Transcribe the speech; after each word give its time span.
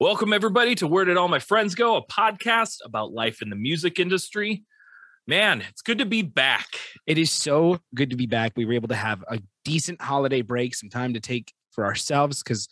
Welcome, 0.00 0.32
everybody, 0.32 0.74
to 0.76 0.86
Where 0.86 1.04
Did 1.04 1.18
All 1.18 1.28
My 1.28 1.40
Friends 1.40 1.74
Go, 1.74 1.96
a 1.96 2.06
podcast 2.06 2.78
about 2.86 3.12
life 3.12 3.42
in 3.42 3.50
the 3.50 3.54
music 3.54 4.00
industry. 4.00 4.64
Man, 5.26 5.60
it's 5.68 5.82
good 5.82 5.98
to 5.98 6.06
be 6.06 6.22
back. 6.22 6.68
It 7.06 7.18
is 7.18 7.30
so 7.30 7.80
good 7.94 8.08
to 8.08 8.16
be 8.16 8.24
back. 8.24 8.52
We 8.56 8.64
were 8.64 8.72
able 8.72 8.88
to 8.88 8.94
have 8.94 9.22
a 9.28 9.40
decent 9.62 10.00
holiday 10.00 10.40
break, 10.40 10.74
some 10.74 10.88
time 10.88 11.12
to 11.12 11.20
take 11.20 11.52
for 11.72 11.84
ourselves. 11.84 12.42
Because 12.42 12.66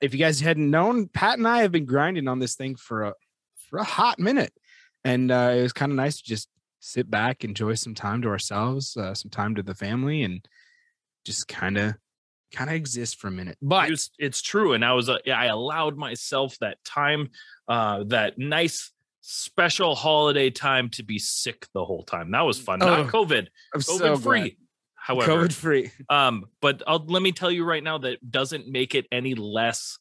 if 0.00 0.14
you 0.14 0.18
guys 0.18 0.40
hadn't 0.40 0.70
known, 0.70 1.06
Pat 1.08 1.36
and 1.36 1.46
I 1.46 1.60
have 1.60 1.70
been 1.70 1.84
grinding 1.84 2.28
on 2.28 2.38
this 2.38 2.54
thing 2.54 2.76
for 2.76 3.02
a 3.02 3.14
for 3.68 3.78
a 3.78 3.84
hot 3.84 4.18
minute, 4.18 4.54
and 5.04 5.30
uh, 5.30 5.52
it 5.54 5.60
was 5.60 5.74
kind 5.74 5.92
of 5.92 5.96
nice 5.96 6.16
to 6.16 6.24
just 6.24 6.48
sit 6.80 7.10
back, 7.10 7.44
enjoy 7.44 7.74
some 7.74 7.94
time 7.94 8.22
to 8.22 8.28
ourselves, 8.28 8.96
uh, 8.96 9.12
some 9.12 9.30
time 9.30 9.54
to 9.56 9.62
the 9.62 9.74
family, 9.74 10.22
and 10.22 10.48
just 11.26 11.46
kind 11.46 11.76
of 11.76 11.94
kind 12.54 12.70
of 12.70 12.76
exist 12.76 13.20
for 13.20 13.28
a 13.28 13.30
minute. 13.30 13.58
But 13.60 13.90
it's, 13.90 14.10
it's 14.18 14.42
true, 14.42 14.72
and 14.72 14.84
I 14.84 14.92
was 14.92 15.08
uh, 15.08 15.18
I 15.26 15.46
allowed 15.46 15.96
myself 15.96 16.58
that 16.60 16.82
time, 16.84 17.30
uh, 17.68 18.04
that 18.08 18.38
nice 18.38 18.90
special 19.20 19.94
holiday 19.94 20.50
time 20.50 20.90
to 20.90 21.02
be 21.02 21.18
sick 21.18 21.66
the 21.72 21.84
whole 21.84 22.02
time. 22.02 22.30
That 22.30 22.42
was 22.42 22.58
fun. 22.58 22.80
Not 22.80 22.98
Oh, 23.00 23.04
COVID, 23.04 23.46
I'm 23.74 23.80
COVID 23.80 23.98
so 23.98 24.16
free. 24.16 24.40
glad. 24.40 24.52
However, 24.94 25.32
COVID 25.32 25.52
free. 25.52 25.90
um, 26.08 26.44
but 26.60 26.82
I'll, 26.86 27.04
let 27.06 27.22
me 27.22 27.32
tell 27.32 27.50
you 27.50 27.64
right 27.64 27.82
now 27.82 27.98
that 27.98 28.30
doesn't 28.30 28.68
make 28.68 28.94
it 28.94 29.06
any 29.12 29.34
less 29.34 29.98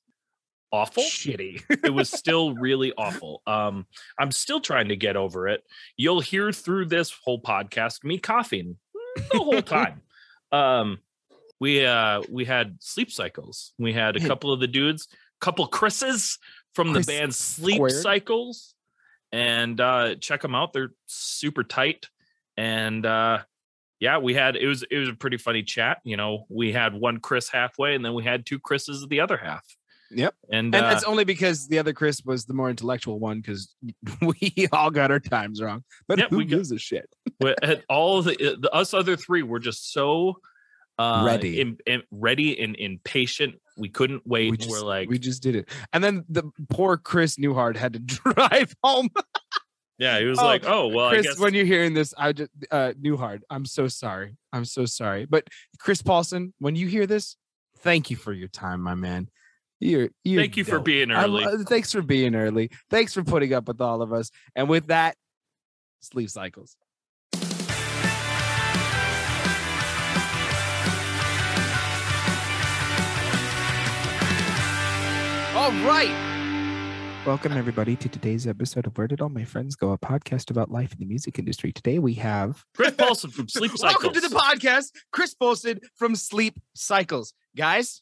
awful. 0.71 1.03
Shitty. 1.03 1.61
it 1.85 1.93
was 1.93 2.09
still 2.09 2.53
really 2.55 2.93
awful. 2.97 3.41
Um, 3.47 3.85
I'm 4.19 4.31
still 4.31 4.59
trying 4.59 4.89
to 4.89 4.95
get 4.95 5.15
over 5.15 5.47
it. 5.47 5.63
You'll 5.97 6.21
hear 6.21 6.51
through 6.51 6.85
this 6.85 7.13
whole 7.23 7.41
podcast 7.41 8.03
me 8.03 8.17
coughing 8.17 8.77
the 9.31 9.39
whole 9.39 9.61
time. 9.77 10.01
um, 10.51 10.99
we 11.63 11.85
uh 11.85 12.21
we 12.29 12.43
had 12.43 12.75
sleep 12.81 13.09
cycles. 13.09 13.73
We 13.79 13.93
had 13.93 14.17
a 14.17 14.19
couple 14.27 14.51
of 14.51 14.59
the 14.59 14.67
dudes, 14.67 15.07
couple 15.39 15.65
Chris's 15.67 16.37
from 16.75 16.87
the 16.89 16.95
Chris 16.99 17.05
band 17.05 17.33
Sleep 17.33 17.75
Squared. 17.77 18.01
Cycles, 18.01 18.75
and 19.31 19.79
uh 19.79 20.15
check 20.15 20.41
them 20.41 20.55
out. 20.55 20.73
They're 20.73 20.91
super 21.07 21.63
tight. 21.63 22.09
And 22.57 23.05
uh 23.05 23.39
yeah, 24.01 24.17
we 24.17 24.33
had 24.33 24.57
it 24.57 24.67
was 24.67 24.83
it 24.91 24.97
was 24.97 25.07
a 25.07 25.13
pretty 25.13 25.37
funny 25.37 25.63
chat. 25.63 25.99
You 26.03 26.17
know, 26.17 26.45
we 26.49 26.73
had 26.73 26.93
one 26.93 27.19
Chris 27.21 27.47
halfway, 27.49 27.95
and 27.95 28.03
then 28.03 28.13
we 28.13 28.23
had 28.25 28.45
two 28.45 28.59
Chris's 28.59 29.01
of 29.03 29.07
the 29.09 29.21
other 29.21 29.37
half. 29.37 29.63
Yep. 30.11 30.35
And, 30.51 30.75
And 30.75 30.83
uh, 30.85 30.89
that's 30.89 31.05
only 31.05 31.23
because 31.23 31.67
the 31.69 31.79
other 31.79 31.93
Chris 31.93 32.21
was 32.25 32.43
the 32.45 32.53
more 32.53 32.69
intellectual 32.69 33.17
one 33.19 33.39
because 33.39 33.73
we 34.21 34.67
all 34.73 34.91
got 34.91 35.09
our 35.11 35.21
times 35.21 35.61
wrong. 35.61 35.83
But 36.09 36.19
Yeah, 36.19 36.27
who 36.29 36.37
we 36.39 36.43
got- 36.45 36.57
gives 36.57 36.71
a 36.73 36.77
shit? 36.77 37.07
we 37.39 37.55
had 37.63 37.83
all 37.87 38.21
the, 38.21 38.35
the 38.59 38.69
us 38.71 38.93
other 38.93 39.15
three 39.15 39.41
were 39.41 39.59
just 39.59 39.93
so 39.93 40.35
uh 40.99 41.23
Ready. 41.25 41.59
in, 41.61 41.77
in- 41.87 42.03
ready 42.11 42.59
and 42.61 42.75
impatient 42.75 43.55
we 43.77 43.89
couldn't 43.89 44.21
wait 44.25 44.51
We 44.51 44.57
just, 44.57 44.75
are 44.75 44.85
like 44.85 45.09
we 45.09 45.17
just 45.17 45.41
did 45.41 45.55
it. 45.55 45.69
And 45.91 46.03
then 46.03 46.25
the 46.29 46.43
poor 46.69 46.97
Chris 46.97 47.37
Newhart 47.37 47.75
had 47.75 47.93
to 47.93 47.99
drive 47.99 48.75
home. 48.83 49.09
yeah 49.97 50.19
he 50.19 50.25
was 50.25 50.37
Oh, 50.39 50.45
like 50.45 50.63
oh 50.67 50.87
well 50.89 51.07
i 51.07 51.13
Chris, 51.13 51.25
guess 51.27 51.39
when 51.39 51.53
you're 51.55 51.65
hearing 51.65 51.93
this, 51.95 52.13
I 52.17 52.33
just 52.33 52.51
uh 52.71 52.93
Newhart, 53.01 53.41
I'm 53.49 53.65
so 53.65 53.87
sorry. 53.87 54.35
I'm 54.51 54.65
so 54.65 54.85
sorry. 54.85 55.25
But 55.25 55.47
Chris 55.79 56.01
Paulson, 56.03 56.53
when 56.59 56.75
you 56.75 56.87
hear 56.87 57.07
this, 57.07 57.35
thank 57.79 58.11
you 58.11 58.15
for 58.17 58.31
your 58.33 58.47
time, 58.49 58.81
my 58.81 58.93
man. 58.95 59.29
You're, 59.79 60.09
you're 60.23 60.41
thank 60.41 60.55
you 60.55 60.63
for 60.63 60.79
being 60.79 61.11
early 61.11 61.43
lo- 61.43 61.63
thanks 61.63 61.91
for 61.91 62.01
being 62.01 62.35
early. 62.35 62.69
Thanks 62.89 63.13
for 63.13 63.23
putting 63.23 63.53
up 63.53 63.67
with 63.67 63.81
all 63.81 64.01
of 64.01 64.13
us. 64.13 64.29
And 64.55 64.69
with 64.69 64.87
that, 64.87 65.15
sleep 65.99 66.29
cycles. 66.29 66.77
All 75.63 75.71
right. 75.85 76.11
Welcome 77.25 77.53
everybody 77.53 77.95
to 77.95 78.09
today's 78.09 78.45
episode 78.45 78.85
of 78.85 78.97
Where 78.97 79.07
Did 79.07 79.21
All 79.21 79.29
My 79.29 79.45
Friends 79.45 79.77
Go, 79.77 79.93
a 79.93 79.97
podcast 79.97 80.51
about 80.51 80.69
life 80.69 80.91
in 80.91 80.99
the 80.99 81.05
music 81.05 81.39
industry. 81.39 81.71
Today 81.71 81.99
we 81.99 82.15
have 82.15 82.65
chris 82.75 82.93
paulson 82.97 83.31
from 83.31 83.47
sleep 83.47 83.71
cycles 83.77 84.03
Welcome 84.03 84.21
to 84.21 84.27
the 84.27 84.35
podcast, 84.35 84.91
Chris 85.13 85.33
Paulson 85.33 85.79
from 85.95 86.15
Sleep 86.15 86.59
Cycles. 86.75 87.33
Guys, 87.55 88.01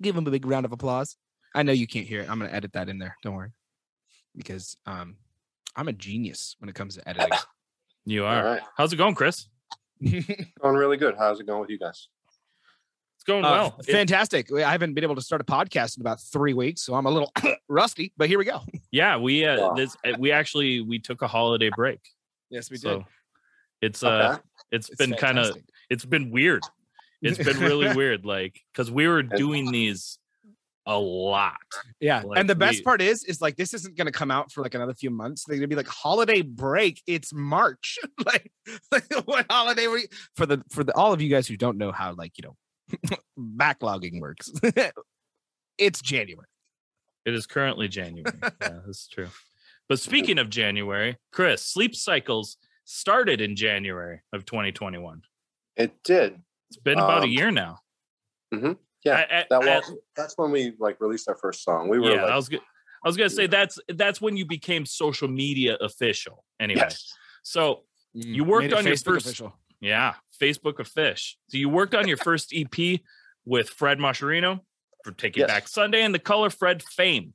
give 0.00 0.16
him 0.16 0.24
a 0.24 0.30
big 0.30 0.46
round 0.46 0.64
of 0.64 0.70
applause. 0.70 1.16
I 1.52 1.64
know 1.64 1.72
you 1.72 1.88
can't 1.88 2.06
hear 2.06 2.20
it. 2.20 2.30
I'm 2.30 2.38
going 2.38 2.48
to 2.48 2.56
edit 2.56 2.74
that 2.74 2.88
in 2.88 3.00
there. 3.00 3.16
Don't 3.24 3.34
worry. 3.34 3.50
Because 4.36 4.76
um, 4.86 5.16
I'm 5.74 5.88
a 5.88 5.92
genius 5.92 6.54
when 6.60 6.68
it 6.68 6.76
comes 6.76 6.94
to 6.94 7.08
editing. 7.08 7.38
you 8.04 8.24
are 8.24 8.44
right. 8.44 8.62
how's 8.76 8.92
it 8.92 8.96
going 8.98 9.16
chris 9.16 9.48
Going 10.00 10.76
really 10.76 10.96
good. 10.96 11.16
How's 11.18 11.40
it 11.40 11.46
going 11.46 11.60
with 11.60 11.70
you 11.70 11.78
guys? 11.80 12.06
It's 13.26 13.32
going 13.32 13.44
Uh, 13.44 13.50
well 13.50 13.76
It- 13.80 13.92
fantastic. 13.92 14.52
I 14.52 14.70
haven't 14.70 14.94
been 14.94 15.04
able 15.04 15.16
to 15.16 15.20
start 15.22 15.40
a 15.40 15.44
podcast 15.44 15.96
in 15.96 16.00
about 16.02 16.20
three 16.20 16.54
weeks, 16.54 16.82
so 16.82 16.94
I'm 16.94 17.06
a 17.06 17.10
little 17.10 17.32
rusty, 17.68 18.12
but 18.16 18.28
here 18.28 18.38
we 18.38 18.44
go. 18.44 18.62
yeah 18.90 19.16
we 19.16 19.44
uh 19.44 19.60
Wow. 19.60 19.74
this 19.74 19.96
uh, 20.04 20.12
we 20.18 20.32
actually 20.32 20.80
we 20.80 20.98
took 20.98 21.22
a 21.22 21.26
holiday 21.28 21.70
break 21.74 22.00
Yes, 22.50 22.70
we 22.70 22.76
so 22.76 23.04
it's 23.82 24.02
uh 24.02 24.38
it's 24.70 24.88
It's 24.90 24.96
been 24.98 25.14
kind 25.14 25.38
of 25.38 25.56
it's 25.90 26.04
been 26.04 26.30
weird 26.30 26.62
it's 27.22 27.38
been 27.38 27.58
really 27.58 27.94
weird 28.00 28.24
like 28.24 28.60
because 28.72 28.90
we 28.90 29.08
were 29.08 29.22
doing 29.22 29.70
these 29.72 30.18
a 30.88 30.96
lot 30.96 31.56
Yeah. 31.98 32.22
Like, 32.22 32.38
and 32.38 32.48
the 32.48 32.54
best 32.54 32.78
we- 32.78 32.82
part 32.84 33.02
is, 33.02 33.24
is 33.24 33.40
like 33.40 33.56
this 33.56 33.74
isn't 33.74 33.96
gonna 33.96 34.12
come 34.12 34.30
out 34.30 34.52
for 34.52 34.62
like 34.62 34.74
another 34.74 34.94
few 34.94 35.10
months. 35.10 35.42
They're 35.44 35.56
gonna 35.56 35.66
be 35.66 35.74
like 35.74 35.88
holiday 35.88 36.42
break. 36.42 37.02
It's 37.08 37.32
March. 37.34 37.98
like, 38.24 38.52
like, 38.92 39.12
what 39.24 39.46
holiday 39.50 39.88
were 39.88 39.98
you 39.98 40.06
for 40.36 40.46
the 40.46 40.62
for 40.70 40.84
the 40.84 40.94
all 40.96 41.12
of 41.12 41.20
you 41.20 41.28
guys 41.28 41.48
who 41.48 41.56
don't 41.56 41.76
know 41.76 41.90
how 41.90 42.14
like 42.14 42.38
you 42.38 42.42
know 42.46 42.56
backlogging 43.38 44.20
works. 44.20 44.50
it's 45.78 46.00
January. 46.00 46.46
It 47.24 47.34
is 47.34 47.46
currently 47.46 47.88
January. 47.88 48.32
yeah, 48.42 48.50
that's 48.86 49.08
true. 49.08 49.28
But 49.88 49.98
speaking 50.00 50.38
of 50.38 50.50
January, 50.50 51.16
Chris, 51.32 51.62
Sleep 51.64 51.94
Cycles 51.94 52.56
started 52.84 53.40
in 53.40 53.56
January 53.56 54.20
of 54.32 54.44
2021. 54.44 55.22
It 55.76 55.92
did. 56.04 56.40
It's 56.70 56.78
been 56.78 56.98
about 56.98 57.22
a 57.22 57.26
Um, 57.26 57.30
year 57.30 57.50
now. 57.50 57.78
Yeah. 58.52 58.66
I- 59.14 59.38
I- 59.40 59.46
That 59.50 59.62
I- 59.62 59.78
was 59.78 59.92
that's 60.16 60.34
when 60.38 60.50
we 60.50 60.72
like 60.78 61.00
released 61.00 61.28
our 61.28 61.36
first 61.36 61.62
song. 61.62 61.88
We 61.88 61.98
were 61.98 62.10
yeah, 62.14 62.22
like, 62.22 62.32
I 62.32 62.36
was 62.36 62.48
go- 62.48 62.58
I 63.04 63.08
was 63.08 63.16
gonna 63.16 63.30
say 63.30 63.46
that's 63.46 63.78
that's 63.88 64.20
when 64.20 64.36
you 64.36 64.46
became 64.46 64.84
social 64.86 65.28
media 65.28 65.76
official. 65.80 66.44
Anyway, 66.58 66.80
yes. 66.80 67.12
so 67.42 67.84
You 68.14 68.44
worked 68.44 68.62
Made 68.64 68.72
it 68.72 68.78
on 68.78 68.84
your 68.86 68.94
Facebook 68.94 69.04
first- 69.04 69.26
official. 69.26 69.58
Yeah, 69.80 70.14
Facebook 70.40 70.78
of 70.78 70.88
Fish. 70.88 71.36
So 71.48 71.58
you 71.58 71.68
worked 71.68 71.94
on 71.94 72.08
your 72.08 72.16
first 72.16 72.54
EP 72.54 73.00
with 73.44 73.68
Fred 73.68 73.98
Mascherino 73.98 74.60
for 75.04 75.12
Take 75.12 75.36
It 75.36 75.40
Yes. 75.40 75.48
Back 75.48 75.68
Sunday 75.68 76.02
and 76.02 76.14
the 76.14 76.18
Color 76.18 76.50
Fred 76.50 76.82
Fame. 76.82 77.34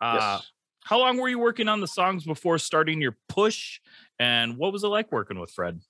Uh, 0.00 0.38
yes. 0.40 0.50
How 0.84 0.98
long 0.98 1.16
were 1.16 1.28
you 1.28 1.38
working 1.38 1.68
on 1.68 1.80
the 1.80 1.86
songs 1.86 2.24
before 2.24 2.58
starting 2.58 3.00
your 3.00 3.16
push? 3.28 3.80
And 4.18 4.56
what 4.56 4.72
was 4.72 4.84
it 4.84 4.88
like 4.88 5.12
working 5.12 5.38
with 5.38 5.50
Fred? 5.50 5.80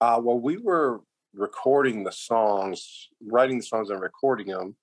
Uh, 0.00 0.20
well, 0.22 0.38
we 0.38 0.56
were 0.56 1.00
recording 1.34 2.04
the 2.04 2.12
songs, 2.12 3.08
writing 3.26 3.58
the 3.58 3.64
songs 3.64 3.90
and 3.90 4.00
recording 4.00 4.46
them, 4.46 4.76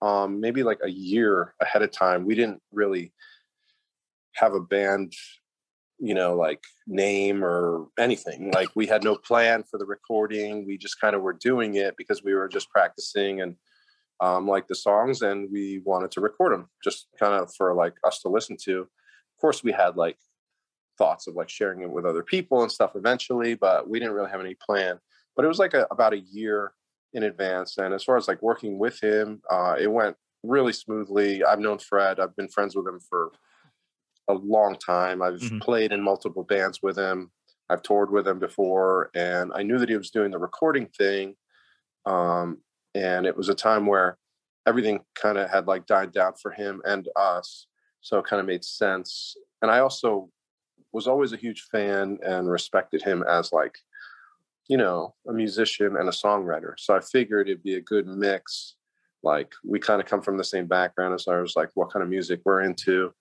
um, 0.00 0.40
maybe 0.40 0.62
like 0.62 0.80
a 0.82 0.90
year 0.90 1.54
ahead 1.60 1.82
of 1.82 1.92
time. 1.92 2.26
We 2.26 2.34
didn't 2.34 2.60
really 2.72 3.12
have 4.34 4.54
a 4.54 4.60
band, 4.60 5.12
you 5.98 6.14
know, 6.14 6.34
like 6.34 6.62
name 6.86 7.44
or 7.44 7.86
anything. 7.98 8.50
Like 8.52 8.68
we 8.74 8.86
had 8.86 9.04
no 9.04 9.16
plan 9.16 9.62
for 9.62 9.78
the 9.78 9.86
recording. 9.86 10.66
We 10.66 10.76
just 10.78 11.00
kind 11.00 11.14
of 11.14 11.22
were 11.22 11.32
doing 11.32 11.74
it 11.74 11.96
because 11.96 12.22
we 12.24 12.34
were 12.34 12.48
just 12.48 12.70
practicing 12.70 13.40
and 13.40 13.56
um, 14.20 14.46
like 14.46 14.68
the 14.68 14.74
songs, 14.74 15.22
and 15.22 15.48
we 15.50 15.82
wanted 15.84 16.12
to 16.12 16.20
record 16.20 16.52
them 16.52 16.68
just 16.82 17.08
kind 17.18 17.34
of 17.34 17.52
for 17.56 17.74
like 17.74 17.94
us 18.06 18.20
to 18.20 18.28
listen 18.28 18.56
to. 18.64 18.80
Of 18.80 19.40
course, 19.40 19.64
we 19.64 19.72
had 19.72 19.96
like 19.96 20.16
thoughts 20.96 21.26
of 21.26 21.34
like 21.34 21.48
sharing 21.48 21.82
it 21.82 21.90
with 21.90 22.04
other 22.04 22.22
people 22.22 22.62
and 22.62 22.70
stuff 22.70 22.92
eventually, 22.94 23.54
but 23.54 23.88
we 23.88 23.98
didn't 23.98 24.14
really 24.14 24.30
have 24.30 24.40
any 24.40 24.54
plan. 24.54 24.98
But 25.34 25.44
it 25.44 25.48
was 25.48 25.58
like 25.58 25.74
a, 25.74 25.86
about 25.90 26.12
a 26.12 26.20
year 26.20 26.72
in 27.14 27.24
advance. 27.24 27.78
And 27.78 27.92
as 27.92 28.04
far 28.04 28.16
as 28.16 28.28
like 28.28 28.42
working 28.42 28.78
with 28.78 29.02
him, 29.02 29.42
uh, 29.50 29.76
it 29.80 29.90
went 29.90 30.16
really 30.42 30.72
smoothly. 30.72 31.44
I've 31.44 31.60
known 31.60 31.78
Fred. 31.78 32.20
I've 32.20 32.36
been 32.36 32.48
friends 32.48 32.76
with 32.76 32.86
him 32.86 33.00
for 33.08 33.32
a 34.28 34.34
long 34.34 34.76
time. 34.76 35.22
I've 35.22 35.40
Mhm. 35.40 35.60
played 35.62 35.92
in 35.92 36.02
multiple 36.02 36.44
bands 36.44 36.80
with 36.82 36.96
him. 36.98 37.32
I've 37.68 37.82
toured 37.82 38.10
with 38.10 38.26
him 38.28 38.38
before, 38.38 39.10
and 39.14 39.52
I 39.54 39.62
knew 39.62 39.78
that 39.78 39.88
he 39.88 39.96
was 39.96 40.10
doing 40.10 40.30
the 40.30 40.38
recording 40.38 40.88
thing. 40.88 41.36
Um, 42.06 42.62
and 42.94 43.26
it 43.26 43.36
was 43.36 43.48
a 43.48 43.54
time 43.54 43.86
where 43.86 44.18
everything 44.66 45.04
kind 45.14 45.38
of 45.38 45.50
had 45.50 45.66
like 45.66 45.86
died 45.86 46.12
down 46.12 46.34
for 46.34 46.50
him 46.52 46.82
and 46.84 47.08
us, 47.16 47.66
so 48.00 48.18
it 48.18 48.26
kind 48.26 48.40
of 48.40 48.46
made 48.46 48.64
sense. 48.64 49.36
And 49.62 49.70
I 49.70 49.78
also 49.80 50.30
was 50.92 51.08
always 51.08 51.32
a 51.32 51.36
huge 51.36 51.62
fan 51.70 52.18
and 52.22 52.50
respected 52.50 53.02
him 53.02 53.22
as 53.24 53.52
like, 53.52 53.78
you 54.68 54.76
know, 54.76 55.14
a 55.28 55.32
musician 55.32 55.96
and 55.96 56.08
a 56.08 56.12
songwriter. 56.12 56.74
So 56.78 56.94
I 56.94 57.00
figured 57.00 57.48
it'd 57.48 57.62
be 57.62 57.76
a 57.76 57.80
good 57.80 58.06
mix. 58.06 58.76
Like 59.22 59.52
we 59.64 59.78
kind 59.80 60.00
of 60.00 60.06
come 60.06 60.22
from 60.22 60.36
the 60.36 60.44
same 60.44 60.66
background 60.66 61.14
as 61.14 61.24
far 61.24 61.42
as 61.42 61.56
like 61.56 61.70
what 61.74 61.90
kind 61.92 62.02
of 62.02 62.08
music 62.10 62.40
we're 62.44 62.62
into 62.62 63.14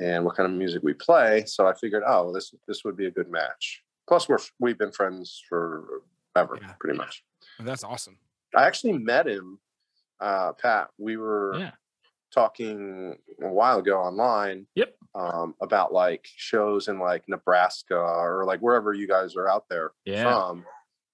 and 0.00 0.24
what 0.24 0.34
kind 0.36 0.50
of 0.50 0.56
music 0.56 0.82
we 0.82 0.94
play. 0.94 1.44
So 1.46 1.66
I 1.66 1.74
figured, 1.74 2.02
oh, 2.06 2.32
this 2.32 2.54
this 2.66 2.84
would 2.84 2.96
be 2.96 3.06
a 3.06 3.10
good 3.10 3.30
match. 3.30 3.82
Plus, 4.08 4.28
we're 4.28 4.38
we've 4.58 4.78
been 4.78 4.92
friends 4.92 5.42
for 5.48 6.02
ever, 6.36 6.58
Yeah. 6.60 6.72
pretty 6.80 6.98
much. 6.98 7.22
That's 7.60 7.84
awesome. 7.84 8.18
I 8.56 8.66
actually 8.66 8.94
met 8.94 9.26
him, 9.28 9.58
uh, 10.20 10.52
Pat. 10.54 10.90
We 10.98 11.16
were 11.16 11.54
Yeah. 11.58 11.70
talking 12.32 13.18
a 13.42 13.48
while 13.48 13.78
ago 13.78 13.98
online. 14.00 14.66
Yep. 14.74 14.94
Um, 15.14 15.54
about 15.60 15.92
like 15.92 16.24
shows 16.24 16.86
in 16.88 16.98
like 17.00 17.24
Nebraska 17.28 17.96
or 17.96 18.44
like 18.44 18.60
wherever 18.60 18.92
you 18.94 19.08
guys 19.08 19.34
are 19.36 19.48
out 19.48 19.68
there 19.68 19.90
Yeah. 20.04 20.22
from. 20.22 20.64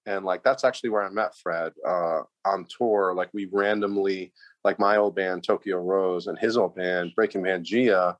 And 0.05 0.25
like 0.25 0.45
that's 0.45 0.65
actually 0.65 0.91
where 0.91 1.03
I 1.03 1.09
met 1.09 1.35
Fred 1.35 1.73
uh, 1.85 2.23
on 2.45 2.67
tour. 2.67 3.15
Like 3.15 3.31
we 3.33 3.47
randomly, 3.47 4.33
like 4.65 4.79
my 4.79 4.99
old 4.99 5.17
band 5.17 5.43
Tokyo 5.45 5.79
Rose 5.83 6.27
and 6.29 6.39
his 6.39 6.57
old 6.57 6.77
band 6.77 7.13
Breaking 7.17 7.43
Pangea. 7.43 8.17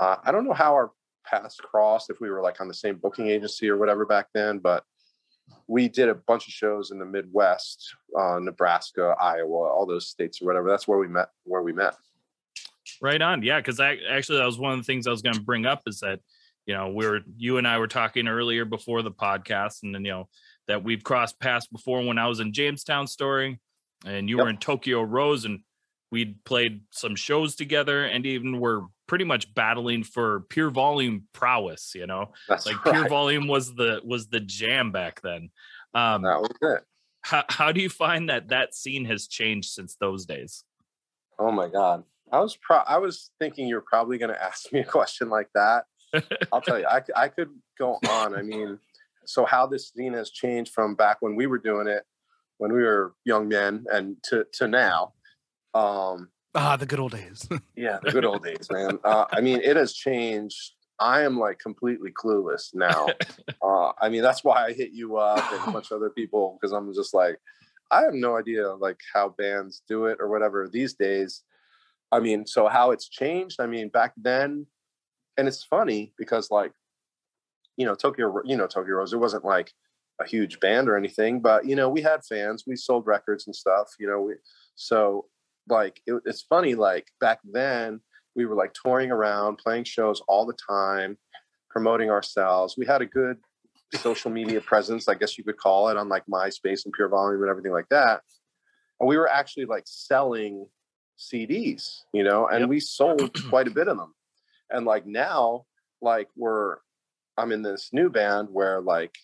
Uh, 0.00 0.16
I 0.24 0.32
don't 0.32 0.44
know 0.44 0.54
how 0.54 0.72
our 0.72 0.92
paths 1.26 1.56
crossed 1.56 2.10
if 2.10 2.20
we 2.20 2.30
were 2.30 2.40
like 2.40 2.60
on 2.60 2.68
the 2.68 2.74
same 2.74 2.96
booking 2.96 3.28
agency 3.28 3.68
or 3.68 3.76
whatever 3.76 4.06
back 4.06 4.28
then, 4.34 4.58
but 4.58 4.82
we 5.66 5.88
did 5.88 6.08
a 6.08 6.14
bunch 6.14 6.46
of 6.48 6.52
shows 6.52 6.90
in 6.90 6.98
the 6.98 7.04
Midwest, 7.04 7.94
uh, 8.18 8.38
Nebraska, 8.40 9.14
Iowa, 9.20 9.68
all 9.68 9.86
those 9.86 10.08
states 10.08 10.40
or 10.40 10.46
whatever. 10.46 10.68
That's 10.68 10.88
where 10.88 10.98
we 10.98 11.06
met. 11.06 11.28
Where 11.44 11.62
we 11.62 11.72
met. 11.72 11.94
Right 13.02 13.20
on. 13.20 13.42
Yeah, 13.42 13.60
because 13.60 13.78
I 13.78 13.98
actually 14.10 14.38
that 14.38 14.46
was 14.46 14.58
one 14.58 14.72
of 14.72 14.78
the 14.78 14.84
things 14.84 15.06
I 15.06 15.10
was 15.10 15.22
going 15.22 15.34
to 15.34 15.42
bring 15.42 15.66
up 15.66 15.82
is 15.86 16.00
that 16.00 16.20
you 16.66 16.74
know 16.74 16.88
we 16.90 17.06
were 17.06 17.20
you 17.36 17.58
and 17.58 17.66
I 17.68 17.78
were 17.78 17.86
talking 17.86 18.26
earlier 18.26 18.64
before 18.64 19.02
the 19.02 19.12
podcast, 19.12 19.82
and 19.82 19.94
then 19.94 20.04
you 20.04 20.12
know 20.12 20.28
that 20.66 20.82
we've 20.82 21.04
crossed 21.04 21.38
paths 21.40 21.66
before 21.66 22.02
when 22.04 22.18
I 22.18 22.26
was 22.26 22.40
in 22.40 22.52
Jamestown 22.52 23.06
Story, 23.06 23.60
and 24.04 24.28
you 24.28 24.36
Yep. 24.36 24.44
were 24.44 24.50
in 24.50 24.56
Tokyo 24.58 25.02
Rose, 25.02 25.44
and 25.44 25.60
we'd 26.10 26.44
played 26.44 26.82
some 26.90 27.16
shows 27.16 27.54
together, 27.56 28.04
and 28.04 28.26
even 28.26 28.60
were 28.60 28.82
pretty 29.06 29.24
much 29.24 29.52
battling 29.54 30.04
for 30.04 30.40
pure 30.50 30.70
volume 30.70 31.26
prowess. 31.32 31.92
You 31.94 32.06
know, 32.06 32.32
That's 32.48 32.66
like 32.66 32.82
pure 32.82 33.08
volume 33.08 33.46
was 33.48 33.74
the 33.74 34.00
was 34.04 34.28
the 34.28 34.40
jam 34.40 34.92
back 34.92 35.20
then. 35.22 35.50
Um, 35.94 36.22
That 36.22 36.40
was 36.40 36.50
it. 36.62 36.84
how 37.22 37.44
how 37.48 37.72
do 37.72 37.80
you 37.80 37.90
find 37.90 38.28
that 38.28 38.48
that 38.48 38.74
scene 38.74 39.04
has 39.06 39.26
changed 39.26 39.70
since 39.70 39.96
those 39.96 40.26
days? 40.26 40.64
Oh 41.38 41.50
my 41.50 41.68
god. 41.68 42.04
I 42.32 42.38
was 42.40 42.56
pro- 42.56 42.84
I 42.86 42.98
was 42.98 43.30
thinking 43.40 43.66
you 43.66 43.74
were 43.74 43.84
probably 43.86 44.18
going 44.18 44.32
to 44.34 44.42
ask 44.42 44.72
me 44.72 44.80
a 44.80 44.84
question 44.84 45.28
like 45.28 45.48
that. 45.54 45.84
I'll 46.52 46.60
tell 46.60 46.78
you, 46.78 46.86
I, 46.86 47.02
I 47.16 47.28
could 47.28 47.50
go 47.78 47.98
on. 48.08 48.36
I 48.36 48.42
mean, 48.42 48.78
so 49.26 49.44
how 49.44 49.66
this 49.66 49.90
scene 49.90 50.12
has 50.14 50.30
changed 50.30 50.72
from 50.72 50.94
back 50.96 51.18
when 51.20 51.36
we 51.36 51.46
were 51.46 51.58
doing 51.58 51.86
it, 51.86 52.02
when 52.58 52.72
we 52.72 52.82
were 52.82 53.14
young 53.24 53.48
men, 53.48 53.84
and 53.92 54.16
to 54.24 54.44
to 54.54 54.68
now. 54.68 55.12
Um, 55.74 56.28
Ah, 56.54 56.76
the 56.76 56.86
good 56.86 56.98
old 56.98 57.12
days. 57.12 57.48
yeah, 57.76 57.98
the 58.02 58.10
good 58.10 58.24
old 58.24 58.42
days, 58.42 58.66
man. 58.70 58.98
Uh, 59.04 59.24
I 59.30 59.40
mean, 59.40 59.60
it 59.62 59.76
has 59.76 59.92
changed. 59.92 60.72
I 60.98 61.22
am 61.22 61.38
like 61.38 61.58
completely 61.58 62.10
clueless 62.12 62.74
now. 62.74 63.08
Uh, 63.62 63.92
I 64.00 64.08
mean, 64.08 64.22
that's 64.22 64.42
why 64.42 64.64
I 64.64 64.72
hit 64.72 64.92
you 64.92 65.18
up 65.18 65.52
and 65.52 65.68
a 65.68 65.70
bunch 65.72 65.90
of 65.90 65.98
other 65.98 66.08
people 66.08 66.56
because 66.58 66.72
I'm 66.72 66.94
just 66.94 67.12
like, 67.12 67.36
I 67.90 68.02
have 68.02 68.14
no 68.14 68.36
idea 68.38 68.72
like 68.72 68.98
how 69.12 69.34
bands 69.36 69.82
do 69.86 70.06
it 70.06 70.16
or 70.18 70.28
whatever 70.28 70.68
these 70.72 70.94
days. 70.94 71.42
I 72.10 72.20
mean, 72.20 72.46
so 72.46 72.68
how 72.68 72.90
it's 72.90 73.08
changed. 73.08 73.60
I 73.60 73.66
mean, 73.66 73.90
back 73.90 74.14
then, 74.16 74.66
and 75.36 75.46
it's 75.46 75.62
funny 75.62 76.14
because 76.16 76.50
like, 76.50 76.72
you 77.76 77.84
know, 77.84 77.94
Tokyo, 77.94 78.40
you 78.44 78.56
know, 78.56 78.66
Tokyo 78.66 78.94
Rose. 78.94 79.12
It 79.12 79.18
wasn't 79.18 79.44
like 79.44 79.72
a 80.20 80.26
huge 80.26 80.58
band 80.60 80.88
or 80.88 80.96
anything, 80.96 81.40
but 81.40 81.66
you 81.66 81.76
know, 81.76 81.90
we 81.90 82.00
had 82.00 82.24
fans. 82.24 82.64
We 82.66 82.76
sold 82.76 83.06
records 83.06 83.46
and 83.46 83.54
stuff. 83.54 83.88
You 83.98 84.06
know, 84.08 84.22
we 84.22 84.34
so 84.74 85.26
like 85.70 86.00
it, 86.06 86.22
it's 86.24 86.42
funny. 86.42 86.74
Like 86.74 87.08
back 87.20 87.40
then, 87.44 88.00
we 88.34 88.46
were 88.46 88.54
like 88.54 88.74
touring 88.74 89.10
around, 89.10 89.58
playing 89.58 89.84
shows 89.84 90.22
all 90.28 90.46
the 90.46 90.56
time, 90.68 91.18
promoting 91.68 92.10
ourselves. 92.10 92.76
We 92.76 92.86
had 92.86 93.02
a 93.02 93.06
good 93.06 93.38
social 93.94 94.30
media 94.30 94.60
presence, 94.60 95.08
I 95.08 95.14
guess 95.14 95.36
you 95.36 95.44
could 95.44 95.56
call 95.56 95.88
it, 95.88 95.96
on 95.96 96.08
like 96.08 96.24
MySpace 96.26 96.84
and 96.84 96.92
Pure 96.92 97.08
Volume 97.08 97.42
and 97.42 97.50
everything 97.50 97.72
like 97.72 97.88
that. 97.90 98.22
And 98.98 99.08
we 99.08 99.16
were 99.16 99.28
actually 99.28 99.66
like 99.66 99.84
selling 99.86 100.66
CDs, 101.18 102.02
you 102.12 102.22
know, 102.22 102.46
and 102.46 102.60
Yep. 102.60 102.68
we 102.68 102.80
sold 102.80 103.34
quite 103.48 103.66
a 103.66 103.72
bit 103.72 103.88
of 103.88 103.96
them. 103.96 104.14
And 104.70 104.86
like 104.86 105.06
now, 105.06 105.66
like 106.00 106.28
we're, 106.36 106.76
I'm 107.36 107.52
in 107.52 107.62
this 107.62 107.90
new 107.92 108.10
band 108.10 108.48
where 108.50 108.80
like 108.80 109.14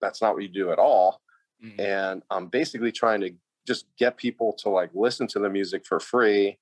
that's 0.00 0.20
not 0.20 0.34
what 0.34 0.42
you 0.42 0.48
do 0.48 0.72
at 0.72 0.78
all. 0.78 1.20
Mm. 1.64 1.80
And 1.80 2.22
I'm 2.30 2.48
basically 2.48 2.92
trying 2.92 3.20
to 3.20 3.30
just 3.66 3.86
get 3.98 4.16
people 4.16 4.52
to 4.52 4.68
like 4.68 4.90
listen 4.94 5.26
to 5.28 5.38
the 5.38 5.48
music 5.50 5.84
for 5.86 5.98
free 6.00 6.58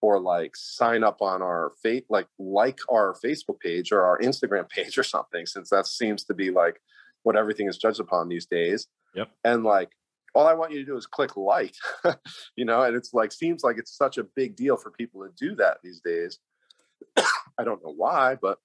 or 0.00 0.20
like 0.20 0.54
sign 0.56 1.02
up 1.02 1.22
on 1.22 1.42
our 1.42 1.72
fate 1.82 2.04
like 2.10 2.26
like 2.38 2.78
our 2.90 3.14
facebook 3.24 3.58
page 3.60 3.92
or 3.92 4.02
our 4.02 4.18
instagram 4.20 4.68
page 4.76 4.98
or 4.98 5.02
something 5.02 5.46
since 5.46 5.70
that 5.70 5.86
seems 5.86 6.24
to 6.24 6.34
be 6.34 6.50
like 6.50 6.80
what 7.22 7.36
everything 7.36 7.68
is 7.68 7.78
judged 7.78 8.00
upon 8.00 8.28
these 8.28 8.46
days 8.46 8.86
Yep. 9.14 9.30
and 9.44 9.64
like 9.64 9.90
all 10.34 10.46
i 10.46 10.52
want 10.52 10.70
you 10.72 10.78
to 10.78 10.84
do 10.84 10.96
is 10.96 11.06
click 11.06 11.36
like 11.36 11.74
you 12.56 12.64
know 12.64 12.82
and 12.82 12.94
it's 12.94 13.14
like 13.14 13.32
seems 13.32 13.62
like 13.64 13.78
it's 13.78 13.96
such 13.96 14.18
a 14.18 14.24
big 14.24 14.54
deal 14.56 14.76
for 14.76 14.90
people 14.90 15.22
to 15.22 15.30
do 15.38 15.54
that 15.56 15.78
these 15.82 16.00
days 16.04 16.38
i 17.58 17.64
don't 17.64 17.82
know 17.82 17.92
why 17.96 18.36
but 18.40 18.58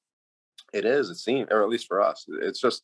it 0.73 0.85
is 0.85 1.09
it 1.09 1.15
seems 1.15 1.47
or 1.49 1.63
at 1.63 1.69
least 1.69 1.87
for 1.87 2.01
us 2.01 2.25
it's 2.41 2.59
just 2.59 2.83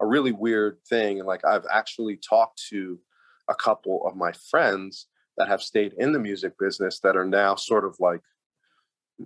a 0.00 0.06
really 0.06 0.32
weird 0.32 0.78
thing 0.88 1.18
and 1.18 1.26
like 1.26 1.44
i've 1.46 1.64
actually 1.72 2.16
talked 2.18 2.62
to 2.68 2.98
a 3.48 3.54
couple 3.54 4.06
of 4.06 4.16
my 4.16 4.32
friends 4.50 5.06
that 5.36 5.48
have 5.48 5.62
stayed 5.62 5.94
in 5.98 6.12
the 6.12 6.18
music 6.18 6.52
business 6.58 7.00
that 7.00 7.16
are 7.16 7.24
now 7.24 7.54
sort 7.54 7.84
of 7.84 7.96
like 8.00 8.20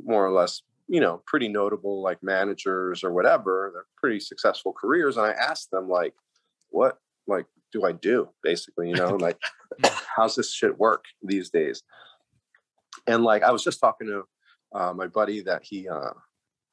more 0.04 0.24
or 0.24 0.32
less 0.32 0.62
you 0.88 1.00
know 1.00 1.22
pretty 1.26 1.48
notable 1.48 2.02
like 2.02 2.22
managers 2.22 3.04
or 3.04 3.12
whatever 3.12 3.70
they're 3.72 3.86
pretty 3.96 4.20
successful 4.20 4.72
careers 4.72 5.16
and 5.16 5.26
i 5.26 5.30
asked 5.30 5.70
them 5.70 5.88
like 5.88 6.14
what 6.70 6.98
like 7.26 7.46
do 7.72 7.84
i 7.84 7.92
do 7.92 8.28
basically? 8.42 8.88
You 8.88 8.96
know 8.96 9.16
like 9.16 9.38
how's 10.16 10.34
this 10.34 10.52
shit 10.52 10.78
work 10.78 11.04
these 11.22 11.50
days? 11.50 11.82
And 13.06 13.24
like 13.24 13.42
i 13.42 13.50
was 13.50 13.64
just 13.64 13.80
talking 13.80 14.08
to 14.08 14.24
uh, 14.72 14.92
my 14.92 15.06
buddy 15.06 15.42
that 15.42 15.62
he 15.64 15.88
uh 15.88 16.12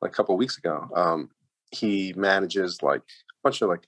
like 0.02 0.12
a 0.12 0.14
couple 0.14 0.36
of 0.36 0.40
weeks 0.40 0.58
ago 0.58 0.88
um 0.96 1.30
he 1.72 2.14
manages 2.16 2.82
like 2.84 3.02
a 3.02 3.42
bunch 3.44 3.62
of 3.62 3.70
like 3.70 3.88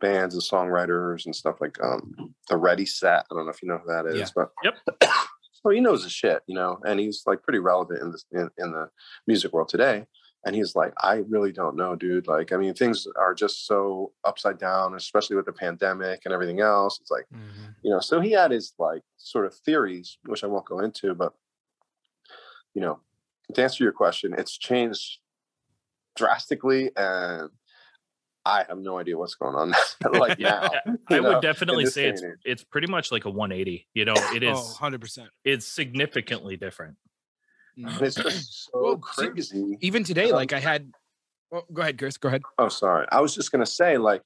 bands 0.00 0.34
and 0.34 0.42
songwriters 0.42 1.24
and 1.26 1.34
stuff 1.34 1.56
like 1.60 1.76
um 1.82 2.34
the 2.48 2.56
ready 2.56 2.86
set 2.86 3.26
i 3.30 3.34
don't 3.34 3.44
know 3.46 3.50
if 3.50 3.62
you 3.62 3.68
know 3.68 3.78
who 3.78 3.92
that 3.92 4.06
is 4.06 4.16
Yeah. 4.18 4.26
but 4.34 4.50
Yep. 4.62 4.74
so 5.52 5.70
he 5.70 5.80
knows 5.80 6.02
his 6.04 6.12
shit 6.12 6.42
you 6.46 6.54
know 6.54 6.78
and 6.86 7.00
he's 7.00 7.22
like 7.26 7.42
pretty 7.42 7.58
relevant 7.58 8.00
in 8.02 8.12
this 8.12 8.24
in, 8.32 8.48
in 8.58 8.72
the 8.72 8.88
music 9.26 9.52
world 9.52 9.68
today 9.68 10.06
and 10.46 10.54
he's 10.54 10.76
like 10.76 10.92
i 11.02 11.24
really 11.28 11.50
don't 11.52 11.74
know 11.76 11.96
dude 11.96 12.28
like 12.28 12.52
i 12.52 12.56
mean 12.56 12.72
things 12.74 13.06
are 13.16 13.34
just 13.34 13.66
so 13.66 14.12
upside 14.24 14.56
down 14.58 14.94
especially 14.94 15.34
with 15.34 15.46
the 15.46 15.52
pandemic 15.52 16.22
and 16.24 16.32
everything 16.32 16.60
else 16.60 16.98
it's 17.00 17.10
like 17.10 17.26
Mhm. 17.34 17.74
you 17.82 17.90
know 17.90 17.98
so 18.00 18.20
he 18.20 18.30
had 18.32 18.52
his 18.52 18.72
like 18.78 19.02
sort 19.16 19.46
of 19.46 19.54
theories 19.54 20.18
which 20.26 20.44
i 20.44 20.46
won't 20.46 20.64
go 20.66 20.78
into 20.78 21.12
but 21.14 21.34
you 22.74 22.80
know 22.80 23.00
to 23.54 23.62
answer 23.62 23.82
your 23.82 23.92
question 23.92 24.34
it's 24.38 24.56
changed 24.56 25.18
drastically 26.16 26.90
and 26.96 27.50
i 28.44 28.64
have 28.68 28.78
no 28.78 28.98
idea 28.98 29.16
what's 29.18 29.34
going 29.34 29.54
on 29.54 29.72
like 30.18 30.38
now 30.50 30.68
I 31.10 31.14
you 31.16 31.22
would 31.22 31.42
definitely 31.42 31.86
say 31.86 32.08
it's 32.08 32.22
age. 32.22 32.30
it's 32.44 32.64
pretty 32.64 32.86
much 32.86 33.10
like 33.12 33.24
a 33.24 33.30
180. 33.30 33.86
You 33.94 34.04
know, 34.04 34.14
it 34.34 34.42
is 34.42 34.56
Oh, 34.58 34.76
100%. 34.80 35.26
it's 35.44 35.66
significantly 35.66 36.56
different. 36.56 36.96
and 37.76 38.00
it's 38.02 38.16
just 38.16 38.64
so 38.70 38.80
Well, 38.82 39.02
see- 39.14 39.28
crazy 39.28 39.78
Even 39.80 40.04
today, 40.04 40.30
Um, 40.30 40.36
like 40.36 40.52
I 40.52 40.60
had. 40.60 40.90
Oh, 41.52 41.62
go 41.72 41.80
ahead, 41.82 41.98
Chris. 41.98 42.16
Go 42.18 42.28
ahead. 42.28 42.42
oh 42.58 42.68
sorry 42.68 43.06
i 43.10 43.20
was 43.20 43.34
just 43.34 43.50
going 43.52 43.64
to 43.64 43.70
say 43.70 43.96
like 43.98 44.22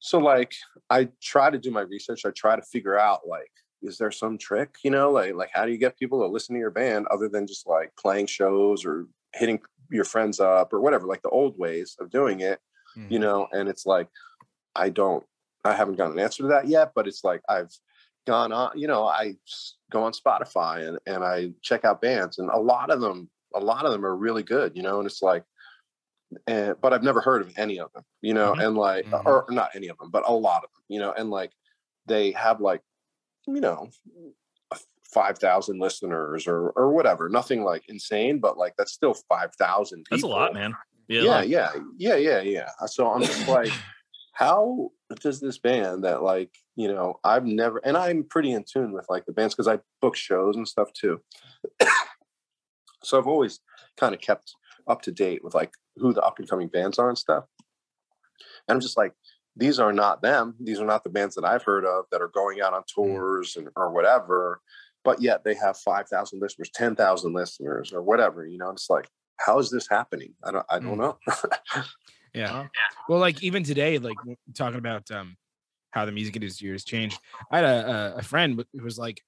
so 0.00 0.18
like 0.18 0.52
i 0.90 1.08
try 1.22 1.50
to 1.50 1.58
do 1.58 1.70
my 1.70 1.80
research 1.82 2.24
i 2.26 2.30
try 2.30 2.56
to 2.56 2.62
figure 2.62 2.98
out 2.98 3.20
like 3.28 3.50
is 3.82 3.96
there 3.98 4.10
some 4.10 4.36
trick 4.38 4.70
you 4.84 4.90
know 4.90 5.10
like 5.10 5.34
like 5.34 5.50
how 5.52 5.64
do 5.64 5.72
you 5.72 5.78
get 5.78 5.96
people 5.98 6.20
to 6.20 6.26
listen 6.26 6.54
to 6.54 6.58
your 6.60 6.70
band 6.70 7.06
other 7.10 7.28
than 7.28 7.46
just 7.46 7.66
like 7.66 7.90
playing 7.98 8.26
shows 8.26 8.84
or 8.84 9.06
hitting 9.34 9.60
your 9.90 10.04
friends 10.04 10.40
up 10.40 10.72
or 10.72 10.80
whatever 10.80 11.06
like 11.06 11.22
the 11.22 11.28
old 11.30 11.56
ways 11.58 11.96
of 12.00 12.10
doing 12.10 12.40
it 12.40 12.58
Mm. 12.96 13.10
you 13.10 13.18
know 13.18 13.48
and 13.52 13.68
it's 13.68 13.86
like 13.86 14.08
i 14.76 14.88
don't 14.88 15.24
i 15.64 15.72
haven't 15.74 15.96
got 15.96 16.12
an 16.12 16.18
answer 16.18 16.42
to 16.44 16.48
that 16.48 16.68
yet 16.68 16.92
but 16.94 17.06
it's 17.08 17.24
like 17.24 17.42
i've 17.48 17.72
gone 18.26 18.52
on 18.52 18.70
you 18.78 18.86
know 18.86 19.04
I 19.06 19.34
go 19.90 20.02
on 20.04 20.12
spotify 20.12 20.88
and, 20.88 20.98
and 21.06 21.22
i 21.24 21.52
check 21.62 21.84
out 21.84 22.00
bands 22.00 22.38
and 22.38 22.48
a 22.50 22.58
lot 22.58 22.90
of 22.90 23.00
them 23.00 23.28
a 23.54 23.60
lot 23.60 23.84
of 23.84 23.92
them 23.92 24.04
are 24.06 24.16
really 24.16 24.42
good 24.42 24.76
you 24.76 24.82
know 24.82 24.98
and 24.98 25.06
it's 25.06 25.22
like 25.22 25.44
and 26.46 26.74
but 26.80 26.92
i've 26.92 27.02
never 27.02 27.20
heard 27.20 27.42
of 27.42 27.52
any 27.56 27.78
of 27.78 27.92
them 27.92 28.02
you 28.22 28.34
know 28.34 28.54
Mhm. 28.54 28.64
and 28.66 28.76
like 28.76 29.06
Mhm. 29.06 29.26
or 29.26 29.44
not 29.50 29.70
any 29.74 29.88
of 29.88 29.98
them 29.98 30.10
but 30.10 30.22
a 30.26 30.32
lot 30.32 30.64
of 30.64 30.70
them 30.74 30.82
you 30.88 30.98
know 31.00 31.12
and 31.12 31.30
like 31.30 31.52
they 32.06 32.30
have 32.32 32.60
like 32.60 32.82
you 33.46 33.60
know 33.60 33.90
5000 35.12 35.78
listeners 35.78 36.46
or 36.48 36.70
or 36.70 36.90
whatever 36.92 37.28
nothing 37.28 37.62
like 37.62 37.84
insane 37.88 38.38
but 38.40 38.56
like 38.58 38.74
that's 38.76 38.92
still 38.92 39.14
5000 39.14 40.04
That's 40.10 40.22
a 40.22 40.26
lot, 40.26 40.54
man. 40.54 40.74
Yeah. 41.08 41.22
yeah, 41.22 41.42
yeah, 41.42 41.70
yeah, 41.98 42.16
yeah, 42.16 42.40
yeah. 42.40 42.68
So 42.86 43.10
I'm 43.10 43.22
just 43.22 43.46
like, 43.48 43.72
how 44.32 44.90
does 45.20 45.40
this 45.40 45.58
band 45.58 46.04
that 46.04 46.22
like, 46.22 46.50
you 46.76 46.88
know, 46.88 47.20
I've 47.22 47.44
never 47.44 47.78
and 47.78 47.96
I'm 47.96 48.24
pretty 48.24 48.52
in 48.52 48.64
tune 48.64 48.92
with 48.92 49.06
like 49.08 49.26
the 49.26 49.32
bands 49.32 49.54
because 49.54 49.68
I 49.68 49.80
book 50.00 50.16
shows 50.16 50.56
and 50.56 50.66
stuff 50.66 50.92
too. 50.92 51.20
so 53.02 53.18
I've 53.18 53.28
always 53.28 53.60
kind 53.96 54.14
of 54.14 54.20
kept 54.20 54.54
up 54.88 55.02
to 55.02 55.12
date 55.12 55.44
with 55.44 55.54
like 55.54 55.72
who 55.96 56.12
the 56.12 56.22
up 56.22 56.38
and 56.38 56.48
coming 56.48 56.68
bands 56.68 56.98
are 56.98 57.08
and 57.08 57.18
stuff. 57.18 57.44
And 58.68 58.74
I'm 58.74 58.80
just 58.80 58.96
like, 58.96 59.12
these 59.56 59.78
are 59.78 59.92
not 59.92 60.22
them. 60.22 60.54
These 60.60 60.80
are 60.80 60.86
not 60.86 61.04
the 61.04 61.10
bands 61.10 61.34
that 61.36 61.44
I've 61.44 61.62
heard 61.62 61.84
of 61.84 62.06
that 62.10 62.20
are 62.20 62.28
going 62.34 62.60
out 62.60 62.74
on 62.74 62.82
mm. 62.82 62.86
tours 62.94 63.56
and 63.56 63.68
or 63.76 63.92
whatever. 63.92 64.60
but 65.04 65.20
yet 65.20 65.44
they 65.44 65.54
have 65.54 65.76
5,000 65.76 66.40
listeners, 66.40 66.70
10,000 66.74 67.32
listeners, 67.34 67.92
or 67.92 68.02
whatever. 68.02 68.46
You 68.46 68.58
know, 68.58 68.70
it's 68.70 68.88
like, 68.88 69.06
how 69.38 69.58
is 69.58 69.70
this 69.70 69.88
happening? 69.88 70.34
I 70.44 70.50
don't, 70.52 70.66
I 70.70 70.78
don't 70.78 70.96
Mm. 70.96 70.98
know. 70.98 71.18
Yeah. 72.34 72.66
Well, 73.08 73.20
like 73.20 73.42
even 73.42 73.62
today, 73.62 73.98
like 73.98 74.16
talking 74.54 74.78
about 74.78 75.10
um 75.10 75.36
how 75.92 76.04
the 76.04 76.12
music 76.12 76.34
industry 76.34 76.70
has 76.70 76.84
changed. 76.84 77.18
I 77.52 77.58
had 77.58 77.64
a, 77.64 78.14
a, 78.16 78.18
a 78.18 78.22
friend 78.22 78.64
who 78.72 78.82
was 78.82 78.98
like, 78.98 79.22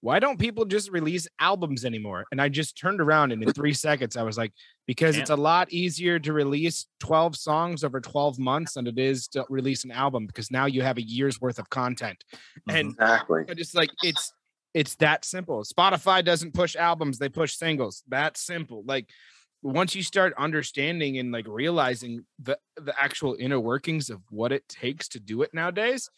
"Why 0.00 0.18
don't 0.18 0.38
people 0.40 0.64
just 0.64 0.90
release 0.90 1.28
albums 1.38 1.84
anymore?" 1.84 2.24
And 2.32 2.40
I 2.42 2.48
just 2.48 2.76
turned 2.76 3.00
around 3.00 3.30
and 3.30 3.40
in 3.42 3.52
three 3.52 3.72
seconds, 3.74 4.16
I 4.16 4.24
was 4.24 4.36
like, 4.36 4.52
"Because 4.88 5.16
it's 5.16 5.30
a 5.30 5.36
lot 5.36 5.72
easier 5.72 6.18
to 6.18 6.32
release 6.32 6.86
twelve 6.98 7.36
songs 7.36 7.84
over 7.84 8.00
twelve 8.00 8.40
months 8.40 8.74
than 8.74 8.88
it 8.88 8.98
is 8.98 9.28
to 9.28 9.44
release 9.48 9.84
an 9.84 9.92
album 9.92 10.26
because 10.26 10.50
now 10.50 10.66
you 10.66 10.82
have 10.82 10.98
a 10.98 11.02
year's 11.02 11.40
worth 11.40 11.60
of 11.60 11.70
content." 11.70 12.24
And 12.68 12.90
exactly. 12.90 13.44
I 13.48 13.54
just 13.54 13.76
like 13.76 13.90
it's 14.02 14.32
it's 14.74 14.96
that 14.96 15.24
simple. 15.24 15.62
Spotify 15.62 16.24
doesn't 16.24 16.54
push 16.54 16.74
albums, 16.74 17.18
they 17.18 17.28
push 17.28 17.54
singles. 17.54 18.02
That 18.08 18.36
simple. 18.36 18.82
Like 18.84 19.08
once 19.62 19.94
you 19.94 20.02
start 20.02 20.34
understanding 20.38 21.18
and 21.18 21.32
like 21.32 21.46
realizing 21.48 22.24
the 22.38 22.58
the 22.76 22.94
actual 23.00 23.36
inner 23.38 23.58
workings 23.58 24.10
of 24.10 24.20
what 24.30 24.52
it 24.52 24.68
takes 24.68 25.08
to 25.08 25.20
do 25.20 25.42
it 25.42 25.52
nowadays, 25.52 26.08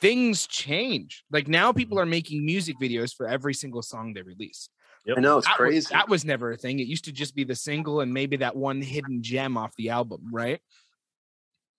things 0.00 0.46
change. 0.46 1.24
Like 1.30 1.48
now 1.48 1.72
people 1.72 1.96
mm-hmm. 1.96 2.02
are 2.02 2.06
making 2.06 2.44
music 2.44 2.76
videos 2.80 3.14
for 3.14 3.26
every 3.26 3.54
single 3.54 3.82
song 3.82 4.14
they 4.14 4.22
release. 4.22 4.68
I 5.16 5.20
know 5.20 5.38
it's 5.38 5.46
That 5.46 5.58
was, 5.58 5.68
crazy. 5.68 5.86
that 5.92 6.08
was 6.08 6.24
never 6.24 6.52
a 6.52 6.56
thing. 6.56 6.80
It 6.80 6.86
used 6.86 7.04
to 7.06 7.12
just 7.12 7.34
be 7.34 7.44
the 7.44 7.54
single 7.54 8.00
and 8.00 8.12
maybe 8.12 8.36
that 8.38 8.56
one 8.56 8.82
hidden 8.82 9.22
gem 9.22 9.56
off 9.56 9.72
the 9.76 9.90
album, 9.90 10.28
right? 10.30 10.60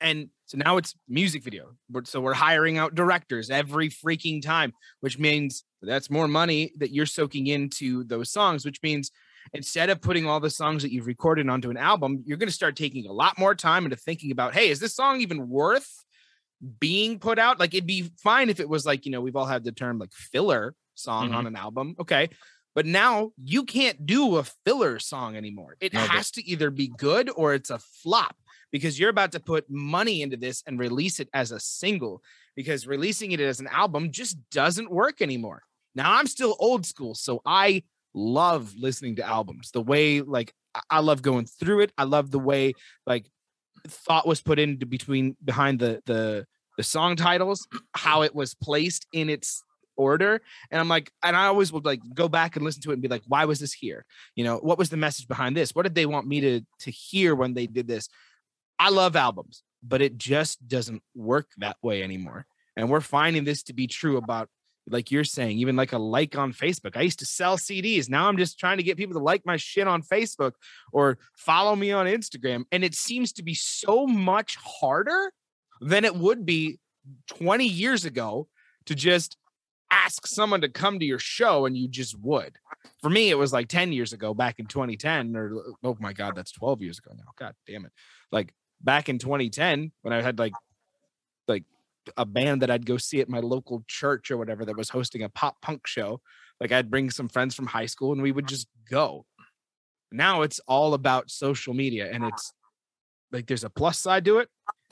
And 0.02 0.30
so 0.46 0.58
now 0.58 0.78
it's 0.78 0.96
music 1.08 1.44
video. 1.44 1.76
We're- 1.92 2.06
So 2.06 2.22
we're 2.22 2.34
hiring 2.34 2.78
out 2.78 2.96
directors 2.96 3.50
every 3.50 3.90
freaking 3.90 4.42
time, 4.42 4.74
which 5.02 5.20
means 5.20 5.64
that's 5.82 6.10
more 6.10 6.28
money 6.28 6.74
that 6.78 6.92
you're 6.92 7.06
soaking 7.06 7.48
into 7.48 8.04
those 8.06 8.32
songs, 8.32 8.66
which 8.66 8.80
means 8.82 9.12
instead 9.53 9.89
of 9.89 10.01
putting 10.01 10.25
all 10.25 10.39
the 10.39 10.50
songs 10.50 10.84
that 10.84 10.91
you've 10.91 11.08
recorded 11.08 11.50
onto 11.50 11.70
an 11.70 11.77
album, 11.77 12.24
you're 12.25 12.38
going 12.38 12.50
to 12.50 12.53
start 12.53 12.75
taking 12.75 13.08
a 13.08 13.13
lot 13.13 13.38
more 13.38 13.56
time 13.56 13.86
into 13.86 13.96
thinking 13.96 14.32
about, 14.32 14.53
hey, 14.53 14.70
is 14.70 14.79
this 14.79 14.96
song 14.96 15.22
even 15.22 15.50
worth 15.50 16.03
being 16.79 17.20
put 17.20 17.39
out? 17.39 17.60
Like 17.60 17.74
it'd 17.74 17.88
be 17.88 18.12
fine 18.22 18.50
if 18.50 18.60
it 18.60 18.70
was 18.70 18.86
like, 18.86 19.06
you 19.06 19.12
know, 19.12 19.22
we've 19.22 19.36
all 19.36 19.46
had 19.46 19.63
the 19.63 19.72
term 19.72 20.00
like 20.00 20.13
filler 20.13 20.75
song 20.96 21.34
on 21.34 21.46
mm-hmm. 21.46 21.48
an 21.48 21.56
album. 21.56 21.96
Okay. 22.00 22.29
But 22.75 22.86
now 22.86 23.32
you 23.44 23.65
can't 23.65 24.06
do 24.06 24.38
a 24.38 24.44
filler 24.65 25.00
song 25.00 25.36
anymore. 25.36 25.75
It 25.79 25.94
No, 25.94 26.01
but- 26.01 26.10
has 26.10 26.32
to 26.32 26.48
either 26.48 26.70
be 26.70 26.88
good 26.88 27.29
or 27.36 27.53
it's 27.53 27.70
a 27.70 27.79
flop 27.79 28.36
because 28.72 29.00
you're 29.00 29.10
about 29.10 29.32
to 29.32 29.39
put 29.39 29.65
money 29.70 30.22
into 30.22 30.38
this 30.38 30.63
and 30.68 30.79
release 30.79 31.20
it 31.20 31.29
as 31.34 31.51
a 31.51 31.60
single 31.60 32.22
because 32.56 32.86
releasing 32.86 33.32
it 33.32 33.39
as 33.39 33.60
an 33.60 33.68
album 33.68 34.12
just 34.12 34.38
doesn't 34.51 34.91
work 34.91 35.22
anymore. 35.22 35.63
Now 35.96 36.13
I'm 36.13 36.27
still 36.27 36.56
old 36.60 36.86
school, 36.86 37.15
so 37.15 37.41
I 37.46 37.84
love 38.13 38.74
listening 38.78 39.16
to 39.18 39.28
albums. 39.28 39.72
The 39.72 39.82
way 39.82 40.22
like 40.22 40.54
I- 40.89 41.00
love 41.00 41.22
going 41.22 41.46
through 41.46 41.82
it. 41.82 41.92
I 41.98 42.04
love 42.04 42.32
the 42.32 42.39
way 42.39 42.74
like 43.06 43.30
thought 43.88 44.28
was 44.28 44.42
put 44.42 44.60
into 44.60 44.86
between 44.86 45.36
behind 45.44 45.80
the 45.80 46.01
the 46.06 46.46
the 46.78 46.84
song 46.84 47.16
titles, 47.16 47.68
how 47.94 48.22
it 48.24 48.34
was 48.34 48.54
placed 48.54 49.06
in 49.12 49.30
its 49.30 49.63
order. 49.98 50.42
And 50.72 50.80
I'm 50.80 50.88
like, 50.88 51.12
and 51.22 51.36
I 51.36 51.48
always 51.48 51.74
would 51.74 51.86
like 51.86 52.00
go 52.13 52.30
back 52.30 52.56
and 52.56 52.63
listen 52.63 52.82
to 52.84 52.92
it 52.92 52.94
and 52.94 53.01
be 53.01 53.10
like, 53.10 53.24
why 53.28 53.46
was 53.46 53.60
this 53.60 53.74
here? 53.74 54.06
You 54.36 54.46
know, 54.46 54.58
what 54.58 54.78
was 54.78 54.89
the 54.89 54.98
message 54.98 55.28
behind 55.28 55.58
this? 55.58 55.75
What 55.75 55.84
did 55.84 55.96
they 55.96 56.06
want 56.06 56.28
me 56.28 56.42
to 56.42 56.62
to 56.80 56.92
hear 56.92 57.36
when 57.36 57.54
they 57.54 57.68
did 57.68 57.88
this? 57.88 58.08
I 58.80 58.89
love 58.89 59.18
albums, 59.18 59.62
but 59.84 60.01
it 60.01 60.18
just 60.18 60.66
doesn't 60.68 61.04
work 61.13 61.48
that 61.58 61.75
way 61.84 62.01
anymore. 62.01 62.46
And 62.78 62.89
we're 62.89 63.01
finding 63.01 63.44
this 63.44 63.63
to 63.63 63.74
be 63.74 63.88
true 63.88 64.16
about, 64.16 64.48
like 64.89 65.12
you're 65.12 65.24
saying, 65.24 65.58
even 65.58 65.75
like 65.75 65.93
a 65.93 65.98
like 65.98 66.38
on 66.38 66.53
Facebook. 66.53 66.98
I 66.98 67.01
used 67.01 67.19
to 67.19 67.25
sell 67.25 67.58
CDs. 67.58 68.10
Now 68.10 68.27
I'm 68.27 68.38
just 68.38 68.60
trying 68.60 68.77
to 68.77 68.84
get 68.84 68.98
people 68.98 69.13
to 69.15 69.24
like 69.24 69.46
my 69.46 69.58
shit 69.58 69.88
on 69.88 70.01
Facebook 70.01 70.53
or 70.91 71.17
follow 71.36 71.75
me 71.75 71.91
on 71.91 72.05
Instagram. 72.05 72.65
And 72.72 72.84
it 72.84 72.96
seems 72.96 73.31
to 73.34 73.43
be 73.43 73.53
so 73.53 74.05
much 74.05 74.58
harder 74.58 75.31
than 75.81 76.05
it 76.05 76.15
would 76.15 76.46
be 76.46 76.79
20 77.27 77.65
years 77.65 78.05
ago 78.05 78.48
to 78.86 78.96
just 78.96 79.38
ask 79.91 80.27
someone 80.27 80.62
to 80.62 80.69
come 80.69 81.00
to 81.00 81.05
your 81.05 81.19
show 81.19 81.65
and 81.65 81.77
you 81.77 81.88
just 81.88 82.19
would. 82.19 82.58
For 83.01 83.10
me, 83.10 83.29
it 83.29 83.38
was 83.38 83.53
like 83.53 83.67
10 83.67 83.91
years 83.91 84.13
ago 84.13 84.34
back 84.34 84.60
in 84.60 84.65
2010, 84.65 85.36
or 85.36 85.75
oh 85.84 85.98
my 86.00 86.13
God, 86.13 86.36
that's 86.36 86.51
12 86.51 86.81
years 86.81 87.00
ago 87.00 87.12
now. 87.15 87.31
God 87.38 87.53
damn 87.65 87.86
it. 87.86 87.91
Like 88.31 88.53
back 88.81 89.10
in 89.10 89.19
2010, 89.19 89.91
when 90.01 90.13
I 90.13 90.22
had 90.22 90.39
like 90.39 90.53
like 91.48 91.63
a 92.18 92.25
band 92.25 92.62
that 92.62 92.72
I'd 92.72 92.86
go 92.86 92.98
see 92.98 93.22
at 93.22 93.30
my 93.30 93.39
local 93.39 93.84
church 93.88 94.32
or 94.32 94.38
whatever 94.38 94.66
that 94.66 94.78
was 94.78 94.89
hosting 94.89 95.24
a 95.24 95.30
pop 95.30 95.62
punk 95.62 95.88
show, 95.88 96.22
like 96.60 96.72
I'd 96.72 96.92
bring 96.92 97.10
some 97.10 97.30
friends 97.30 97.56
from 97.56 97.68
high 97.68 97.86
school 97.86 98.12
and 98.12 98.22
we 98.22 98.32
would 98.32 98.48
just 98.48 98.68
go. 98.89 99.25
Now 100.12 100.42
it's 100.42 100.60
all 100.68 100.94
about 100.94 101.30
social 101.30 101.74
media 101.74 102.10
and 102.12 102.24
it's 102.25 102.54
like 103.32 103.46
there's 103.46 103.63
a 103.63 103.70
plus 103.70 104.00
side 104.00 104.25
to 104.25 104.39
it 104.39 104.50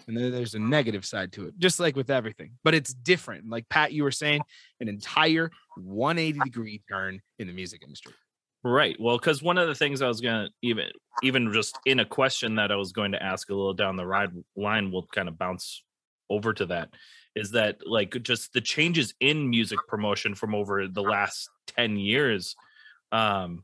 and 0.08 0.16
then 0.16 0.32
there's 0.32 0.54
a 0.56 0.60
negative 0.60 1.06
side 1.06 1.32
to 1.34 1.48
it, 1.48 1.58
just 1.58 1.80
like 1.80 1.96
with 1.96 2.10
everything. 2.10 2.52
But 2.64 2.76
it's 2.76 2.94
different. 2.94 3.50
Like 3.50 3.68
Pat, 3.70 3.92
you 3.92 4.04
were 4.04 4.12
saying, 4.12 4.42
an 4.80 4.88
entire 4.88 5.52
180 5.76 6.40
degree 6.40 6.82
turn 6.90 7.22
in 7.40 7.48
the 7.48 7.54
music 7.54 7.82
industry. 7.84 8.14
Right. 8.64 8.96
Well, 9.00 9.18
because 9.18 9.42
one 9.42 9.58
of 9.58 9.68
the 9.68 9.76
things 9.76 10.02
I 10.02 10.08
was 10.08 10.22
gonna 10.22 10.50
even 10.62 10.90
even 11.24 11.52
just 11.52 11.78
in 11.86 12.00
a 12.00 12.06
question 12.06 12.56
that 12.56 12.72
I 12.72 12.76
was 12.76 12.92
going 12.92 13.12
to 13.14 13.24
ask 13.24 13.50
a 13.50 13.56
little 13.56 13.74
down 13.74 13.96
the 13.96 14.06
ride 14.06 14.32
line 14.56 14.92
will 14.92 15.08
kind 15.08 15.28
of 15.28 15.38
bounce 15.38 15.84
over 16.30 16.54
to 16.54 16.66
that 16.68 16.90
is 17.36 17.52
that 17.52 17.78
like 17.86 18.22
just 18.24 18.54
the 18.54 18.62
changes 18.62 19.14
in 19.20 19.50
music 19.50 19.80
promotion 19.88 20.36
from 20.36 20.56
over 20.56 20.88
the 20.88 21.02
last 21.02 21.50
10 21.68 21.98
years. 21.98 22.56
Um, 23.12 23.64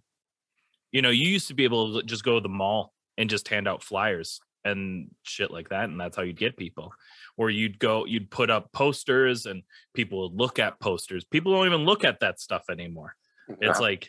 you 0.92 1.02
know, 1.02 1.10
you 1.10 1.28
used 1.28 1.48
to 1.48 1.56
be 1.56 1.64
able 1.64 2.00
to 2.00 2.04
just 2.04 2.24
go 2.24 2.36
to 2.36 2.42
the 2.42 2.50
mall 2.50 2.94
and 3.18 3.30
just 3.30 3.48
hand 3.48 3.68
out 3.68 3.84
flyers 3.84 4.40
and 4.64 5.10
shit 5.24 5.52
like 5.52 5.70
that, 5.70 5.86
and 5.86 6.00
that's 6.00 6.16
how 6.16 6.24
you'd 6.24 6.38
get 6.38 6.56
people. 6.56 6.94
Or 7.36 7.50
you'd 7.50 7.80
go, 7.80 8.06
you'd 8.06 8.30
put 8.30 8.50
up 8.52 8.72
posters 8.72 9.48
and 9.48 9.64
people 9.94 10.22
would 10.22 10.40
look 10.40 10.60
at 10.60 10.80
posters. 10.80 11.26
People 11.26 11.54
don't 11.54 11.66
even 11.66 11.84
look 11.84 12.06
at 12.06 12.20
that 12.20 12.40
stuff 12.40 12.66
anymore 12.70 13.16
it's 13.62 13.80
like 13.80 14.08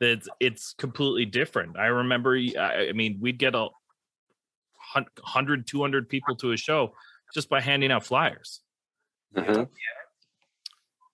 it's 0.00 0.28
it's 0.40 0.74
completely 0.74 1.24
different 1.24 1.78
i 1.78 1.86
remember 1.86 2.36
i 2.58 2.92
mean 2.92 3.18
we'd 3.20 3.38
get 3.38 3.54
a 3.54 3.68
hun- 4.76 5.06
100 5.20 5.66
200 5.66 6.08
people 6.08 6.36
to 6.36 6.52
a 6.52 6.56
show 6.56 6.92
just 7.34 7.48
by 7.48 7.60
handing 7.60 7.90
out 7.90 8.04
flyers 8.04 8.60
Mhm. 9.34 9.68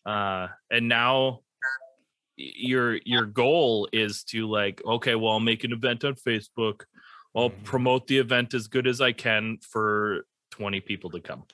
uh 0.06 0.48
and 0.70 0.88
now 0.88 1.40
your 2.36 2.98
your 3.04 3.24
goal 3.26 3.88
is 3.92 4.24
to 4.24 4.48
like 4.48 4.80
okay 4.84 5.14
well 5.14 5.32
i'll 5.32 5.40
make 5.40 5.64
an 5.64 5.72
event 5.72 6.04
on 6.04 6.14
facebook 6.14 6.82
i'll 7.36 7.50
Mhm. 7.50 7.64
promote 7.64 8.06
the 8.06 8.18
event 8.18 8.54
as 8.54 8.66
good 8.68 8.86
as 8.86 9.00
i 9.00 9.12
can 9.12 9.58
for 9.58 10.26
20 10.50 10.80
people 10.80 11.10
to 11.10 11.20
come 11.20 11.44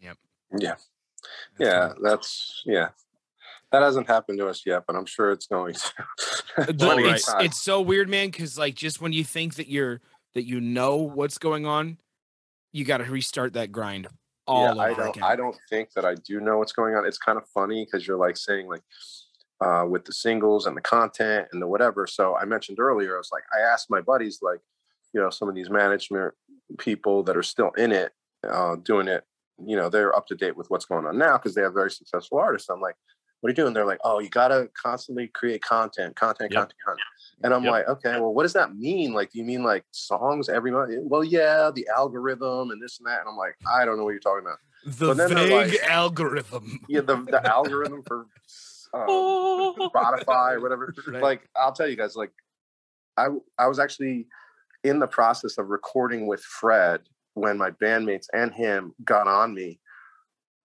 yep 0.00 0.16
Yeah. 0.60 0.76
Yeah. 1.58 1.92
That's, 2.00 2.62
yeah. 2.66 2.90
That 3.72 3.82
hasn't 3.82 4.06
happened 4.06 4.38
to 4.38 4.46
us 4.46 4.64
yet, 4.64 4.84
but 4.86 4.94
I'm 4.94 5.06
sure 5.06 5.32
it's 5.32 5.46
going 5.48 5.74
to. 5.74 5.92
The- 6.72 7.12
it's 7.14 7.28
it's 7.40 7.60
so 7.60 7.80
weird, 7.80 8.08
man. 8.08 8.28
Because 8.30 8.56
like 8.56 8.74
just 8.76 9.00
when 9.00 9.12
you 9.12 9.24
think 9.24 9.56
that 9.56 9.66
you're 9.68 10.00
that 10.34 10.44
you 10.44 10.60
know 10.60 10.96
what's 10.98 11.38
going 11.38 11.66
on, 11.66 11.98
you 12.76 12.84
got 12.84 12.98
to 12.98 13.04
restart 13.04 13.54
that 13.54 13.72
grind 13.72 14.06
all 14.46 14.74
yeah, 14.74 14.82
I 14.82 14.90
over 14.90 15.00
don't. 15.00 15.16
again. 15.16 15.24
I 15.24 15.34
don't 15.34 15.56
think 15.70 15.92
that 15.94 16.04
I 16.04 16.14
do 16.14 16.40
know 16.40 16.58
what's 16.58 16.72
going 16.72 16.94
on. 16.94 17.06
It's 17.06 17.18
kind 17.18 17.38
of 17.38 17.48
funny 17.48 17.84
because 17.84 18.06
you're 18.06 18.18
like 18.18 18.36
saying 18.36 18.68
like 18.68 18.82
uh, 19.64 19.86
with 19.88 20.04
the 20.04 20.12
singles 20.12 20.66
and 20.66 20.76
the 20.76 20.82
content 20.82 21.48
and 21.52 21.62
the 21.62 21.66
whatever. 21.66 22.06
So 22.06 22.36
I 22.36 22.44
mentioned 22.44 22.78
earlier, 22.78 23.14
I 23.14 23.18
was 23.18 23.30
like, 23.32 23.44
I 23.56 23.62
asked 23.62 23.90
my 23.90 24.02
buddies 24.02 24.40
like, 24.42 24.60
you 25.14 25.20
know, 25.20 25.30
some 25.30 25.48
of 25.48 25.54
these 25.54 25.70
management 25.70 26.34
people 26.78 27.22
that 27.24 27.36
are 27.36 27.42
still 27.42 27.70
in 27.78 27.92
it, 27.92 28.12
uh, 28.46 28.76
doing 28.76 29.08
it. 29.08 29.24
You 29.64 29.76
know, 29.76 29.88
they're 29.88 30.14
up 30.14 30.26
to 30.26 30.34
date 30.34 30.56
with 30.56 30.68
what's 30.68 30.84
going 30.84 31.06
on 31.06 31.16
now 31.16 31.38
because 31.38 31.54
they 31.54 31.62
have 31.62 31.72
very 31.72 31.90
successful 31.90 32.38
artists. 32.38 32.68
I'm 32.68 32.80
like, 32.82 32.96
what 33.46 33.50
are 33.50 33.52
you 33.52 33.64
doing? 33.64 33.74
They're 33.74 33.86
like, 33.86 34.00
oh, 34.02 34.18
you 34.18 34.28
got 34.28 34.48
to 34.48 34.68
constantly 34.74 35.28
create 35.28 35.62
content, 35.62 36.16
content, 36.16 36.50
Yep. 36.50 36.58
content, 36.62 36.80
content. 36.84 37.06
And 37.44 37.54
I'm 37.54 37.62
Yep. 37.62 37.70
like, 37.70 37.88
okay, 37.88 38.18
well, 38.18 38.34
what 38.34 38.42
does 38.42 38.54
that 38.54 38.74
mean? 38.74 39.12
Like, 39.12 39.30
do 39.30 39.38
you 39.38 39.44
mean 39.44 39.62
like 39.62 39.84
songs 39.92 40.48
every 40.48 40.72
month? 40.72 40.92
Well, 41.04 41.22
yeah, 41.22 41.70
the 41.72 41.86
algorithm 41.96 42.72
and 42.72 42.82
this 42.82 42.98
and 42.98 43.06
that. 43.06 43.20
And 43.20 43.28
I'm 43.28 43.36
like, 43.36 43.54
I 43.72 43.84
don't 43.84 43.98
know 43.98 44.02
what 44.04 44.10
you're 44.10 44.18
talking 44.18 44.44
about 44.44 44.58
the 44.84 45.06
but 45.06 45.16
then 45.16 45.34
they're 45.34 45.46
vague 45.68 45.80
like- 45.80 45.88
algorithm. 45.90 46.80
yeah, 46.88 47.02
the, 47.02 47.16
the 47.22 47.46
algorithm 47.46 48.02
for 48.02 48.26
um, 48.92 49.00
Spotify 49.94 50.54
or 50.54 50.60
whatever. 50.60 50.92
Right. 51.06 51.22
Like, 51.22 51.48
I'll 51.56 51.72
tell 51.72 51.86
you 51.88 51.96
guys, 51.96 52.16
like, 52.16 52.32
I 53.16 53.28
I 53.56 53.68
was 53.68 53.78
actually 53.78 54.26
in 54.82 54.98
the 54.98 55.06
process 55.06 55.56
of 55.56 55.68
recording 55.68 56.26
with 56.26 56.42
Fred 56.42 57.02
when 57.34 57.58
my 57.58 57.70
bandmates 57.70 58.26
and 58.32 58.52
him 58.52 58.92
got 59.04 59.28
on 59.28 59.54
me 59.54 59.78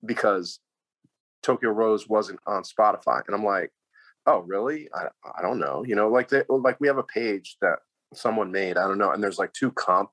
because 0.03 0.59
Tokyo 1.43 1.71
Rose 1.71 2.07
wasn't 2.07 2.39
on 2.45 2.63
Spotify, 2.63 3.21
and 3.25 3.35
I'm 3.35 3.43
like, 3.45 3.71
oh, 4.25 4.39
really? 4.39 4.89
I 4.93 5.07
I 5.37 5.41
don't 5.41 5.59
know. 5.59 5.83
You 5.85 5.95
know, 5.95 6.09
like 6.09 6.29
they 6.29 6.43
oh, 6.49 6.55
like 6.55 6.79
we 6.79 6.87
have 6.87 6.97
a 6.97 7.03
page 7.03 7.57
that 7.61 7.79
someone 8.13 8.51
made. 8.51 8.77
I 8.77 8.87
don't 8.87 8.97
know, 8.97 9.11
and 9.11 9.23
there's 9.23 9.39
like 9.39 9.53
two 9.53 9.71
comp. 9.71 10.11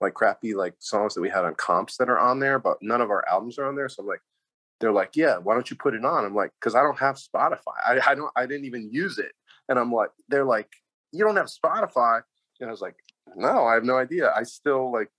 Like 0.00 0.14
crappy 0.14 0.54
like 0.54 0.76
songs 0.78 1.12
that 1.14 1.20
we 1.20 1.28
had 1.28 1.44
on 1.44 1.54
comps 1.56 1.98
that 1.98 2.08
are 2.08 2.18
on 2.18 2.40
there, 2.40 2.58
but 2.58 2.78
none 2.80 3.02
of 3.02 3.10
our 3.10 3.22
albums 3.28 3.58
are 3.58 3.66
on 3.66 3.76
there. 3.76 3.86
So 3.90 4.02
I'm 4.02 4.08
like, 4.08 4.22
they're 4.80 4.92
like, 4.92 5.14
yeah, 5.14 5.36
why 5.36 5.52
don't 5.52 5.70
you 5.70 5.76
put 5.76 5.94
it 5.94 6.06
on? 6.06 6.24
I'm 6.24 6.34
like, 6.34 6.52
because 6.58 6.74
I 6.74 6.82
don't 6.82 6.98
have 6.98 7.16
Spotify. 7.16 7.76
I, 7.86 8.00
I 8.06 8.14
don't 8.14 8.32
I 8.34 8.46
didn't 8.46 8.64
even 8.64 8.88
use 8.90 9.18
it. 9.18 9.32
And 9.68 9.78
I'm 9.78 9.92
like, 9.92 10.08
they're 10.28 10.46
like, 10.46 10.68
you 11.12 11.22
don't 11.22 11.36
have 11.36 11.48
Spotify. 11.48 12.22
And 12.60 12.68
I 12.68 12.72
was 12.72 12.80
like, 12.80 12.96
no, 13.36 13.66
I 13.66 13.74
have 13.74 13.84
no 13.84 13.98
idea. 13.98 14.32
I 14.34 14.42
still 14.42 14.90
like 14.90 15.10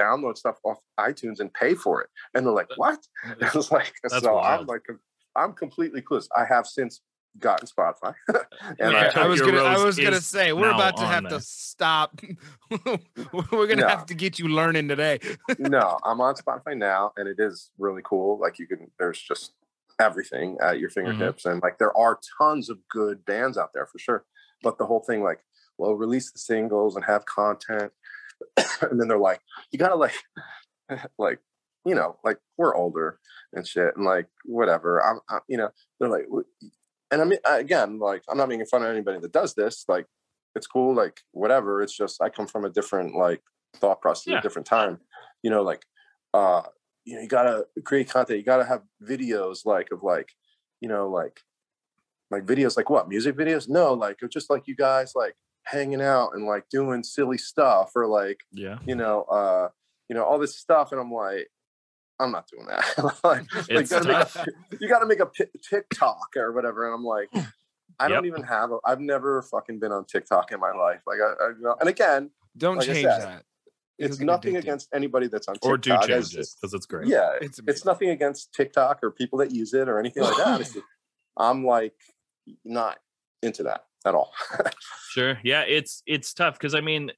download 0.00 0.36
stuff 0.36 0.56
off 0.64 0.78
iTunes 0.98 1.40
and 1.40 1.52
pay 1.52 1.74
for 1.74 2.02
it. 2.02 2.08
And 2.34 2.46
they're 2.46 2.52
like, 2.52 2.70
what? 2.76 2.98
I 3.42 3.50
was 3.54 3.70
like, 3.70 3.94
That's 4.02 4.22
so 4.22 4.34
wild. 4.34 4.62
I'm 4.62 4.66
like, 4.66 4.82
I'm 5.36 5.52
completely 5.52 6.02
clueless. 6.02 6.28
I 6.36 6.44
have 6.44 6.66
since 6.66 7.00
gotten 7.38 7.66
Spotify. 7.66 8.14
and 8.78 8.92
Yeah, 8.92 9.12
I, 9.14 9.24
I 9.24 9.26
was 9.26 9.40
gonna 9.40 9.62
I 9.62 9.82
was 9.82 9.98
gonna 9.98 10.20
say 10.20 10.52
we're 10.52 10.70
about 10.70 10.96
to 10.96 11.06
have 11.06 11.24
there. 11.24 11.38
to 11.38 11.40
stop. 11.40 12.20
we're 12.70 13.66
gonna 13.66 13.82
No. 13.82 13.88
have 13.88 14.06
to 14.06 14.14
get 14.14 14.38
you 14.38 14.48
learning 14.48 14.88
today. 14.88 15.20
no, 15.58 15.98
I'm 16.04 16.20
on 16.20 16.34
Spotify 16.34 16.76
now, 16.76 17.12
and 17.16 17.28
it 17.28 17.36
is 17.38 17.70
really 17.78 18.02
cool. 18.04 18.38
Like 18.38 18.58
you 18.58 18.66
can, 18.66 18.90
there's 18.98 19.20
just 19.20 19.52
everything 20.00 20.56
at 20.62 20.80
your 20.80 20.90
mm-hmm. 20.90 21.08
fingertips, 21.08 21.46
and 21.46 21.62
like 21.62 21.78
there 21.78 21.96
are 21.96 22.18
tons 22.38 22.68
of 22.68 22.78
good 22.88 23.24
bands 23.24 23.56
out 23.56 23.70
there 23.74 23.86
for 23.86 23.98
sure. 23.98 24.24
But 24.62 24.78
the 24.78 24.86
whole 24.86 25.00
thing, 25.00 25.22
like, 25.22 25.40
well, 25.78 25.94
release 25.94 26.30
the 26.32 26.38
singles 26.38 26.96
and 26.96 27.04
have 27.04 27.24
content, 27.24 27.92
and 28.82 29.00
then 29.00 29.08
they're 29.08 29.18
like, 29.18 29.40
you 29.70 29.78
gotta 29.78 29.94
like, 29.96 30.14
like, 31.18 31.40
you 31.84 31.94
know, 31.94 32.16
like 32.24 32.38
we're 32.56 32.74
older 32.74 33.18
and 33.52 33.66
shit, 33.66 33.96
and 33.96 34.04
like 34.04 34.26
whatever. 34.44 35.04
I'm, 35.04 35.20
i 35.28 35.38
you 35.48 35.56
know, 35.56 35.70
they're 35.98 36.08
like, 36.08 36.26
and 37.10 37.20
I 37.20 37.24
mean, 37.24 37.38
again, 37.46 37.98
like 37.98 38.22
I'm 38.28 38.38
not 38.38 38.48
making 38.48 38.66
fun 38.66 38.82
of 38.82 38.90
anybody 38.90 39.18
that 39.20 39.32
does 39.32 39.54
this. 39.54 39.84
Like, 39.88 40.06
it's 40.54 40.66
cool, 40.66 40.94
like 40.94 41.20
whatever. 41.32 41.82
It's 41.82 41.96
just 41.96 42.20
I 42.22 42.28
come 42.28 42.46
from 42.46 42.64
a 42.64 42.70
different 42.70 43.14
like 43.14 43.42
thought 43.76 44.00
process, 44.00 44.26
Yeah. 44.32 44.38
a 44.38 44.42
different 44.42 44.66
time. 44.66 44.98
You 45.42 45.50
know, 45.50 45.62
like 45.62 45.84
uh 46.34 46.62
you 47.04 47.16
know 47.16 47.22
you 47.22 47.28
gotta 47.28 47.66
create 47.84 48.08
content 48.08 48.38
you 48.38 48.44
gotta 48.44 48.64
have 48.64 48.82
videos 49.02 49.64
like 49.64 49.88
of 49.90 50.02
like 50.02 50.30
you 50.80 50.88
know 50.88 51.08
like 51.08 51.40
like 52.30 52.44
videos 52.44 52.76
like 52.76 52.90
what 52.90 53.08
music 53.08 53.36
videos 53.36 53.68
no 53.68 53.94
like 53.94 54.18
just 54.30 54.50
like 54.50 54.68
you 54.68 54.76
guys 54.76 55.12
like 55.16 55.34
hanging 55.64 56.02
out 56.02 56.30
and 56.34 56.46
like 56.46 56.68
doing 56.70 57.02
silly 57.04 57.38
stuff 57.38 57.90
or 57.94 58.06
like 58.06 58.40
Yeah. 58.52 58.78
you 58.86 58.94
know 58.94 59.22
uh 59.24 59.68
you 60.08 60.16
know 60.16 60.24
all 60.24 60.38
this 60.38 60.56
stuff 60.58 60.90
and 60.92 61.00
i'm 61.00 61.12
like 61.12 61.48
i'm 62.18 62.32
not 62.32 62.46
doing 62.48 62.66
that 62.66 62.84
like, 63.24 63.44
like, 63.54 63.68
you, 63.70 63.82
gotta 63.84 64.40
a, 64.40 64.46
you 64.80 64.88
gotta 64.88 65.06
make 65.06 65.20
a 65.20 65.26
pi- 65.26 65.50
tiktok 65.68 66.28
or 66.36 66.52
whatever 66.52 66.86
and 66.86 66.94
i'm 66.94 67.04
like 67.04 67.28
i 68.00 68.08
don't 68.08 68.26
even 68.26 68.42
have 68.42 68.70
i've 68.84 69.00
never 69.00 69.42
fucking 69.42 69.78
been 69.78 69.92
on 69.92 70.04
tiktok 70.06 70.50
in 70.52 70.58
my 70.60 70.72
life 70.72 71.00
like 71.06 71.18
i, 71.20 71.44
I 71.44 71.48
you 71.50 71.62
know, 71.62 71.76
and 71.80 71.88
again 71.88 72.30
Don't 72.56 72.78
Like 72.78 72.86
change 72.86 73.04
said, 73.04 73.20
that. 73.22 73.42
it's 73.98 74.18
nothing 74.18 74.56
against 74.56 74.88
anybody 74.94 75.28
that's 75.28 75.46
on 75.46 75.54
TikTok. 75.54 75.70
Or 75.70 75.76
do 75.76 75.90
change 76.08 76.34
It's 76.34 76.34
it 76.34 76.48
because 76.60 76.74
it's 76.74 76.86
great. 76.86 77.06
yeah 77.06 77.32
It's 77.40 77.60
it's 77.68 77.84
nothing 77.84 78.08
against 78.10 78.52
TikTok 78.54 79.00
or 79.04 79.10
people 79.12 79.38
that 79.40 79.52
use 79.52 79.72
it 79.74 79.88
or 79.88 80.00
anything 80.00 80.22
like 80.24 80.36
that. 80.38 80.58
Just- 80.64 80.78
I'm 81.36 81.64
like 81.64 81.94
not 82.64 82.98
into 83.42 83.62
that 83.64 83.84
at 84.06 84.14
all. 84.14 84.32
Sure. 85.10 85.38
Yeah, 85.42 85.62
it's 85.62 86.02
it's 86.06 86.32
tough 86.32 86.54
because 86.54 86.74
I 86.74 86.80
mean, 86.80 87.10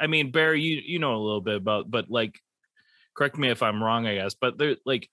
I 0.00 0.06
mean, 0.06 0.30
Barry, 0.30 0.60
you 0.60 0.82
you 0.84 0.98
know 0.98 1.14
a 1.14 1.24
little 1.24 1.40
bit 1.40 1.56
about, 1.56 1.90
but 1.90 2.10
like, 2.10 2.38
correct 3.14 3.38
me 3.38 3.48
if 3.48 3.62
I'm 3.62 3.82
wrong, 3.82 4.06
I 4.06 4.16
guess, 4.16 4.34
but 4.34 4.58
there 4.58 4.76
like, 4.84 5.08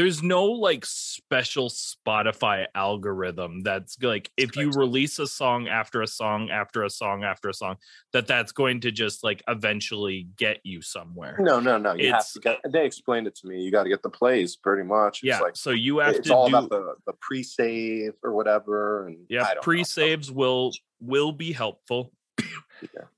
there's 0.00 0.22
no 0.22 0.46
like 0.46 0.86
special 0.86 1.68
Spotify 1.68 2.64
algorithm 2.74 3.60
that's 3.60 4.02
like 4.02 4.30
if 4.38 4.56
you 4.56 4.70
release 4.70 5.18
a 5.18 5.26
song 5.26 5.68
after 5.68 6.00
a 6.00 6.06
song 6.06 6.48
after 6.48 6.84
a 6.84 6.88
song 6.88 7.22
after 7.22 7.50
a 7.50 7.54
song 7.54 7.76
that 8.14 8.26
that's 8.26 8.50
going 8.50 8.80
to 8.80 8.92
just 8.92 9.22
like 9.22 9.42
eventually 9.46 10.26
get 10.38 10.60
you 10.64 10.80
somewhere. 10.80 11.36
no, 11.38 11.60
no, 11.60 11.76
no. 11.76 11.92
You 11.92 12.12
have 12.12 12.26
to 12.32 12.40
get, 12.40 12.60
they 12.72 12.86
explained 12.86 13.26
it 13.26 13.34
to 13.36 13.46
me. 13.46 13.60
You 13.60 13.70
got 13.70 13.82
to 13.82 13.90
get 13.90 14.00
the 14.02 14.08
plays 14.08 14.56
pretty 14.56 14.84
much. 14.84 15.18
It's 15.18 15.24
Yeah, 15.24 15.40
like 15.40 15.54
so 15.54 15.68
you 15.68 15.98
have 15.98 16.14
it's 16.14 16.28
to 16.28 16.34
all 16.34 16.48
do 16.48 16.56
about 16.56 16.70
the, 16.70 16.94
the 17.04 17.12
pre-save 17.20 18.14
or 18.24 18.32
whatever. 18.32 19.06
And 19.06 19.26
yeah 19.28 19.42
know. 19.42 19.60
pre-saves 19.60 20.32
will 20.32 20.72
will 20.98 21.32
be 21.32 21.52
helpful 21.52 22.10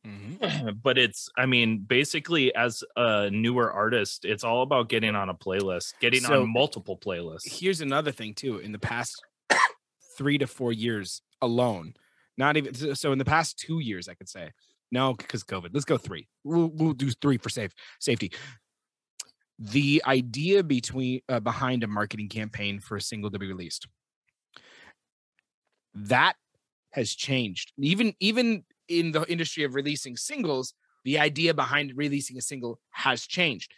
Mhm. 0.07 0.81
but 0.83 0.99
it's 0.99 1.29
i 1.37 1.47
mean 1.47 1.79
basically 1.79 2.53
as 2.55 2.83
a 2.97 3.31
newer 3.31 3.71
artist 3.73 4.25
it's 4.25 4.43
all 4.43 4.63
about 4.63 4.89
getting 4.89 5.15
on 5.15 5.29
a 5.29 5.35
playlist 5.35 5.93
getting 6.01 6.21
So- 6.23 6.43
on 6.43 6.53
multiple 6.53 6.99
playlists 6.99 7.43
Here's 7.61 7.81
another 7.81 8.11
thing 8.13 8.35
too. 8.35 8.59
In 8.59 8.73
the 8.73 8.79
past 8.79 9.23
three 10.19 10.39
to 10.39 10.47
four 10.47 10.73
years 10.73 11.23
alone, 11.41 11.95
not 12.37 12.57
even 12.57 12.75
so- 12.75 12.95
so 12.95 13.13
in 13.13 13.19
the 13.19 13.25
past 13.25 13.59
two 13.59 13.79
years, 13.79 14.09
I 14.09 14.15
could 14.15 14.29
say 14.29 14.51
no 14.91 15.15
because 15.15 15.43
COVID. 15.45 15.71
Let's 15.73 15.87
go 15.87 15.97
three. 15.97 16.29
We'll, 16.45 16.69
we'll 16.69 16.93
do 16.93 17.11
three 17.11 17.39
for 17.39 17.49
safe 17.49 17.73
safety. 18.01 18.33
The 19.59 20.03
idea 20.07 20.63
between 20.65 21.21
uh, 21.29 21.41
behind 21.41 21.85
a 21.85 21.87
marketing 21.87 22.29
campaign 22.29 22.81
for 22.81 22.97
a 22.97 23.01
single 23.01 23.31
to 23.31 23.39
be 23.39 23.47
released 23.47 23.87
that 25.95 26.37
has 26.91 27.15
changed. 27.15 27.73
Even 27.79 28.15
even 28.21 28.65
in 28.99 29.13
the 29.13 29.25
industry 29.31 29.65
of 29.65 29.75
releasing 29.75 30.17
singles, 30.17 30.75
the 31.05 31.19
idea 31.19 31.55
behind 31.55 31.93
releasing 31.97 32.39
a 32.39 32.43
single 32.43 32.79
has 32.91 33.27
changed. 33.27 33.73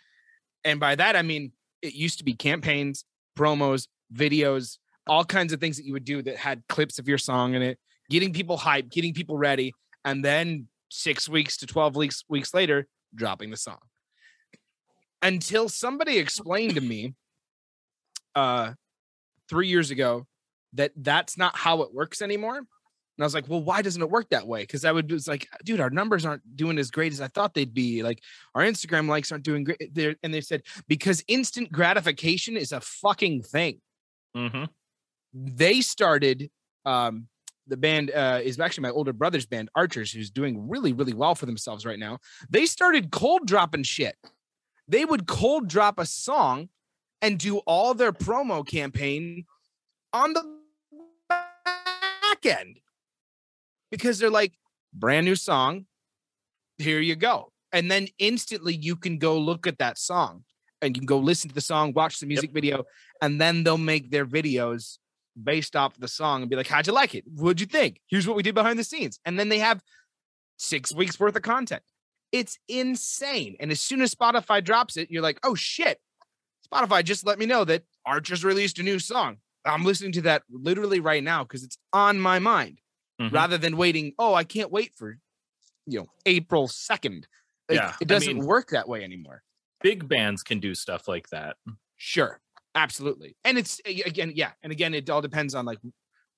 And 0.65 0.81
by 0.81 0.95
that 0.95 1.17
I 1.17 1.23
mean 1.23 1.53
it 1.83 1.95
used 1.95 2.19
to 2.19 2.25
be 2.25 2.35
campaigns, 2.35 3.05
promos, 3.37 3.89
videos, 4.13 4.79
all 5.07 5.25
kinds 5.25 5.53
of 5.53 5.61
things 5.61 5.77
that 5.77 5.85
you 5.85 5.93
would 5.93 6.05
do 6.05 6.23
that 6.23 6.37
had 6.37 6.63
clips 6.69 6.99
of 6.99 7.09
your 7.09 7.19
song 7.19 7.55
in 7.55 7.63
it, 7.63 7.79
getting 8.09 8.33
people 8.33 8.57
hyped, 8.57 8.91
getting 8.91 9.13
people 9.13 9.37
ready, 9.37 9.75
and 10.05 10.25
then 10.25 10.69
6 10.91 11.29
weeks 11.29 11.57
to 11.59 11.67
12 11.67 11.97
weeks 11.97 12.25
weeks 12.29 12.55
later 12.55 12.87
dropping 13.15 13.51
the 13.51 13.57
song. 13.57 13.79
Until 15.23 15.69
somebody 15.69 16.19
explained 16.19 16.75
to 16.75 16.81
me 16.81 17.15
uh 18.35 18.73
3 19.49 19.69
years 19.69 19.91
ago 19.91 20.27
that 20.73 20.93
that's 20.97 21.37
not 21.37 21.57
how 21.57 21.83
it 21.83 21.95
works 21.95 22.21
anymore. 22.23 22.63
And 23.17 23.23
I 23.23 23.27
was 23.27 23.35
like, 23.35 23.49
well, 23.49 23.63
why 23.63 23.81
doesn't 23.81 24.03
it 24.03 24.11
work 24.11 24.29
that 24.31 24.47
way? 24.47 24.63
Because 24.63 24.85
I 24.85 24.91
would 24.91 25.11
was 25.11 25.29
like, 25.29 25.49
dude, 25.65 25.81
our 25.81 25.91
numbers 25.91 26.27
aren't 26.27 26.57
doing 26.57 26.79
as 26.79 26.91
great 26.91 27.13
as 27.13 27.21
I 27.21 27.29
thought 27.29 27.55
they'd 27.55 27.73
be. 27.73 28.03
Like 28.03 28.21
our 28.55 28.63
Instagram 28.63 29.09
likes 29.09 29.31
aren't 29.31 29.45
doing 29.45 29.65
great. 29.65 29.95
They're, 29.95 30.17
and 30.23 30.35
they 30.35 30.41
said, 30.41 30.63
because 30.89 31.23
instant 31.29 31.71
gratification 31.71 32.57
is 32.57 32.73
a 32.73 32.81
fucking 32.81 33.43
thing. 33.43 33.81
Mhm. 34.37 34.69
They 35.33 35.81
started 35.81 36.51
um 36.85 37.29
the 37.67 37.77
band 37.77 38.11
uh, 38.11 38.41
is 38.43 38.61
actually 38.61 38.83
my 38.83 38.91
older 38.91 39.13
brother's 39.13 39.47
band, 39.47 39.71
Archers, 39.75 40.13
who's 40.13 40.31
doing 40.31 40.69
really, 40.69 40.93
really 40.93 41.15
well 41.15 41.35
for 41.35 41.47
themselves 41.47 41.87
right 41.87 41.99
now. 41.99 42.19
They 42.51 42.67
started 42.67 43.11
cold 43.11 43.47
dropping 43.47 43.85
shit. 43.85 44.17
They 44.87 45.07
would 45.07 45.27
cold 45.27 45.69
drop 45.69 45.99
a 45.99 46.05
song 46.05 46.69
and 47.23 47.39
do 47.39 47.59
all 47.59 47.95
their 47.95 48.13
promo 48.13 48.67
campaign 48.67 49.47
on 50.13 50.35
the 50.35 50.59
back 51.31 52.45
end 52.45 52.81
because 53.95 54.19
they're 54.19 54.29
like, 54.29 54.53
brand 54.93 55.25
new 55.25 55.37
song, 55.37 55.87
here 56.79 57.01
you 57.01 57.15
go. 57.15 57.53
And 57.73 57.89
then 57.89 58.09
instantly 58.19 58.75
you 58.75 58.97
can 58.97 59.19
go 59.19 59.39
look 59.39 59.69
at 59.69 59.79
that 59.79 59.99
song 59.99 60.43
and 60.83 60.97
you 60.97 61.01
can 61.01 61.07
go 61.07 61.19
listen 61.19 61.49
to 61.49 61.55
the 61.55 61.61
song, 61.61 61.93
watch 61.93 62.19
the 62.19 62.27
music 62.27 62.53
video, 62.53 62.85
and 63.23 63.41
then 63.41 63.63
they'll 63.63 63.79
make 63.79 64.11
their 64.11 64.27
videos 64.27 64.99
based 65.41 65.77
off 65.77 65.97
the 65.97 66.09
song 66.09 66.43
and 66.43 66.51
be 66.51 66.57
like, 66.57 66.67
How'd 66.67 66.89
you 66.89 66.93
like 66.93 67.15
it? 67.15 67.25
What'd 67.27 67.61
you 67.61 67.67
think? 67.67 68.01
Here's 68.09 68.27
what 68.27 68.37
we 68.37 68.43
did 68.43 68.57
behind 68.57 68.81
the 68.81 68.85
scenes. 68.85 69.21
And 69.25 69.39
then 69.39 69.49
they 69.49 69.61
have 69.61 69.81
six 70.57 70.93
weeks 70.93 71.21
worth 71.21 71.37
of 71.37 71.43
content. 71.43 71.83
It's 72.33 72.59
insane. 72.69 73.55
And 73.61 73.71
as 73.71 73.81
soon 73.81 74.03
as 74.03 74.13
Spotify 74.13 74.63
drops 74.63 74.97
it, 74.97 75.09
you're 75.09 75.23
like, 75.23 75.39
oh 75.45 75.55
shit. 75.55 76.01
Spotify 76.69 77.05
just 77.05 77.25
let 77.25 77.39
me 77.39 77.47
know 77.47 77.65
that 77.65 77.85
Archer's 78.05 78.45
released 78.45 78.81
a 78.81 78.83
new 78.83 78.99
song. 78.99 79.37
I'm 79.65 79.85
listening 79.85 80.13
to 80.13 80.23
that 80.23 80.43
literally 80.51 80.99
right 80.99 81.23
now 81.23 81.45
because 81.45 81.63
it's 81.63 81.79
on 81.93 82.19
my 82.19 82.41
mind 82.41 82.81
Mhm. 83.21 83.33
rather 83.33 83.59
than 83.59 83.77
waiting. 83.77 84.13
Oh, 84.19 84.35
I 84.35 84.45
can't 84.45 84.71
wait 84.71 84.95
for, 84.97 85.19
you 85.87 86.01
know, 86.01 86.07
April 86.27 86.67
2nd. 86.69 87.27
Like, 87.69 87.77
Yeah, 87.79 87.97
It 88.01 88.09
doesn't 88.09 88.37
mean- 88.39 88.45
work 88.47 88.71
that 88.71 88.89
way 88.89 89.05
anymore. 89.05 89.43
big 89.81 90.09
bands 90.09 90.43
can 90.43 90.61
do 90.61 90.75
stuff 90.75 91.07
like 91.09 91.29
that 91.29 91.57
Sure. 91.97 92.41
Absolutely. 92.75 93.37
And 93.45 93.57
it's 93.59 93.81
again, 93.85 94.33
yeah. 94.35 94.53
And 94.63 94.73
again, 94.73 94.95
it 94.95 95.09
all 95.11 95.21
depends 95.23 95.55
on 95.55 95.65
like 95.67 95.79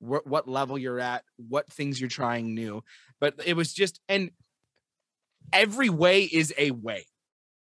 wh- 0.00 0.26
what 0.26 0.46
level 0.48 0.76
you're 0.76 1.00
at, 1.00 1.24
what 1.36 1.72
things 1.72 1.98
you're 2.00 2.10
trying 2.10 2.54
new. 2.54 2.82
But 3.20 3.34
it 3.46 3.54
was 3.54 3.72
just, 3.72 4.00
and 4.08 4.32
every 5.52 5.88
way 5.88 6.24
is 6.24 6.52
a 6.58 6.72
way. 6.72 7.06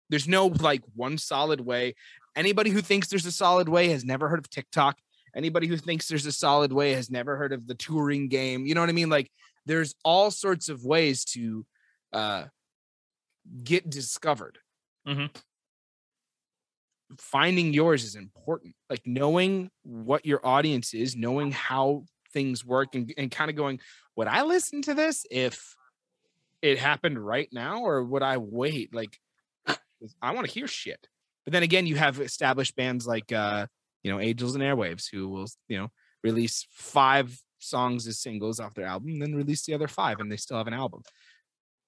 There's 0.08 0.28
no 0.28 0.46
like 0.46 0.82
one 0.94 1.18
solid 1.18 1.60
way. 1.62 1.94
Anybody 2.36 2.70
who 2.70 2.80
thinks 2.82 3.08
there's 3.08 3.26
a 3.26 3.32
solid 3.32 3.68
way 3.68 3.88
has 3.88 4.04
never 4.04 4.28
heard 4.28 4.38
of 4.38 4.48
TikTok. 4.50 4.98
Anybody 5.34 5.66
who 5.66 5.76
thinks 5.76 6.08
there's 6.08 6.26
a 6.26 6.32
solid 6.32 6.72
way 6.72 6.92
has 6.92 7.10
never 7.10 7.36
heard 7.36 7.52
of 7.52 7.66
the 7.66 7.74
touring 7.74 8.28
game. 8.28 8.66
You 8.66 8.74
know 8.74 8.80
what 8.80 8.90
I 8.90 8.94
mean? 8.94 9.10
Like 9.10 9.30
there's 9.66 9.94
all 10.04 10.30
sorts 10.30 10.68
of 10.68 10.84
ways 10.84 11.24
to 11.26 11.64
uh 12.12 12.44
get 13.62 13.88
discovered. 13.88 14.58
Mhm. 15.06 15.30
Finding 17.18 17.72
yours 17.74 18.04
is 18.04 18.14
important. 18.14 18.74
Like 18.88 19.02
knowing 19.04 19.70
what 19.82 20.26
your 20.26 20.44
audience 20.46 20.94
is, 20.94 21.16
knowing 21.16 21.50
how 21.50 22.04
things 22.32 22.64
work 22.64 22.94
and, 22.94 23.12
and 23.18 23.30
kind 23.30 23.50
of 23.50 23.56
going, 23.56 23.80
would 24.16 24.28
I 24.28 24.42
listen 24.42 24.82
to 24.82 24.94
this 24.94 25.26
if 25.30 25.74
it 26.62 26.78
happened 26.78 27.18
right 27.18 27.48
now 27.52 27.82
or 27.82 28.04
would 28.04 28.22
I 28.22 28.36
wait? 28.36 28.94
Like 28.94 29.18
I 30.22 30.32
want 30.32 30.46
to 30.46 30.52
hear 30.52 30.66
shit. 30.66 31.08
But 31.44 31.52
then 31.52 31.62
again, 31.62 31.86
you 31.86 31.96
have 31.96 32.20
established 32.20 32.76
bands 32.76 33.06
like 33.06 33.32
uh, 33.32 33.66
you 34.02 34.10
know, 34.10 34.20
Angels 34.20 34.54
and 34.54 34.62
Airwaves 34.62 35.06
who 35.10 35.28
will, 35.28 35.46
you 35.68 35.78
know, 35.78 35.88
release 36.22 36.66
five 36.70 37.38
songs 37.58 38.06
as 38.06 38.18
singles 38.18 38.60
off 38.60 38.74
their 38.74 38.86
album, 38.86 39.18
then 39.18 39.34
release 39.34 39.64
the 39.64 39.74
other 39.74 39.88
five 39.88 40.20
and 40.20 40.30
they 40.30 40.36
still 40.36 40.56
have 40.56 40.66
an 40.66 40.74
album. 40.74 41.02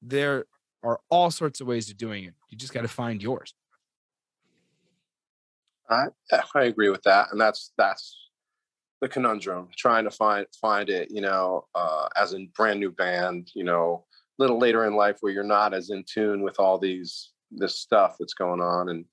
There 0.01 0.45
are 0.83 1.01
all 1.11 1.31
sorts 1.31 1.61
of 1.61 1.67
ways 1.67 1.91
of 1.91 1.97
doing 1.97 2.25
it. 2.25 2.35
You 2.51 2.59
just 2.59 2.75
got 2.75 2.83
to 2.83 2.89
find 2.89 3.23
yours. 3.23 3.55
I 5.89 6.07
I 6.55 6.65
agree 6.65 6.89
with 6.89 7.03
that, 7.03 7.29
and 7.33 7.41
that's 7.41 7.73
that's 7.77 8.17
the 9.01 9.09
conundrum. 9.09 9.69
Trying 9.77 10.05
to 10.05 10.11
find 10.11 10.47
find 10.61 10.89
it, 10.89 11.09
you 11.11 11.21
know, 11.21 11.67
uh, 11.75 12.09
as 12.17 12.35
a 12.35 12.49
brand 12.57 12.81
new 12.81 12.91
band, 12.91 13.51
you 13.55 13.65
know, 13.65 14.05
a 14.39 14.43
little 14.43 14.59
later 14.59 14.87
in 14.87 14.95
life 14.95 15.19
where 15.21 15.33
you're 15.33 15.45
not 15.45 15.75
as 15.75 15.91
in 15.91 16.05
tune 16.05 16.43
with 16.43 16.59
all 16.59 16.79
these 16.79 17.31
this 17.51 17.79
stuff 17.79 18.17
that's 18.19 18.35
going 18.35 18.61
on, 18.61 18.89
and 18.89 19.05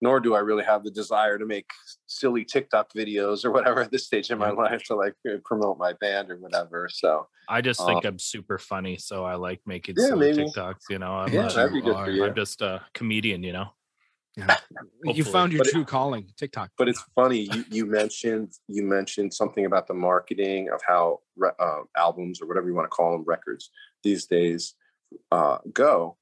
nor 0.00 0.20
do 0.20 0.34
I 0.34 0.38
really 0.40 0.64
have 0.64 0.82
the 0.84 0.90
desire 0.90 1.38
to 1.38 1.46
make 1.46 1.68
silly 2.06 2.44
TikTok 2.44 2.92
videos 2.92 3.44
or 3.44 3.50
whatever 3.50 3.82
at 3.82 3.90
this 3.90 4.06
stage 4.06 4.30
in 4.30 4.38
my 4.38 4.50
life 4.50 4.82
to 4.84 4.94
like 4.94 5.14
uh, 5.30 5.36
promote 5.44 5.78
my 5.78 5.92
band 5.94 6.30
or 6.30 6.36
whatever. 6.36 6.88
So 6.90 7.28
I 7.48 7.60
just 7.60 7.80
think 7.84 8.04
Um, 8.04 8.14
I'm 8.14 8.18
super 8.18 8.58
funny, 8.58 8.96
so 8.96 9.24
I 9.24 9.34
like 9.34 9.60
making 9.66 9.96
Yeah, 9.98 10.06
silly 10.08 10.30
maybe. 10.32 10.44
TikToks. 10.50 10.88
You 10.88 10.98
know, 10.98 11.12
I'm, 11.12 11.32
Yeah, 11.32 11.42
not- 11.42 11.54
that'd 11.54 11.72
be 11.72 11.80
good 11.82 11.96
for 11.96 12.10
you. 12.10 12.24
I'm 12.24 12.34
just 12.34 12.62
a 12.62 12.82
comedian. 12.94 13.42
You 13.42 13.52
know, 13.52 13.66
You 15.04 15.24
found 15.24 15.52
your 15.52 15.58
But 15.58 15.66
it- 15.68 15.72
true 15.72 15.84
calling, 15.84 16.28
TikTok. 16.36 16.70
but 16.78 16.88
it's 16.88 17.02
funny 17.14 17.40
you, 17.40 17.64
you 17.70 17.84
mentioned 17.86 18.52
you 18.68 18.82
mentioned 18.84 19.34
something 19.34 19.66
about 19.66 19.86
the 19.88 19.94
marketing 19.94 20.70
of 20.70 20.80
how 20.86 21.18
re- 21.36 21.50
uh, 21.58 21.80
albums 21.96 22.40
or 22.40 22.46
whatever 22.46 22.68
you 22.68 22.74
want 22.74 22.86
to 22.86 22.88
call 22.96 23.12
them 23.12 23.24
records 23.26 23.70
these 24.04 24.26
days 24.26 24.74
uh, 25.32 25.58
go 25.72 26.16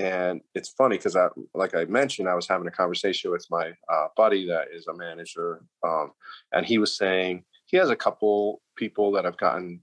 and 0.00 0.40
it's 0.54 0.70
funny 0.70 0.96
because 0.96 1.16
i 1.16 1.28
like 1.54 1.74
i 1.74 1.84
mentioned 1.84 2.28
i 2.28 2.34
was 2.34 2.48
having 2.48 2.66
a 2.66 2.70
conversation 2.70 3.30
with 3.30 3.46
my 3.50 3.66
uh, 3.92 4.06
buddy 4.16 4.46
that 4.46 4.68
is 4.72 4.86
a 4.86 4.94
manager 4.94 5.62
um, 5.86 6.12
and 6.52 6.64
he 6.66 6.78
was 6.78 6.96
saying 6.96 7.44
he 7.66 7.76
has 7.76 7.90
a 7.90 7.96
couple 7.96 8.62
people 8.76 9.12
that 9.12 9.24
have 9.24 9.36
gotten 9.36 9.80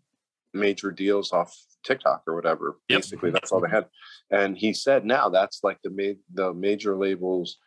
major 0.54 0.92
deals 0.92 1.32
off 1.32 1.52
tiktok 1.84 2.24
or 2.28 2.36
whatever 2.36 2.80
Yep. 2.90 3.00
basically 3.02 3.32
that's 3.32 3.52
all 3.52 3.62
they 3.62 3.70
had 3.70 3.86
and 4.32 4.58
he 4.58 4.74
said 4.74 5.06
now 5.06 5.30
that's 5.30 5.60
like 5.64 5.80
the 5.84 5.90
ma- 5.90 6.22
the 6.34 6.54
major 6.54 6.98
labels 6.98 7.58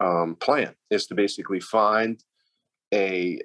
um, 0.00 0.34
plan 0.36 0.74
is 0.90 1.06
to 1.08 1.14
basically 1.14 1.60
find 1.60 2.24
a 2.94 3.40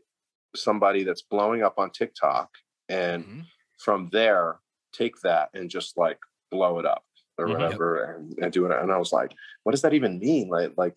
somebody 0.56 1.04
that's 1.04 1.22
blowing 1.22 1.62
up 1.64 1.78
on 1.78 1.90
TikTok 1.92 2.50
and 2.88 3.26
Mhm. 3.26 3.46
from 3.78 4.10
there 4.12 4.60
take 4.94 5.20
that 5.22 5.50
and 5.54 5.70
just 5.70 5.98
like 5.98 6.20
blow 6.52 6.80
it 6.80 6.86
up 6.86 7.04
or 7.38 7.48
Mhm. 7.48 7.54
Whatever 7.54 8.14
and, 8.16 8.38
and 8.40 8.52
do 8.54 8.66
it. 8.66 8.72
And 8.82 8.92
I 8.92 8.98
was 8.98 9.12
like, 9.12 9.32
what 9.64 9.72
does 9.72 9.82
that 9.82 9.94
even 9.94 10.20
mean? 10.20 10.50
Like, 10.50 10.74
like 10.78 10.96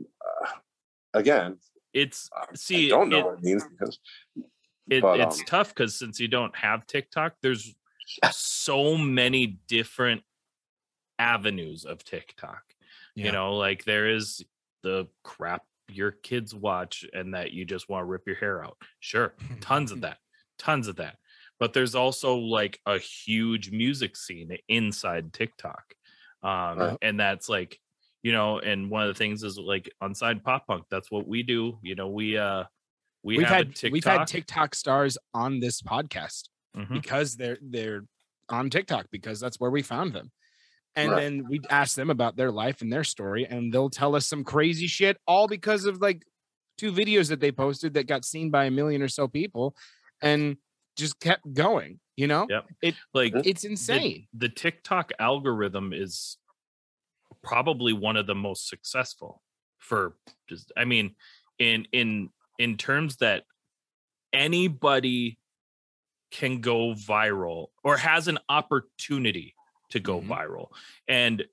uh, 0.00 0.46
again, 1.14 1.58
it's 1.92 2.30
see, 2.54 2.86
I 2.86 2.88
don't 2.90 3.08
know 3.08 3.18
it- 3.18 3.24
what 3.26 3.34
it 3.38 3.42
means 3.42 3.64
because 3.68 3.98
it, 4.90 5.00
But, 5.02 5.20
it's 5.20 5.40
um, 5.40 5.46
tough 5.46 5.68
because 5.68 5.98
since 5.98 6.18
you 6.20 6.28
don't 6.28 6.54
have 6.56 6.86
TikTok, 6.86 7.34
there's 7.42 7.74
so 8.32 8.96
many 8.96 9.58
different 9.68 10.22
avenues 11.18 11.84
of 11.84 12.04
TikTok. 12.04 12.62
Yeah. 13.14 13.26
You 13.26 13.32
know, 13.32 13.56
like 13.56 13.84
there 13.84 14.08
is 14.08 14.44
the 14.82 15.06
crap 15.22 15.64
your 15.88 16.10
kids 16.12 16.54
watch 16.54 17.04
and 17.12 17.34
that 17.34 17.52
you 17.52 17.64
just 17.64 17.88
want 17.88 18.02
to 18.02 18.06
rip 18.06 18.26
your 18.26 18.36
hair 18.36 18.64
out. 18.64 18.76
Sure, 19.00 19.34
tons 19.60 19.92
of 19.92 20.00
that, 20.02 20.18
tons 20.58 20.88
of 20.88 20.96
that. 20.96 21.18
But 21.62 21.74
there's 21.74 21.94
also 21.94 22.34
like 22.38 22.80
a 22.86 22.98
huge 22.98 23.70
music 23.70 24.16
scene 24.16 24.50
inside 24.66 25.32
TikTok, 25.32 25.94
um, 26.42 26.76
Right. 26.76 26.98
and 27.02 27.20
that's 27.20 27.48
like, 27.48 27.78
you 28.24 28.32
know, 28.32 28.58
and 28.58 28.90
one 28.90 29.02
of 29.02 29.08
the 29.14 29.14
things 29.14 29.44
is 29.44 29.56
like 29.58 29.88
unsigned 30.00 30.42
pop 30.42 30.66
punk. 30.66 30.86
That's 30.90 31.08
what 31.08 31.28
we 31.28 31.44
do. 31.44 31.78
You 31.80 31.94
know, 31.94 32.08
we 32.08 32.36
uh, 32.36 32.64
we 33.22 33.36
We've 33.36 33.46
had 33.46 33.76
TikTok. 33.76 33.92
we've 33.92 34.04
had 34.04 34.26
TikTok 34.26 34.74
stars 34.74 35.16
on 35.34 35.60
this 35.60 35.80
podcast 35.82 36.48
Mhm. 36.76 36.94
because 36.94 37.36
they're 37.36 37.58
they're 37.62 38.06
on 38.48 38.68
TikTok 38.68 39.06
because 39.12 39.38
that's 39.38 39.60
where 39.60 39.70
we 39.70 39.82
found 39.82 40.14
them. 40.14 40.32
And 40.96 41.12
Right. 41.12 41.20
then 41.20 41.46
we 41.48 41.60
ask 41.70 41.94
them 41.94 42.10
about 42.10 42.34
their 42.34 42.50
life 42.50 42.82
and 42.82 42.92
their 42.92 43.04
story, 43.04 43.46
and 43.46 43.72
they'll 43.72 43.88
tell 43.88 44.16
us 44.16 44.26
some 44.26 44.42
crazy 44.42 44.88
shit, 44.88 45.16
all 45.28 45.46
because 45.46 45.84
of 45.84 46.00
like 46.00 46.24
two 46.76 46.90
videos 46.90 47.28
that 47.28 47.38
they 47.38 47.52
posted 47.52 47.94
that 47.94 48.08
got 48.08 48.24
seen 48.24 48.50
by 48.50 48.64
a 48.64 48.70
million 48.72 49.00
or 49.00 49.06
so 49.06 49.28
people 49.28 49.76
and 50.20 50.56
just 50.96 51.20
kept 51.20 51.52
going, 51.54 52.00
you 52.16 52.26
know? 52.26 52.46
Yep. 52.48 52.94
like 53.14 53.32
It's 53.44 53.64
insane. 53.64 54.26
The, 54.34 54.48
TikTok 54.48 55.12
algorithm 55.18 55.92
is 55.92 56.38
probably 57.42 57.92
one 57.92 58.16
of 58.16 58.26
the 58.26 58.34
most 58.34 58.68
successful 58.68 59.42
for 59.78 60.16
just 60.48 60.70
I 60.76 60.84
mean 60.84 61.16
in 61.58 61.86
in 61.92 62.30
in 62.58 62.76
terms 62.76 63.16
that 63.16 63.44
anybody 64.32 65.38
can 66.30 66.60
go 66.60 66.94
viral 66.94 67.68
or 67.84 67.96
has 67.96 68.28
an 68.28 68.38
opportunity 68.48 69.54
to 69.90 70.00
go 70.00 70.20
Mhm. 70.20 70.28
viral. 70.28 70.68
And 71.08 71.44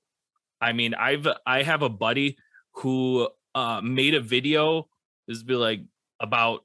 I 0.60 0.72
mean 0.72 0.94
I've 0.94 1.26
I 1.46 1.62
have 1.62 1.82
a 1.82 1.88
buddy 1.88 2.38
who 2.76 3.28
uh 3.54 3.80
made 3.82 4.14
a 4.14 4.20
video 4.20 4.88
is 5.28 5.42
be 5.42 5.54
like 5.54 5.80
about 6.20 6.64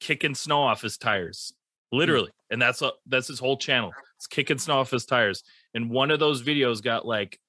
kicking 0.00 0.34
snow 0.34 0.62
off 0.62 0.82
his 0.82 0.98
tires 0.98 1.54
literally 1.92 2.30
and 2.52 2.60
that's 2.60 2.82
a, 2.82 2.92
that's 3.06 3.28
his 3.28 3.38
whole 3.38 3.56
channel. 3.56 3.92
It's 4.16 4.26
kicking 4.26 4.58
snow 4.58 4.80
off 4.80 4.90
his 4.90 5.06
tires. 5.06 5.42
And 5.74 5.90
one 5.90 6.10
of 6.10 6.20
those 6.20 6.42
videos 6.42 6.82
got 6.82 7.06
like 7.06 7.40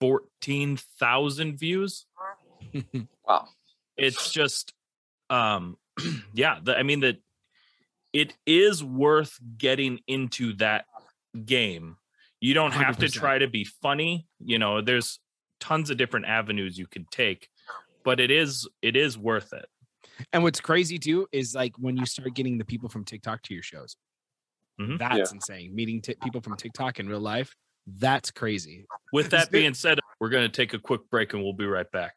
14,000 0.00 1.58
views. 1.58 2.06
Wow, 3.26 3.48
it's 3.96 4.32
just 4.32 4.74
um 5.30 5.78
yeah 6.34 6.58
the, 6.62 6.76
i 6.76 6.82
mean 6.82 7.00
that 7.00 7.16
it 8.12 8.34
is 8.44 8.84
worth 8.84 9.38
getting 9.56 10.00
into 10.06 10.52
that 10.56 10.84
game. 11.46 11.96
You 12.40 12.52
don't 12.52 12.72
have 12.72 12.98
to 12.98 13.06
100%. 13.06 13.12
try 13.12 13.38
to 13.38 13.48
be 13.48 13.64
funny 13.64 14.26
you 14.40 14.58
know 14.58 14.82
there's 14.82 15.20
tons 15.60 15.88
of 15.88 15.96
different 15.96 16.26
avenues 16.26 16.76
you 16.76 16.86
can 16.86 17.06
take 17.10 17.48
but 18.04 18.20
it 18.20 18.30
is 18.30 18.68
it 18.82 18.96
is 18.96 19.16
worth 19.16 19.54
it 19.54 19.66
And 20.32 20.42
what's 20.42 20.60
crazy 20.60 20.98
too 20.98 21.26
is 21.32 21.54
like 21.54 21.72
when 21.78 21.96
you 21.96 22.06
start 22.06 22.34
getting 22.34 22.58
the 22.58 22.64
people 22.64 22.88
from 22.88 23.04
TikTok 23.04 23.42
to 23.42 23.54
your 23.54 23.62
shows. 23.62 23.96
Mhm. 24.80 24.98
That's 24.98 25.32
insane. 25.32 25.74
Meeting 25.74 26.00
t- 26.02 26.16
people 26.22 26.40
from 26.40 26.56
TikTok 26.56 26.98
in 27.00 27.08
real 27.08 27.20
life. 27.20 27.54
That's 27.86 28.30
crazy. 28.30 28.86
with 29.12 29.30
that 29.30 29.50
being 29.50 29.74
said 29.74 30.00
we're 30.18 30.30
going 30.30 30.50
to 30.50 30.56
take 30.56 30.72
a 30.74 30.78
quick 30.78 31.02
break 31.10 31.34
and 31.34 31.42
we'll 31.42 31.52
be 31.52 31.66
right 31.66 31.90
back 31.92 32.14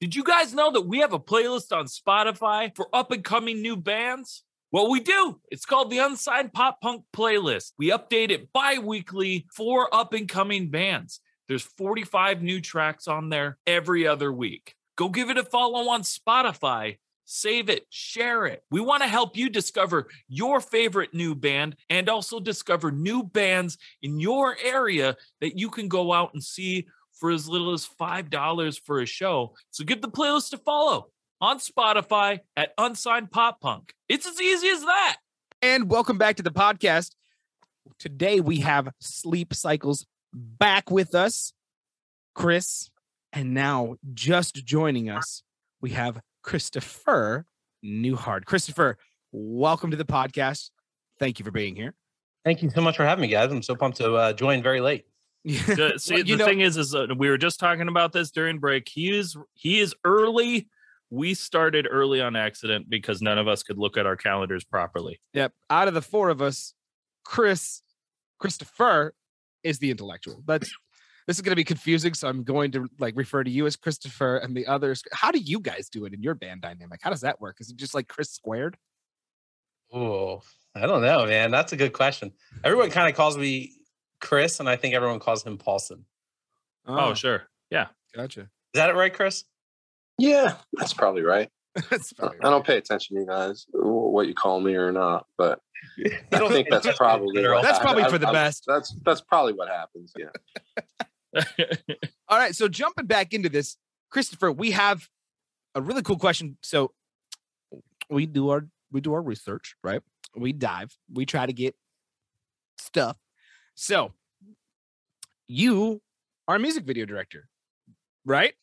Did 0.00 0.14
you 0.16 0.24
guys 0.24 0.54
know 0.54 0.70
that 0.72 0.80
we 0.82 0.98
have 1.00 1.12
a 1.12 1.18
playlist 1.20 1.76
on 1.76 1.84
Spotify 1.86 2.74
for 2.74 2.88
up 2.94 3.10
and 3.10 3.22
coming 3.22 3.60
new 3.60 3.76
bands? 3.76 4.44
Well, 4.72 4.88
we 4.90 5.00
do. 5.00 5.40
It's 5.50 5.66
called 5.66 5.90
the 5.90 5.98
Unsigned 5.98 6.52
Pop 6.54 6.80
Punk 6.80 7.04
Playlist. 7.12 7.72
We 7.76 7.90
update 7.90 8.30
it 8.30 8.52
bi 8.52 8.78
weekly 8.78 9.46
for 9.54 9.92
up 9.94 10.14
and 10.14 10.26
coming 10.28 10.70
bands. 10.70 11.20
There's 11.48 11.62
45 11.64 12.40
new 12.42 12.60
tracks 12.60 13.06
on 13.08 13.28
there 13.28 13.58
every 13.66 14.06
other 14.06 14.32
week. 14.32 14.74
Go 14.96 15.08
give 15.08 15.28
it 15.28 15.36
a 15.38 15.44
follow 15.44 15.88
on 15.90 16.02
Spotify. 16.02 16.98
Save 17.32 17.68
it, 17.68 17.86
share 17.90 18.46
it. 18.46 18.64
We 18.72 18.80
want 18.80 19.04
to 19.04 19.08
help 19.08 19.36
you 19.36 19.48
discover 19.48 20.08
your 20.26 20.60
favorite 20.60 21.14
new 21.14 21.36
band 21.36 21.76
and 21.88 22.08
also 22.08 22.40
discover 22.40 22.90
new 22.90 23.22
bands 23.22 23.78
in 24.02 24.18
your 24.18 24.56
area 24.64 25.16
that 25.40 25.56
you 25.56 25.70
can 25.70 25.86
go 25.86 26.12
out 26.12 26.34
and 26.34 26.42
see 26.42 26.88
for 27.12 27.30
as 27.30 27.48
little 27.48 27.72
as 27.72 27.86
$5 27.86 28.80
for 28.84 29.00
a 29.00 29.06
show. 29.06 29.54
So 29.70 29.84
give 29.84 30.02
the 30.02 30.08
playlist 30.08 30.52
a 30.54 30.58
follow 30.58 31.12
on 31.40 31.60
Spotify 31.60 32.40
at 32.56 32.72
Unsigned 32.76 33.30
Pop 33.30 33.60
Punk. 33.60 33.94
It's 34.08 34.26
as 34.26 34.40
easy 34.40 34.66
as 34.66 34.80
that. 34.80 35.18
And 35.62 35.88
welcome 35.88 36.18
back 36.18 36.34
to 36.38 36.42
the 36.42 36.50
podcast. 36.50 37.12
Today 38.00 38.40
we 38.40 38.58
have 38.58 38.88
Sleep 38.98 39.54
Cycles 39.54 40.04
back 40.34 40.90
with 40.90 41.14
us, 41.14 41.52
Chris. 42.34 42.90
And 43.32 43.54
now 43.54 43.94
just 44.14 44.56
joining 44.66 45.08
us, 45.08 45.44
we 45.80 45.90
have 45.90 46.20
Christopher 46.42 47.46
Newhart. 47.84 48.44
Christopher, 48.44 48.98
welcome 49.32 49.90
to 49.90 49.96
the 49.96 50.04
podcast. 50.04 50.70
Thank 51.18 51.38
you 51.38 51.44
for 51.44 51.50
being 51.50 51.76
here. 51.76 51.94
Thank 52.44 52.62
you 52.62 52.70
so 52.70 52.80
much 52.80 52.96
for 52.96 53.04
having 53.04 53.22
me, 53.22 53.28
guys. 53.28 53.50
I'm 53.52 53.62
so 53.62 53.74
pumped 53.76 53.98
to 53.98 54.14
uh, 54.14 54.32
join 54.32 54.62
very 54.62 54.80
late. 54.80 55.04
The, 55.44 55.94
see, 55.96 56.14
Well, 56.16 56.24
the 56.24 56.36
know- 56.36 56.44
thing 56.46 56.60
is, 56.60 56.76
is 56.76 56.94
uh, 56.94 57.06
we 57.16 57.28
were 57.30 57.38
just 57.38 57.58
talking 57.60 57.88
about 57.88 58.12
this 58.12 58.30
during 58.30 58.58
break. 58.58 58.88
He 58.88 59.10
is 59.16 59.36
he 59.54 59.80
is 59.80 59.94
early. 60.04 60.68
We 61.08 61.34
started 61.34 61.88
early 61.90 62.20
on 62.20 62.36
accident 62.36 62.88
because 62.88 63.20
none 63.22 63.38
of 63.38 63.48
us 63.48 63.62
could 63.62 63.78
look 63.78 63.96
at 63.96 64.06
our 64.06 64.16
calendars 64.16 64.64
properly. 64.64 65.18
Yep. 65.34 65.52
Out 65.70 65.88
of 65.88 65.94
the 65.94 66.02
four 66.02 66.28
of 66.28 66.40
us, 66.42 66.74
Chris, 67.24 67.82
Christopher 68.38 69.14
is 69.64 69.78
the 69.78 69.90
intellectual. 69.90 70.42
That's 70.46 70.72
this 71.30 71.38
is 71.38 71.42
going 71.42 71.52
to 71.52 71.56
be 71.56 71.62
confusing, 71.62 72.12
so 72.12 72.26
I'm 72.26 72.42
going 72.42 72.72
to 72.72 72.88
like 72.98 73.14
refer 73.16 73.44
to 73.44 73.50
you 73.50 73.64
as 73.64 73.76
Christopher 73.76 74.38
and 74.38 74.56
the 74.56 74.66
others. 74.66 75.04
How 75.12 75.30
do 75.30 75.38
you 75.38 75.60
guys 75.60 75.88
do 75.88 76.04
it 76.04 76.12
in 76.12 76.24
your 76.24 76.34
band 76.34 76.60
dynamic? 76.60 76.98
How 77.04 77.10
does 77.10 77.20
that 77.20 77.40
work? 77.40 77.58
Is 77.60 77.70
it 77.70 77.76
just 77.76 77.94
like 77.94 78.08
Chris 78.08 78.32
squared? 78.32 78.76
Oh, 79.94 80.42
I 80.74 80.86
don't 80.86 81.02
know, 81.02 81.26
man. 81.26 81.52
That's 81.52 81.72
a 81.72 81.76
good 81.76 81.92
question. 81.92 82.32
Everyone 82.64 82.90
kind 82.90 83.08
of 83.08 83.14
calls 83.14 83.38
me 83.38 83.74
Chris, 84.20 84.58
and 84.58 84.68
I 84.68 84.74
think 84.74 84.92
everyone 84.92 85.20
calls 85.20 85.44
him 85.44 85.56
Paulson. 85.56 86.04
Oh, 86.84 86.96
ah. 86.96 87.14
sure. 87.14 87.44
Yeah. 87.70 87.86
gotcha. 88.12 88.40
Is 88.40 88.48
that 88.74 88.90
it 88.90 88.96
right, 88.96 89.14
Chris? 89.14 89.44
Yeah, 90.18 90.54
that's 90.72 90.94
probably 90.94 91.22
right. 91.22 91.48
That's 91.90 92.12
I 92.18 92.22
probably 92.22 92.38
I 92.40 92.50
don't 92.50 92.66
pay 92.66 92.76
attention 92.76 93.14
to 93.14 93.20
you 93.20 93.28
guys, 93.28 93.66
what 93.72 94.26
you 94.26 94.34
call 94.34 94.60
me 94.60 94.74
or 94.74 94.90
not, 94.90 95.26
but 95.38 95.60
I 96.32 96.38
don't 96.38 96.50
think 96.50 96.68
that's 96.68 96.96
probably 96.96 97.40
That's 97.40 97.78
probably 97.78 98.02
for 98.10 98.18
the 98.18 98.26
best. 98.26 98.64
That's 98.66 98.92
that's 99.04 99.20
probably 99.20 99.52
what 99.52 99.68
happens. 99.68 100.12
Yeah. 100.18 100.30
All 102.28 102.38
right, 102.38 102.54
so 102.54 102.68
jumping 102.68 103.06
back 103.06 103.32
into 103.32 103.48
this, 103.48 103.76
Christopher, 104.10 104.50
we 104.52 104.72
have 104.72 105.08
a 105.74 105.80
really 105.80 106.02
cool 106.02 106.18
question. 106.18 106.56
So 106.62 106.92
we 108.08 108.26
do 108.26 108.50
our 108.50 108.66
we 108.92 109.00
do 109.00 109.12
our 109.12 109.22
research, 109.22 109.76
right? 109.84 110.00
We 110.36 110.52
dive, 110.52 110.96
we 111.12 111.26
try 111.26 111.46
to 111.46 111.52
get 111.52 111.74
stuff. 112.78 113.16
So 113.74 114.12
you 115.48 116.00
are 116.48 116.56
a 116.56 116.58
music 116.58 116.84
video 116.84 117.06
director, 117.06 117.48
right? 118.24 118.54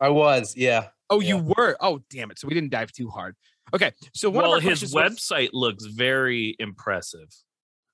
I 0.00 0.10
was, 0.10 0.54
yeah. 0.56 0.88
Oh, 1.08 1.20
Yeah. 1.20 1.28
you 1.36 1.54
were. 1.56 1.76
Oh, 1.80 2.00
damn 2.10 2.30
it! 2.30 2.38
So 2.38 2.48
we 2.48 2.54
didn't 2.54 2.70
dive 2.70 2.92
too 2.92 3.08
hard. 3.08 3.36
Okay, 3.74 3.92
so 4.14 4.28
one 4.30 4.44
well, 4.44 4.54
of 4.54 4.62
his 4.62 4.80
questions 4.80 4.94
was- 4.94 5.12
website 5.12 5.50
looks 5.52 5.84
very 5.86 6.54
impressive. 6.58 7.28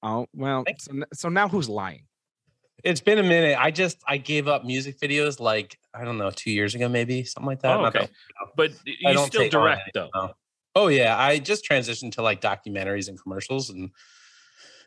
Oh 0.02 0.26
well, 0.34 0.64
so, 0.78 0.92
so 1.12 1.28
now 1.28 1.48
who's 1.48 1.68
lying? 1.68 2.06
It's 2.84 3.00
been 3.00 3.18
a 3.18 3.22
minute. 3.22 3.56
I 3.58 3.70
just 3.70 3.98
I 4.06 4.16
gave 4.16 4.48
up 4.48 4.64
music 4.64 4.98
videos 4.98 5.40
like 5.40 5.78
I 5.94 6.04
don't 6.04 6.18
know 6.18 6.30
two 6.30 6.50
years 6.50 6.74
ago, 6.74 6.88
maybe 6.88 7.24
something 7.24 7.46
like 7.46 7.60
that. 7.62 7.78
Oh, 7.78 7.86
okay. 7.86 8.08
But 8.56 8.72
you 8.84 9.18
still 9.18 9.48
direct 9.48 9.90
though. 9.94 10.34
Oh 10.74 10.88
yeah, 10.88 11.18
I 11.18 11.38
just 11.38 11.68
transitioned 11.68 12.12
to 12.12 12.22
like 12.22 12.40
documentaries 12.40 13.08
and 13.08 13.20
commercials, 13.20 13.70
and 13.70 13.90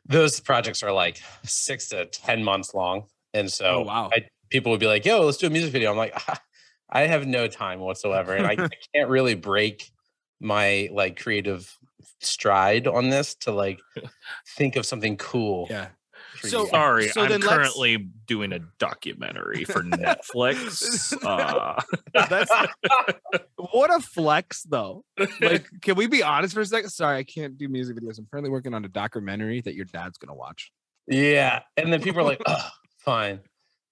those 0.06 0.40
projects 0.40 0.82
are 0.84 0.92
like 0.92 1.22
six 1.44 1.90
to 1.90 2.06
ten 2.08 2.44
months 2.44 2.74
long. 2.74 3.06
And 3.34 3.46
oh, 3.46 3.50
so 3.50 3.66
Oh, 3.66 3.82
wow. 3.82 4.10
I, 4.12 4.28
people 4.50 4.72
would 4.72 4.80
be 4.80 4.88
like, 4.88 5.06
"Yo, 5.06 5.22
let's 5.22 5.38
do 5.38 5.48
a 5.48 5.50
music 5.50 5.72
video." 5.72 5.92
I'm 5.92 5.98
like, 5.98 6.20
I 6.90 7.02
have 7.02 7.28
no 7.28 7.48
time 7.48 7.80
whatsoever, 7.80 8.36
and 8.36 8.48
I, 8.48 8.52
I 8.60 8.78
can't 8.94 9.10
really 9.10 9.36
break 9.36 9.92
my 10.40 10.90
like 10.92 11.22
creative 11.22 11.78
stride 12.20 12.88
on 12.88 13.10
this 13.10 13.36
to 13.36 13.52
like 13.52 13.80
think 14.58 14.76
of 14.76 14.86
something 14.86 15.18
cool. 15.18 15.68
Yeah. 15.70 15.90
For 16.46 16.50
So- 16.52 16.64
you. 16.64 16.70
Sorry, 16.70 17.08
So 17.10 17.22
I'm 17.22 17.30
then 17.30 17.42
let's- 17.42 17.54
currently 17.54 17.98
doing 18.26 18.54
a 18.54 18.60
documentary 18.80 19.64
for 19.66 19.82
Netflix. 19.84 21.14
Uh, 21.24 21.82
That's 22.14 22.52
what 23.58 23.94
a 23.94 24.00
flex, 24.02 24.64
though. 24.64 25.04
Like, 25.42 25.68
can 25.82 25.96
we 25.96 26.08
be 26.08 26.24
honest 26.24 26.54
for 26.54 26.62
a 26.62 26.66
second? 26.66 26.90
Sorry, 26.90 27.18
I 27.18 27.24
can't 27.24 27.58
do 27.58 27.68
music 27.68 27.98
videos. 27.98 28.18
I'm 28.20 28.28
currently 28.32 28.50
working 28.50 28.74
on 28.74 28.86
a 28.86 28.90
documentary 28.90 29.62
that 29.62 29.76
your 29.76 29.86
dad's 29.86 30.18
gonna 30.18 30.36
watch. 30.36 30.72
yeah, 31.08 31.62
and 31.78 31.92
then 31.92 32.02
people 32.02 32.22
are 32.22 32.24
like, 32.24 32.42
"Oh, 32.48 32.70
fine." 33.00 33.40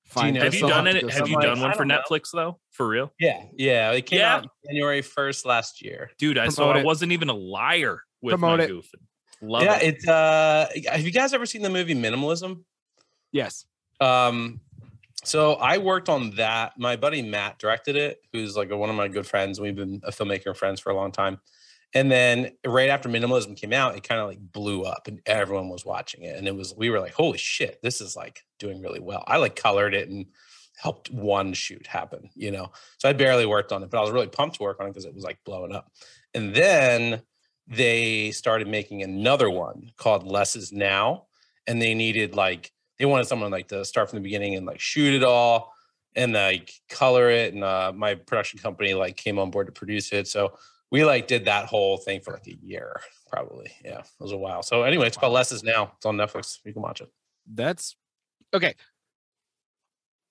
Fine. 0.05 0.35
have 0.35 0.53
you 0.53 0.67
done 0.67 0.85
it? 0.85 1.09
Have 1.11 1.27
you 1.27 1.39
done 1.39 1.59
one 1.61 1.71
for 1.71 1.79
don't 1.79 1.87
know. 1.87 1.99
Netflix 2.09 2.29
though? 2.33 2.59
For 2.71 2.87
real, 2.87 3.11
Yeah, 3.19 3.41
yeah, 3.55 3.91
it 3.91 4.05
came 4.05 4.19
Yeah. 4.19 4.35
out 4.35 4.47
January 4.67 5.01
first 5.01 5.45
last 5.45 5.81
year. 5.83 6.11
dude. 6.19 6.37
I 6.37 6.49
so 6.49 6.57
Promote 6.63 6.75
I 6.75 6.79
it. 6.81 6.85
wasn't 6.85 7.11
even 7.13 7.29
a 7.29 7.33
liar 7.33 7.99
with 8.21 8.33
Promote 8.33 8.59
my 8.59 8.65
it. 8.65 8.69
goofing. 8.71 9.01
Love 9.43 9.63
yeah, 9.63 9.77
it. 9.77 9.95
it's 9.95 10.07
uh 10.07 10.67
have 10.89 11.01
you 11.01 11.11
guys 11.11 11.33
ever 11.33 11.45
seen 11.45 11.61
the 11.61 11.69
movie 11.69 11.93
Minimalism? 11.93 12.63
Yes. 13.31 13.65
Um 13.99 14.61
so 15.25 15.53
I 15.53 15.77
worked 15.77 16.09
on 16.09 16.31
that. 16.31 16.73
My 16.77 16.95
buddy 16.95 17.21
Matt 17.21 17.59
directed 17.59 17.95
it, 17.95 18.21
who's 18.31 18.57
like 18.57 18.71
a, 18.71 18.77
one 18.77 18.89
of 18.89 18.95
my 18.95 19.07
good 19.07 19.25
friends. 19.25 19.59
We've 19.59 19.75
been 19.75 20.01
a 20.03 20.11
filmmaker 20.11 20.47
and 20.47 20.57
friends 20.57 20.79
for 20.79 20.91
a 20.91 20.95
long 20.95 21.11
time. 21.11 21.39
And 21.93 22.11
then 22.11 22.51
right 22.65 22.89
after 22.89 23.07
Minimalism 23.07 23.55
came 23.55 23.71
out, 23.71 23.95
it 23.95 24.07
kind 24.07 24.19
of 24.19 24.27
like 24.27 24.39
blew 24.39 24.83
up 24.83 25.07
and 25.07 25.21
everyone 25.25 25.69
was 25.69 25.85
watching 25.85 26.23
it. 26.23 26.37
And 26.37 26.47
it 26.47 26.55
was 26.55 26.73
we 26.75 26.89
were 26.89 26.99
like, 26.99 27.13
holy 27.13 27.37
shit, 27.37 27.81
this 27.83 28.01
is 28.01 28.15
like 28.15 28.43
doing 28.59 28.81
really 28.81 28.99
well. 28.99 29.23
I 29.27 29.37
like 29.37 29.55
colored 29.55 29.93
it 29.93 30.09
and 30.09 30.25
helped 30.77 31.11
one 31.11 31.53
shoot 31.53 31.85
happen, 31.85 32.29
you 32.33 32.51
know. 32.51 32.71
So 32.97 33.09
I 33.09 33.13
barely 33.13 33.45
worked 33.45 33.71
on 33.71 33.83
it, 33.83 33.89
but 33.89 33.97
I 33.97 34.01
was 34.01 34.11
really 34.11 34.27
pumped 34.27 34.57
to 34.57 34.63
work 34.63 34.79
on 34.79 34.87
it 34.87 34.89
because 34.89 35.05
it 35.05 35.13
was 35.13 35.23
like 35.23 35.37
blowing 35.45 35.75
up. 35.75 35.91
And 36.33 36.53
then 36.53 37.21
they 37.67 38.31
started 38.31 38.67
making 38.67 39.03
another 39.03 39.49
one 39.49 39.91
called 39.97 40.27
Less 40.27 40.55
is 40.55 40.71
Now. 40.71 41.25
And 41.67 41.81
they 41.81 41.93
needed 41.93 42.35
like 42.35 42.71
they 42.99 43.05
wanted 43.05 43.27
someone 43.27 43.51
like 43.51 43.69
to 43.69 43.85
start 43.85 44.09
from 44.09 44.17
the 44.17 44.23
beginning 44.23 44.55
and 44.55 44.65
like 44.65 44.79
shoot 44.79 45.13
it 45.13 45.23
all 45.23 45.73
and 46.15 46.33
like 46.33 46.73
color 46.89 47.29
it. 47.29 47.53
And 47.53 47.63
uh, 47.63 47.93
my 47.95 48.15
production 48.15 48.59
company 48.59 48.93
like 48.93 49.17
came 49.17 49.39
on 49.39 49.49
board 49.49 49.67
to 49.67 49.73
produce 49.73 50.11
it. 50.11 50.27
So 50.27 50.57
we 50.91 51.03
like 51.03 51.27
did 51.27 51.45
that 51.45 51.65
whole 51.65 51.97
thing 51.97 52.21
for 52.21 52.33
like 52.33 52.47
a 52.47 52.55
year, 52.55 52.99
probably. 53.31 53.71
Yeah, 53.83 53.99
it 53.99 54.07
was 54.19 54.31
a 54.31 54.37
while. 54.37 54.61
So 54.61 54.83
anyway, 54.83 55.07
it's 55.07 55.17
called 55.17 55.33
Less 55.33 55.51
is 55.51 55.63
Now. 55.63 55.93
It's 55.97 56.05
on 56.05 56.17
Netflix. 56.17 56.59
You 56.65 56.73
can 56.73 56.81
watch 56.81 57.01
it. 57.01 57.09
That's 57.51 57.95
okay. 58.53 58.75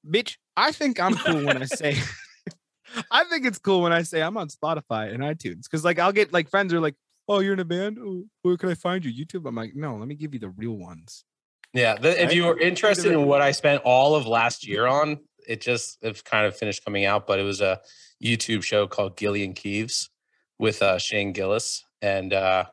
Bitch, 0.07 0.37
I 0.57 0.73
think 0.73 1.01
I'm 1.01 1.14
cool 1.14 1.45
when 1.45 1.62
I 1.62 1.64
say 1.64 1.97
I 3.11 3.25
think 3.25 3.47
it's 3.47 3.59
cool 3.59 3.83
when 3.83 3.92
I 3.92 4.03
say 4.03 4.23
I'm 4.23 4.37
on 4.37 4.49
Spotify 4.49 5.12
and 5.12 5.23
iTunes. 5.23 5.68
Cause 5.71 5.85
like 5.85 5.99
I'll 5.99 6.12
get 6.12 6.33
like 6.33 6.49
friends 6.49 6.73
are 6.73 6.81
like, 6.81 6.95
Oh, 7.33 7.40
you're 7.40 7.55
in 7.55 7.61
a 7.61 7.64
band? 7.64 7.99
Oh, 7.99 8.25
where 8.42 8.59
can 8.59 8.68
I 8.68 8.75
find 8.75 9.03
you? 9.03 9.25
YouTube? 9.25 9.49
I'm 9.49 9.55
like, 9.55 9.75
no, 9.75 9.97
let 9.97 10.07
me 10.07 10.14
give 10.14 10.35
you 10.35 10.40
the 10.40 10.51
real 10.51 10.77
ones. 10.77 11.25
Yeah, 11.73 11.95
the, 11.95 12.23
if 12.23 12.35
you 12.35 12.45
were 12.45 12.59
interested 12.59 13.11
in 13.11 13.25
what 13.25 13.40
I 13.40 13.53
spent 13.53 13.81
all 13.87 14.14
of 14.14 14.27
last 14.27 14.66
year 14.66 14.87
on, 14.87 15.18
it 15.49 15.62
just 15.62 15.97
it's 16.03 16.21
kind 16.21 16.45
of 16.45 16.55
finished 16.55 16.85
coming 16.85 17.07
out. 17.07 17.27
But 17.27 17.38
it 17.38 17.45
was 17.45 17.62
a 17.62 17.81
YouTube 18.23 18.62
show 18.62 18.87
called 18.87 19.16
Gilly 19.16 19.45
and 19.45 19.57
Keeves 19.57 20.11
with 20.59 20.83
uh, 20.83 20.99
Shane 20.99 21.33
Gillis, 21.33 21.83
and 22.03 22.35
uh, 22.35 22.64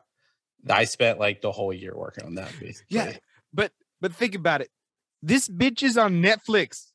I 0.68 0.84
spent 0.84 1.18
like 1.18 1.40
the 1.40 1.52
whole 1.52 1.72
year 1.72 1.96
working 1.96 2.26
on 2.26 2.34
that. 2.34 2.52
Basically. 2.60 2.98
Yeah. 2.98 3.12
But 3.54 3.72
but 4.02 4.12
think 4.12 4.34
about 4.34 4.60
it. 4.60 4.68
This 5.22 5.48
bitch 5.48 5.82
is 5.82 5.96
on 5.96 6.22
Netflix. 6.22 6.88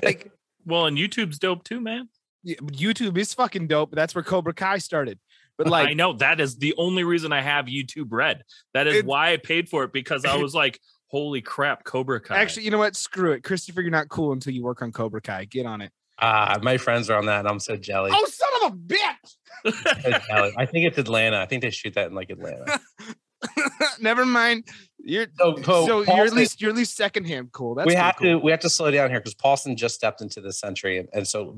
Like 0.00 0.30
Well, 0.64 0.86
and 0.86 0.96
YouTube's 0.96 1.40
dope 1.40 1.64
too, 1.64 1.80
man. 1.80 2.08
yeah, 2.44 2.56
YouTube 2.56 3.18
is 3.18 3.34
fucking 3.34 3.66
dope. 3.66 3.90
That's 3.92 4.14
where 4.14 4.22
Cobra 4.22 4.54
Kai 4.54 4.78
started. 4.78 5.18
But 5.58 5.68
like 5.68 5.88
I 5.88 5.92
know 5.94 6.14
that 6.14 6.40
is 6.40 6.56
the 6.56 6.74
only 6.78 7.04
reason 7.04 7.32
I 7.32 7.40
have 7.42 7.66
YouTube 7.66 8.08
Red. 8.10 8.42
That 8.74 8.86
is 8.86 8.94
It's- 8.96 9.06
why 9.06 9.32
I 9.32 9.36
paid 9.36 9.68
for 9.68 9.84
it 9.84 9.92
because 9.92 10.24
I 10.24 10.36
was 10.42 10.54
like, 10.54 10.80
"Holy 11.08 11.40
crap, 11.42 11.84
Cobra 11.84 12.20
Kai!" 12.20 12.38
actually, 12.38 12.64
you 12.64 12.70
know 12.70 12.78
what? 12.78 12.96
Screw 12.96 13.32
it. 13.32 13.42
Christopher, 13.44 13.82
you're 13.82 13.90
not 13.90 14.08
cool 14.08 14.32
until 14.32 14.52
you 14.54 14.62
work 14.62 14.82
on 14.82 14.92
Cobra 14.92 15.20
Kai. 15.20 15.44
Get 15.44 15.66
on 15.66 15.80
it. 15.82 15.92
Ah, 16.18 16.58
my 16.62 16.76
friends 16.76 17.10
are 17.10 17.18
on 17.18 17.26
that, 17.26 17.40
and 17.40 17.48
I'm 17.48 17.58
so 17.58 17.76
jelly. 17.76 18.10
Oh, 18.14 18.26
son 18.26 18.48
of 18.66 18.72
a 18.72 18.76
bitch. 18.76 18.96
So. 19.64 20.50
I 20.58 20.66
think 20.66 20.86
it's 20.86 20.98
Atlanta. 20.98 21.38
I 21.40 21.46
think 21.46 21.62
they 21.62 21.70
shoot 21.70 21.94
that 21.94 22.08
in 22.08 22.14
like 22.14 22.30
Atlanta. 22.30 22.80
Never 24.00 24.24
mind. 24.24 24.64
You're 25.04 25.26
So, 25.38 25.56
so, 25.56 25.86
so 25.86 26.14
you're 26.14 26.26
at 26.26 26.32
least 26.32 26.60
you're 26.60 26.70
at 26.70 26.76
least 26.76 26.96
secondhand 26.96 27.52
cool. 27.52 27.74
That's 27.74 27.86
we 27.86 27.94
have 27.94 28.16
cool. 28.16 28.38
to 28.38 28.38
we 28.38 28.50
have 28.50 28.60
to 28.60 28.70
slow 28.70 28.90
down 28.90 29.10
here 29.10 29.18
because 29.18 29.34
Paulson 29.34 29.76
just 29.76 29.94
stepped 29.94 30.20
into 30.20 30.40
the 30.40 30.52
century, 30.52 30.98
and, 30.98 31.08
and 31.12 31.26
so 31.26 31.56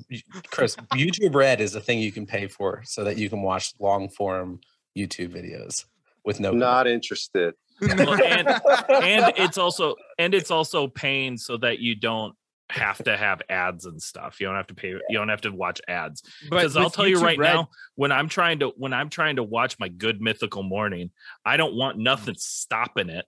Chris, 0.50 0.76
YouTube 0.94 1.34
Red 1.34 1.60
is 1.60 1.74
a 1.74 1.80
thing 1.80 1.98
you 1.98 2.12
can 2.12 2.26
pay 2.26 2.46
for 2.46 2.82
so 2.84 3.04
that 3.04 3.18
you 3.18 3.28
can 3.28 3.42
watch 3.42 3.74
long 3.78 4.08
form 4.08 4.60
YouTube 4.96 5.34
videos 5.34 5.84
with 6.24 6.40
no. 6.40 6.52
Not 6.52 6.86
interested. 6.86 7.54
Well, 7.80 8.22
and, 8.22 8.48
and 8.48 8.60
it's 9.36 9.58
also 9.58 9.96
and 10.18 10.34
it's 10.34 10.50
also 10.50 10.86
paying 10.86 11.36
so 11.36 11.56
that 11.58 11.80
you 11.80 11.94
don't 11.94 12.34
have 12.70 13.02
to 13.04 13.16
have 13.16 13.42
ads 13.48 13.84
and 13.84 14.00
stuff. 14.02 14.40
You 14.40 14.46
don't 14.46 14.56
have 14.56 14.66
to 14.68 14.74
pay. 14.74 14.88
You 14.88 15.18
don't 15.18 15.28
have 15.28 15.42
to 15.42 15.50
watch 15.52 15.80
ads. 15.86 16.22
But 16.48 16.56
Because 16.56 16.76
I'll 16.76 16.84
with 16.84 16.94
tell 16.94 17.06
you 17.06 17.20
right 17.20 17.38
Red- 17.38 17.52
now, 17.54 17.68
when 17.94 18.10
I'm 18.10 18.28
trying 18.28 18.60
to 18.60 18.68
when 18.76 18.92
I'm 18.92 19.10
trying 19.10 19.36
to 19.36 19.42
watch 19.42 19.78
my 19.78 19.88
good 19.88 20.20
mythical 20.20 20.62
morning, 20.62 21.10
I 21.44 21.56
don't 21.56 21.74
want 21.74 21.98
Mm. 21.98 22.02
nothing 22.02 22.34
stopping 22.38 23.10
it. 23.10 23.26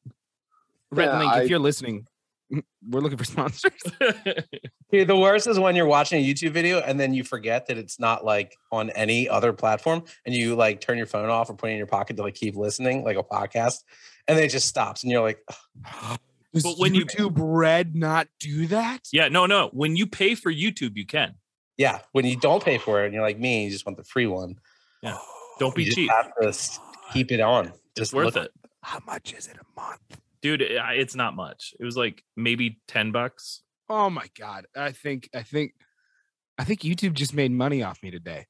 Red 0.90 1.06
Yeah, 1.06 1.18
Link, 1.18 1.32
I- 1.32 1.42
if 1.42 1.50
you're 1.50 1.58
listening, 1.58 2.06
we're 2.88 3.00
looking 3.00 3.18
for 3.18 3.24
sponsors. 3.24 3.72
Dude, 4.92 5.08
the 5.08 5.16
worst 5.16 5.46
is 5.48 5.58
when 5.58 5.74
you're 5.76 5.84
watching 5.86 6.18
a 6.24 6.26
YouTube 6.26 6.52
video 6.52 6.78
and 6.80 6.98
then 6.98 7.12
you 7.12 7.24
forget 7.24 7.66
that 7.66 7.76
it's 7.76 7.98
not 8.00 8.24
like 8.24 8.56
on 8.72 8.90
any 8.90 9.28
other 9.28 9.52
platform, 9.52 10.04
and 10.24 10.34
you 10.34 10.54
like 10.54 10.80
turn 10.80 10.96
your 10.96 11.06
phone 11.08 11.28
off 11.28 11.50
or 11.50 11.54
put 11.54 11.68
it 11.70 11.72
in 11.72 11.78
your 11.78 11.88
pocket 11.88 12.16
to 12.16 12.22
like 12.22 12.34
keep 12.34 12.56
listening, 12.56 13.04
like 13.04 13.16
a 13.18 13.22
podcast, 13.22 13.82
and 14.28 14.38
then 14.38 14.44
it 14.44 14.50
just 14.50 14.68
stops, 14.68 15.02
and 15.02 15.10
you're 15.12 15.22
like, 15.22 15.40
Does 16.56 16.74
But 16.74 16.78
when 16.78 16.94
you- 16.94 17.06
YouTube 17.06 17.34
Red 17.36 17.94
not 17.94 18.28
do 18.40 18.66
that? 18.68 19.00
yeah, 19.12 19.28
no, 19.28 19.46
no. 19.46 19.68
When 19.72 19.96
you 19.96 20.06
pay 20.06 20.34
for 20.34 20.52
YouTube, 20.52 20.96
you 20.96 21.06
can. 21.06 21.34
yeah. 21.76 22.00
When 22.12 22.24
you 22.26 22.36
don't 22.36 22.64
pay 22.64 22.78
for 22.78 23.02
it, 23.02 23.06
and 23.06 23.14
you're 23.14 23.22
like 23.22 23.38
me, 23.38 23.64
you 23.64 23.70
just 23.70 23.86
want 23.86 23.98
the 23.98 24.04
free 24.04 24.26
one. 24.26 24.56
Yeah, 25.02 25.18
don't 25.58 25.74
be 25.74 25.82
you 25.84 25.86
just 25.86 25.96
cheap. 25.96 26.10
have 26.10 26.32
to 26.40 26.80
keep 27.12 27.30
it 27.32 27.40
on. 27.40 27.66
It's 27.68 27.76
Just 27.96 28.14
worth 28.14 28.34
look- 28.34 28.46
it, 28.46 28.50
How 28.82 29.00
much 29.06 29.32
is 29.34 29.46
it 29.46 29.56
a 29.56 29.80
month? 29.80 30.00
dude. 30.42 30.62
It's 30.62 31.14
not 31.14 31.34
much. 31.36 31.74
It 31.80 31.84
was 31.84 31.96
like 31.96 32.22
maybe 32.36 32.80
ten 32.88 33.12
bucks. 33.12 33.62
Oh 33.88 34.10
my 34.10 34.26
god! 34.38 34.66
I 34.76 34.92
think 34.92 35.28
I 35.34 35.42
think 35.42 35.72
I 36.58 36.64
think 36.64 36.80
YouTube 36.80 37.12
just 37.14 37.34
made 37.34 37.52
money 37.52 37.82
off 37.82 38.02
me 38.02 38.10
today. 38.10 38.46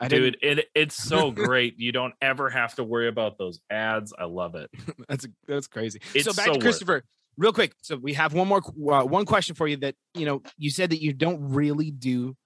I 0.00 0.06
didn't. 0.06 0.36
dude 0.40 0.58
it, 0.60 0.66
it's 0.76 0.94
so 1.02 1.32
great 1.32 1.80
you 1.80 1.90
don't 1.90 2.14
ever 2.22 2.48
have 2.50 2.74
to 2.76 2.84
worry 2.84 3.08
about 3.08 3.36
those 3.36 3.58
ads 3.68 4.12
i 4.16 4.26
love 4.26 4.54
it 4.54 4.70
That's 5.08 5.26
that's 5.48 5.66
crazy. 5.66 5.98
so 6.04 6.10
It's 6.14 6.36
back 6.36 6.46
so 6.46 6.52
to 6.52 6.58
worth. 6.58 6.60
Christopher, 6.60 7.02
real 7.38 7.52
quick. 7.52 7.72
So 7.80 7.96
we 7.96 8.12
have 8.14 8.34
one 8.34 8.48
more 8.48 8.60
uh, 8.92 9.04
one 9.04 9.24
question 9.24 9.54
for 9.54 9.66
you. 9.66 9.78
That 9.78 9.94
you 10.14 10.26
know, 10.26 10.42
you 10.58 10.70
said 10.70 10.90
that 10.90 11.00
you 11.00 11.14
don't 11.14 11.40
really 11.40 11.90
do 11.90 12.36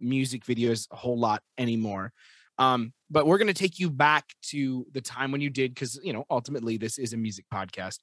music 0.00 0.44
videos 0.44 0.86
a 0.90 0.96
whole 0.96 1.18
lot 1.18 1.42
anymore. 1.56 2.12
Um, 2.58 2.92
but 3.10 3.26
we're 3.26 3.38
gonna 3.38 3.54
take 3.54 3.78
you 3.78 3.88
back 3.88 4.26
to 4.48 4.86
the 4.92 5.00
time 5.00 5.32
when 5.32 5.40
you 5.40 5.48
did, 5.48 5.74
because 5.74 5.98
you 6.02 6.12
know, 6.12 6.26
ultimately 6.28 6.76
this 6.76 6.98
is 6.98 7.14
a 7.14 7.16
music 7.16 7.46
podcast. 7.52 8.00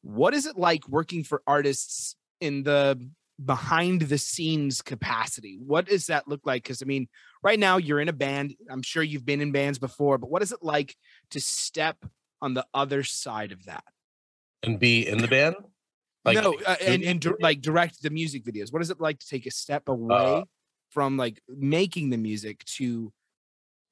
What 0.00 0.32
is 0.32 0.46
it 0.46 0.56
like 0.56 0.88
working 0.88 1.24
for 1.24 1.42
artists 1.46 2.16
in 2.40 2.62
the 2.62 2.98
behind 3.44 4.02
the 4.02 4.18
scenes 4.18 4.82
capacity. 4.82 5.58
What 5.64 5.86
does 5.86 6.06
that 6.06 6.28
look 6.28 6.40
like? 6.44 6.62
Because 6.62 6.82
I 6.82 6.86
mean, 6.86 7.08
right 7.42 7.58
now 7.58 7.76
you're 7.76 8.00
in 8.00 8.08
a 8.08 8.12
band. 8.12 8.54
I'm 8.70 8.82
sure 8.82 9.02
you've 9.02 9.26
been 9.26 9.40
in 9.40 9.52
bands 9.52 9.78
before, 9.78 10.18
but 10.18 10.30
what 10.30 10.42
is 10.42 10.52
it 10.52 10.62
like 10.62 10.94
to 11.30 11.40
step 11.40 11.96
on 12.40 12.54
the 12.54 12.66
other 12.74 13.02
side 13.02 13.52
of 13.52 13.64
that? 13.64 13.84
And 14.62 14.78
be 14.78 15.06
in 15.06 15.18
the 15.18 15.28
band? 15.28 15.56
No, 16.24 16.54
uh, 16.66 16.76
and, 16.80 17.02
and 17.02 17.20
dir- 17.20 17.36
like 17.40 17.60
direct 17.60 18.02
the 18.02 18.10
music 18.10 18.44
videos. 18.44 18.72
What 18.72 18.82
is 18.82 18.90
it 18.90 19.00
like 19.00 19.18
to 19.18 19.26
take 19.26 19.46
a 19.46 19.50
step 19.50 19.88
away 19.88 20.40
Uh, 20.40 20.44
from 20.90 21.16
like 21.16 21.40
making 21.48 22.10
the 22.10 22.18
music 22.18 22.64
to 22.76 23.12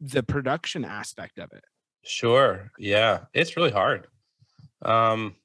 the 0.01 0.23
production 0.23 0.85
aspect 0.85 1.39
of 1.39 1.51
it? 1.53 1.65
Sure. 2.05 2.71
Yeah. 2.79 3.25
It's 3.35 3.57
really 3.57 3.71
hard. 3.73 4.07
Um 4.83 5.37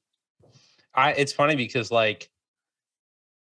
I 0.94 1.12
it's 1.12 1.32
funny 1.32 1.56
because 1.56 1.90
like 1.90 2.30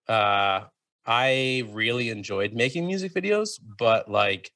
uh 0.08 0.64
I 1.06 1.64
really 1.70 2.08
enjoyed 2.08 2.54
making 2.54 2.86
music 2.86 3.12
videos, 3.12 3.60
but 3.78 4.10
like 4.10 4.50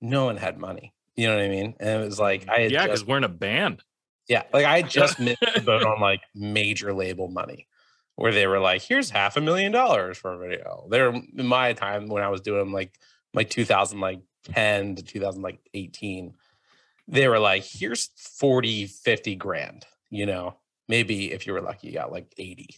no 0.00 0.24
one 0.24 0.36
had 0.38 0.58
money. 0.58 0.94
You 1.16 1.28
know 1.28 1.36
what 1.36 1.44
I 1.44 1.48
mean? 1.48 1.74
And 1.78 2.02
it 2.02 2.04
was 2.06 2.18
like 2.18 2.48
I 2.48 2.60
had 2.60 2.72
Yeah, 2.72 2.84
because 2.86 3.04
we're 3.04 3.18
in 3.18 3.24
a 3.24 3.28
band. 3.28 3.82
yeah, 4.28 4.44
like 4.52 4.64
I 4.64 4.80
just 4.82 5.18
missed 5.26 5.40
the 5.54 5.60
boat 5.60 5.82
on 5.84 6.00
like 6.00 6.22
major 6.34 6.94
label 6.94 7.28
money 7.28 7.66
where 8.16 8.32
they 8.32 8.46
were 8.46 8.60
like, 8.60 8.82
here's 8.82 9.10
half 9.10 9.36
a 9.36 9.40
million 9.40 9.72
dollars 9.72 10.18
for 10.18 10.34
a 10.34 10.38
video. 10.38 10.86
There 10.90 11.12
in 11.12 11.46
my 11.46 11.72
time 11.72 12.06
when 12.08 12.22
I 12.22 12.28
was 12.28 12.40
doing 12.40 12.58
them 12.58 12.72
like 12.72 12.98
my 13.34 13.44
2010 13.44 14.96
to 14.96 15.02
2018 15.02 16.34
they 17.08 17.28
were 17.28 17.38
like 17.38 17.64
here's 17.64 18.10
40 18.38 18.86
50 18.86 19.34
grand 19.36 19.86
you 20.10 20.26
know? 20.26 20.56
Maybe 20.88 21.32
if 21.32 21.46
you 21.46 21.52
were 21.54 21.60
lucky 21.60 21.88
you 21.88 21.94
got 21.94 22.12
like 22.12 22.32
80 22.36 22.76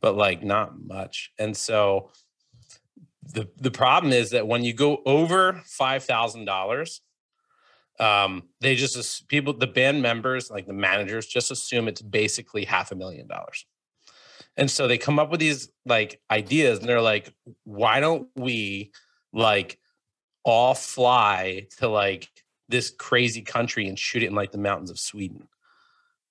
but 0.00 0.16
like 0.16 0.42
not 0.42 0.78
much. 0.78 1.30
And 1.38 1.56
so 1.56 2.10
the 3.22 3.48
the 3.56 3.70
problem 3.70 4.12
is 4.12 4.30
that 4.30 4.48
when 4.48 4.64
you 4.64 4.74
go 4.74 5.00
over 5.06 5.62
$5000 5.80 7.00
um 8.00 8.42
they 8.60 8.74
just 8.74 9.28
people 9.28 9.52
the 9.52 9.66
band 9.66 10.02
members 10.02 10.50
like 10.50 10.66
the 10.66 10.72
managers 10.72 11.26
just 11.26 11.50
assume 11.50 11.88
it's 11.88 12.02
basically 12.02 12.64
half 12.64 12.90
a 12.90 12.94
million 12.94 13.28
dollars 13.28 13.66
and 14.56 14.70
so 14.70 14.86
they 14.86 14.98
come 14.98 15.18
up 15.18 15.30
with 15.30 15.40
these 15.40 15.68
like 15.86 16.20
ideas 16.30 16.78
and 16.78 16.88
they're 16.88 17.00
like 17.00 17.32
why 17.64 18.00
don't 18.00 18.28
we 18.36 18.92
like 19.32 19.78
all 20.44 20.74
fly 20.74 21.66
to 21.78 21.88
like 21.88 22.28
this 22.68 22.90
crazy 22.90 23.42
country 23.42 23.86
and 23.86 23.98
shoot 23.98 24.22
it 24.22 24.26
in 24.26 24.34
like 24.34 24.52
the 24.52 24.58
mountains 24.58 24.90
of 24.90 24.98
Sweden. 24.98 25.48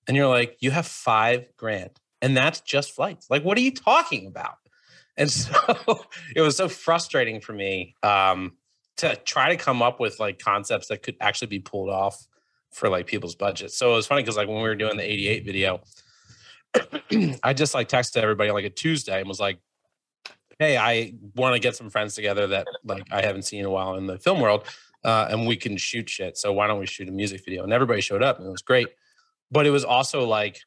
And 0.08 0.18
you're 0.18 0.28
like, 0.28 0.58
you 0.60 0.72
have 0.72 0.88
five 0.88 1.46
grand, 1.58 1.92
and 2.22 2.36
that's 2.36 2.60
just 2.62 2.92
flights. 2.92 3.30
Like, 3.30 3.44
what 3.44 3.58
are 3.58 3.62
you 3.62 3.72
talking 3.72 4.26
about? 4.26 4.56
And 5.16 5.30
so 5.32 6.06
it 6.36 6.42
was 6.42 6.58
so 6.58 6.68
frustrating 6.68 7.40
for 7.40 7.54
me 7.54 7.96
um, 8.04 8.54
to 8.98 9.16
try 9.16 9.50
to 9.50 9.56
come 9.56 9.82
up 9.82 10.00
with 10.00 10.20
like 10.20 10.40
concepts 10.40 10.88
that 10.88 11.04
could 11.04 11.16
actually 11.22 11.48
be 11.48 11.60
pulled 11.60 11.90
off 11.90 12.28
for 12.72 12.90
like 12.90 13.06
people's 13.06 13.36
budgets. 13.36 13.78
So 13.78 13.92
it 13.92 13.96
was 13.96 14.08
funny 14.08 14.24
because 14.24 14.38
like 14.38 14.48
when 14.48 14.58
we 14.58 14.64
were 14.64 14.76
doing 14.76 14.98
the 14.98 15.10
88 15.10 15.46
video, 15.46 15.82
I 17.44 17.54
just 17.54 17.74
like 17.74 17.90
texted 17.90 18.18
everybody 18.18 18.52
like 18.52 18.66
a 18.66 18.70
Tuesday 18.70 19.20
and 19.20 19.28
was 19.28 19.40
like, 19.40 19.60
hey, 20.60 20.78
I 20.78 21.14
want 21.36 21.56
to 21.56 21.60
get 21.60 21.76
some 21.76 21.90
friends 21.90 22.16
together 22.16 22.48
that 22.48 22.68
like 22.84 23.04
I 23.12 23.22
haven't 23.22 23.44
seen 23.44 23.62
in 23.62 23.66
a 23.66 23.70
while 23.70 23.96
in 23.96 24.06
the 24.06 24.20
film 24.20 24.40
world, 24.40 24.66
uh, 25.04 25.28
and 25.30 25.48
we 25.48 25.56
can 25.56 25.78
shoot 25.78 26.10
shit. 26.10 26.38
So 26.38 26.54
why 26.54 26.68
don't 26.68 26.80
we 26.80 26.86
shoot 26.86 27.10
a 27.10 27.12
music 27.12 27.44
video? 27.44 27.64
And 27.64 27.74
everybody 27.74 28.02
showed 28.02 28.24
up, 28.24 28.38
and 28.38 28.48
it 28.48 28.52
was 28.52 28.62
great. 28.62 28.88
But 29.50 29.66
it 29.66 29.72
was 29.72 29.84
also 29.84 30.26
like 30.26 30.62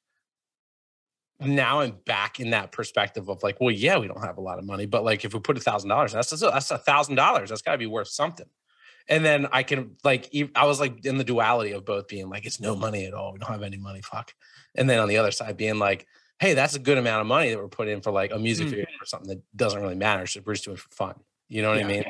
now 1.41 1.81
I'm 1.81 1.97
back 2.07 2.41
in 2.41 2.51
that 2.51 2.73
perspective 2.73 3.29
of 3.29 3.43
like, 3.43 3.61
well, 3.61 3.71
yeah, 3.71 3.99
we 3.99 4.07
don't 4.07 4.23
have 4.23 4.39
a 4.39 4.41
lot 4.41 4.59
of 4.59 4.65
money, 4.65 4.87
but 4.87 5.05
like 5.05 5.25
if 5.25 5.35
we 5.35 5.41
put 5.41 5.57
a 5.57 5.61
thousand 5.61 5.91
dollars, 5.91 6.13
that's 6.13 6.31
that's 6.31 6.71
a 6.71 6.79
thousand 6.79 7.17
dollars. 7.17 7.49
That's 7.49 7.63
got 7.63 7.73
to 7.73 7.79
be 7.79 7.87
worth 7.87 8.09
something. 8.09 8.47
And 9.09 9.25
then 9.25 9.49
I 9.53 9.63
can 9.63 9.97
like, 10.03 10.35
I 10.55 10.67
was 10.67 10.81
like 10.81 11.05
in 11.05 11.19
the 11.19 11.25
duality 11.25 11.73
of 11.73 11.85
both 11.85 12.09
being 12.09 12.29
like, 12.31 12.47
it's 12.47 12.61
no 12.61 12.75
money 12.75 13.07
at 13.07 13.15
all. 13.15 13.33
We 13.33 13.39
don't 13.39 13.51
have 13.51 13.63
any 13.63 13.77
money. 13.77 14.01
Fuck. 14.03 14.33
And 14.75 14.89
then 14.89 14.99
on 14.99 15.09
the 15.09 15.19
other 15.19 15.31
side 15.31 15.57
being 15.57 15.79
like, 15.79 16.07
hey, 16.41 16.55
that's 16.55 16.75
a 16.75 16.79
good 16.79 16.99
amount 16.99 17.21
of 17.21 17.27
money 17.27 17.51
that 17.51 17.59
we're 17.59 17.69
putting 17.69 17.95
in 17.95 18.01
for 18.01 18.11
like 18.13 18.33
a 18.33 18.39
music 18.39 18.69
video 18.69 18.85
mm-hmm. 18.85 19.03
or 19.03 19.07
something 19.07 19.29
that 19.29 19.43
doesn't 19.57 19.81
really 19.81 19.95
matter. 19.95 20.27
So 20.27 20.41
we're 20.45 20.55
just 20.55 20.65
doing 20.65 20.77
it 20.77 20.81
for 20.81 20.91
fun. 20.91 21.15
You 21.49 21.63
know 21.63 21.71
what 21.71 21.79
Yeah. 21.79 21.85
I 21.85 21.89
mean? 21.89 22.05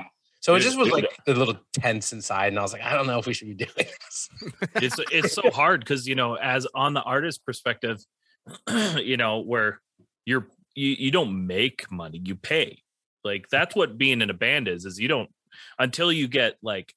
So 0.44 0.54
it 0.56 0.60
just 0.60 0.76
was 0.76 0.90
like 0.90 1.04
uh 1.04 1.32
a 1.32 1.34
little 1.34 1.56
tense 1.72 2.12
inside, 2.12 2.48
and 2.48 2.58
I 2.58 2.62
was 2.62 2.74
like, 2.74 2.82
I 2.82 2.92
don't 2.92 3.06
know 3.06 3.18
if 3.18 3.26
we 3.26 3.32
should 3.32 3.48
be 3.48 3.54
doing 3.54 3.70
this. 3.76 4.28
it's 4.74 4.96
it's 5.10 5.32
so 5.32 5.50
hard 5.50 5.80
because 5.80 6.06
you 6.06 6.14
know 6.14 6.34
as 6.34 6.66
on 6.74 6.92
the 6.92 7.00
artist 7.00 7.46
perspective 7.46 8.04
you 8.98 9.16
know 9.16 9.40
where 9.40 9.80
you're 10.26 10.46
you, 10.74 10.90
you 10.98 11.10
don't 11.10 11.46
make 11.46 11.90
money 11.90 12.20
you 12.22 12.34
pay 12.34 12.82
like 13.24 13.48
that's 13.48 13.74
what 13.74 13.96
being 13.96 14.20
in 14.20 14.28
a 14.28 14.34
band 14.34 14.68
is 14.68 14.84
is 14.84 15.00
you 15.00 15.08
don't 15.08 15.30
until 15.78 16.12
you 16.12 16.28
get 16.28 16.56
like 16.62 16.94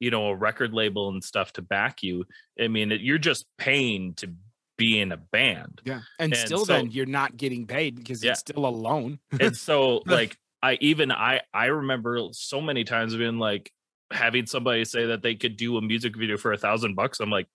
you 0.00 0.10
know 0.10 0.28
a 0.28 0.34
record 0.36 0.72
label 0.74 1.08
and 1.08 1.22
stuff 1.24 1.52
to 1.54 1.62
back 1.62 2.02
you 2.02 2.24
i 2.60 2.68
mean 2.68 2.92
it, 2.92 3.00
you're 3.00 3.18
just 3.18 3.46
paying 3.58 4.12
to 4.14 4.30
be 4.78 5.00
in 5.00 5.10
a 5.10 5.16
band 5.16 5.80
Yeah. 5.86 6.00
And, 6.18 6.32
And 6.34 6.36
still 6.36 6.66
so- 6.66 6.72
then 6.74 6.90
you're 6.90 7.06
not 7.06 7.36
getting 7.38 7.66
paid 7.66 7.96
because 7.96 8.22
Yeah. 8.22 8.32
it's 8.32 8.40
still 8.40 8.66
a 8.66 8.68
loan. 8.68 9.18
and 9.40 9.56
so 9.68 10.02
like 10.06 10.36
i 10.62 10.76
even 10.82 11.10
i 11.10 11.40
i 11.54 11.66
remember 11.66 12.28
so 12.32 12.60
many 12.60 12.84
times 12.84 13.16
being 13.16 13.38
like 13.38 13.72
having 14.12 14.44
somebody 14.46 14.84
say 14.84 15.06
that 15.06 15.22
they 15.22 15.34
could 15.34 15.56
do 15.56 15.78
a 15.78 15.82
music 15.82 16.14
video 16.16 16.36
for 16.36 16.52
a 16.52 16.58
thousand 16.58 16.94
bucks 16.94 17.20
i'm 17.20 17.30
like 17.30 17.46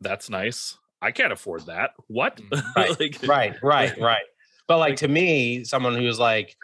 that's 0.00 0.30
nice 0.30 0.78
i 1.02 1.10
can't 1.10 1.32
afford 1.32 1.66
that 1.66 1.90
what 2.06 2.36
Mhm. 2.36 2.62
Right, 2.76 3.00
like, 3.00 3.18
right, 3.26 3.54
right, 3.62 3.98
right. 4.00 4.24
But 4.66 4.78
like 4.78 4.96
to 4.96 5.08
me, 5.08 5.64
someone 5.64 5.96
who's 5.96 6.18
like, 6.18 6.54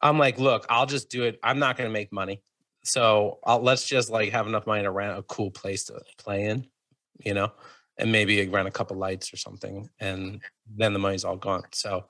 I'm 0.00 0.18
like, 0.18 0.38
look, 0.38 0.66
I'll 0.68 0.86
just 0.86 1.10
do 1.10 1.24
it. 1.24 1.38
I'm 1.42 1.58
not 1.58 1.76
going 1.76 1.88
to 1.88 1.92
make 1.92 2.12
money, 2.12 2.42
so 2.84 3.38
I'll, 3.44 3.60
let's 3.60 3.86
just 3.86 4.10
like 4.10 4.32
have 4.32 4.46
enough 4.46 4.66
money 4.66 4.82
to 4.82 4.90
rent 4.90 5.18
a 5.18 5.22
cool 5.22 5.50
place 5.50 5.84
to 5.84 6.00
play 6.18 6.46
in, 6.46 6.66
you 7.18 7.34
know, 7.34 7.52
and 7.98 8.12
maybe 8.12 8.46
rent 8.48 8.68
a 8.68 8.70
couple 8.70 8.96
lights 8.96 9.32
or 9.32 9.36
something, 9.36 9.88
and 10.00 10.42
then 10.76 10.92
the 10.92 10.98
money's 10.98 11.24
all 11.24 11.36
gone. 11.36 11.62
So, 11.72 12.04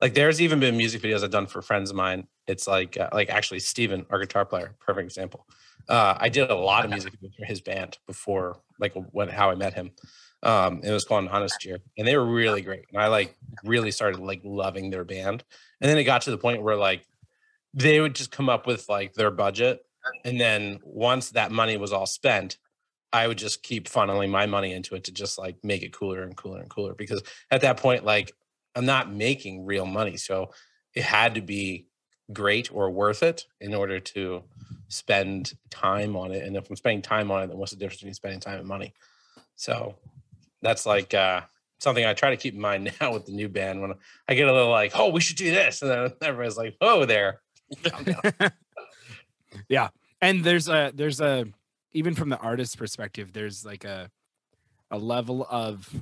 like, 0.00 0.14
there's 0.14 0.40
even 0.40 0.60
been 0.60 0.76
music 0.76 1.02
videos 1.02 1.24
I've 1.24 1.30
done 1.30 1.46
for 1.46 1.62
friends 1.62 1.90
of 1.90 1.96
mine. 1.96 2.26
It's 2.46 2.66
like, 2.66 2.96
uh, 2.96 3.10
like 3.12 3.30
actually, 3.30 3.60
Steven, 3.60 4.06
our 4.10 4.18
guitar 4.18 4.44
player, 4.44 4.74
perfect 4.80 5.04
example. 5.04 5.46
Uh, 5.88 6.16
I 6.18 6.28
did 6.28 6.50
a 6.50 6.54
lot 6.54 6.84
of 6.84 6.90
music 6.90 7.14
for 7.20 7.44
his 7.44 7.60
band 7.60 7.98
before, 8.06 8.60
like, 8.78 8.94
when 9.12 9.28
how 9.28 9.50
I 9.50 9.54
met 9.54 9.74
him. 9.74 9.92
Um, 10.42 10.82
it 10.84 10.92
was 10.92 11.04
called 11.04 11.26
Honest 11.28 11.64
Year, 11.64 11.78
and 11.96 12.06
they 12.06 12.16
were 12.16 12.24
really 12.24 12.62
great. 12.62 12.84
And 12.92 13.02
I 13.02 13.08
like 13.08 13.34
really 13.64 13.90
started 13.90 14.20
like 14.20 14.40
loving 14.44 14.88
their 14.88 15.04
band. 15.04 15.42
And 15.80 15.90
then 15.90 15.98
it 15.98 16.04
got 16.04 16.22
to 16.22 16.30
the 16.30 16.38
point 16.38 16.62
where 16.62 16.76
like 16.76 17.04
they 17.74 18.00
would 18.00 18.14
just 18.14 18.30
come 18.30 18.48
up 18.48 18.66
with 18.66 18.88
like 18.88 19.14
their 19.14 19.30
budget. 19.30 19.84
And 20.24 20.40
then 20.40 20.78
once 20.82 21.30
that 21.30 21.52
money 21.52 21.76
was 21.76 21.92
all 21.92 22.06
spent, 22.06 22.56
I 23.12 23.26
would 23.26 23.38
just 23.38 23.62
keep 23.62 23.88
funneling 23.88 24.30
my 24.30 24.46
money 24.46 24.72
into 24.72 24.94
it 24.94 25.04
to 25.04 25.12
just 25.12 25.38
like 25.38 25.56
make 25.62 25.82
it 25.82 25.92
cooler 25.92 26.22
and 26.22 26.36
cooler 26.36 26.60
and 26.60 26.68
cooler. 26.68 26.94
Because 26.94 27.22
at 27.50 27.62
that 27.62 27.78
point, 27.78 28.04
like 28.04 28.32
I'm 28.74 28.86
not 28.86 29.12
making 29.12 29.64
real 29.64 29.86
money. 29.86 30.16
So 30.16 30.50
it 30.94 31.02
had 31.02 31.34
to 31.34 31.40
be 31.40 31.86
great 32.32 32.72
or 32.72 32.90
worth 32.90 33.22
it 33.22 33.46
in 33.60 33.74
order 33.74 34.00
to 34.00 34.42
spend 34.88 35.54
time 35.70 36.16
on 36.16 36.32
it. 36.32 36.44
And 36.44 36.56
if 36.56 36.68
I'm 36.68 36.76
spending 36.76 37.02
time 37.02 37.30
on 37.30 37.42
it, 37.42 37.46
then 37.48 37.58
what's 37.58 37.72
the 37.72 37.78
difference 37.78 38.00
between 38.00 38.14
spending 38.14 38.40
time 38.40 38.58
and 38.58 38.68
money? 38.68 38.94
So 39.56 39.96
that's 40.62 40.86
like 40.86 41.14
uh 41.14 41.42
something 41.80 42.04
I 42.04 42.14
try 42.14 42.30
to 42.30 42.36
keep 42.36 42.54
in 42.54 42.60
mind 42.60 42.92
now 43.00 43.12
with 43.12 43.26
the 43.26 43.32
new 43.32 43.48
band 43.48 43.80
when 43.80 43.94
I 44.28 44.34
get 44.34 44.48
a 44.48 44.52
little 44.52 44.70
like, 44.70 44.92
oh, 44.94 45.10
we 45.10 45.20
should 45.20 45.36
do 45.36 45.50
this. 45.50 45.82
And 45.82 45.90
then 45.90 46.12
everybody's 46.22 46.56
like, 46.56 46.76
oh, 46.80 47.04
there. 47.04 47.40
Yeah. 49.68 49.88
And 50.20 50.44
there's 50.44 50.68
a 50.68 50.92
there's 50.94 51.20
a 51.20 51.46
even 51.92 52.14
from 52.14 52.28
the 52.28 52.38
artist's 52.38 52.76
perspective, 52.76 53.32
there's 53.32 53.64
like 53.64 53.84
a 53.84 54.10
a 54.90 54.98
level 54.98 55.46
of 55.50 55.94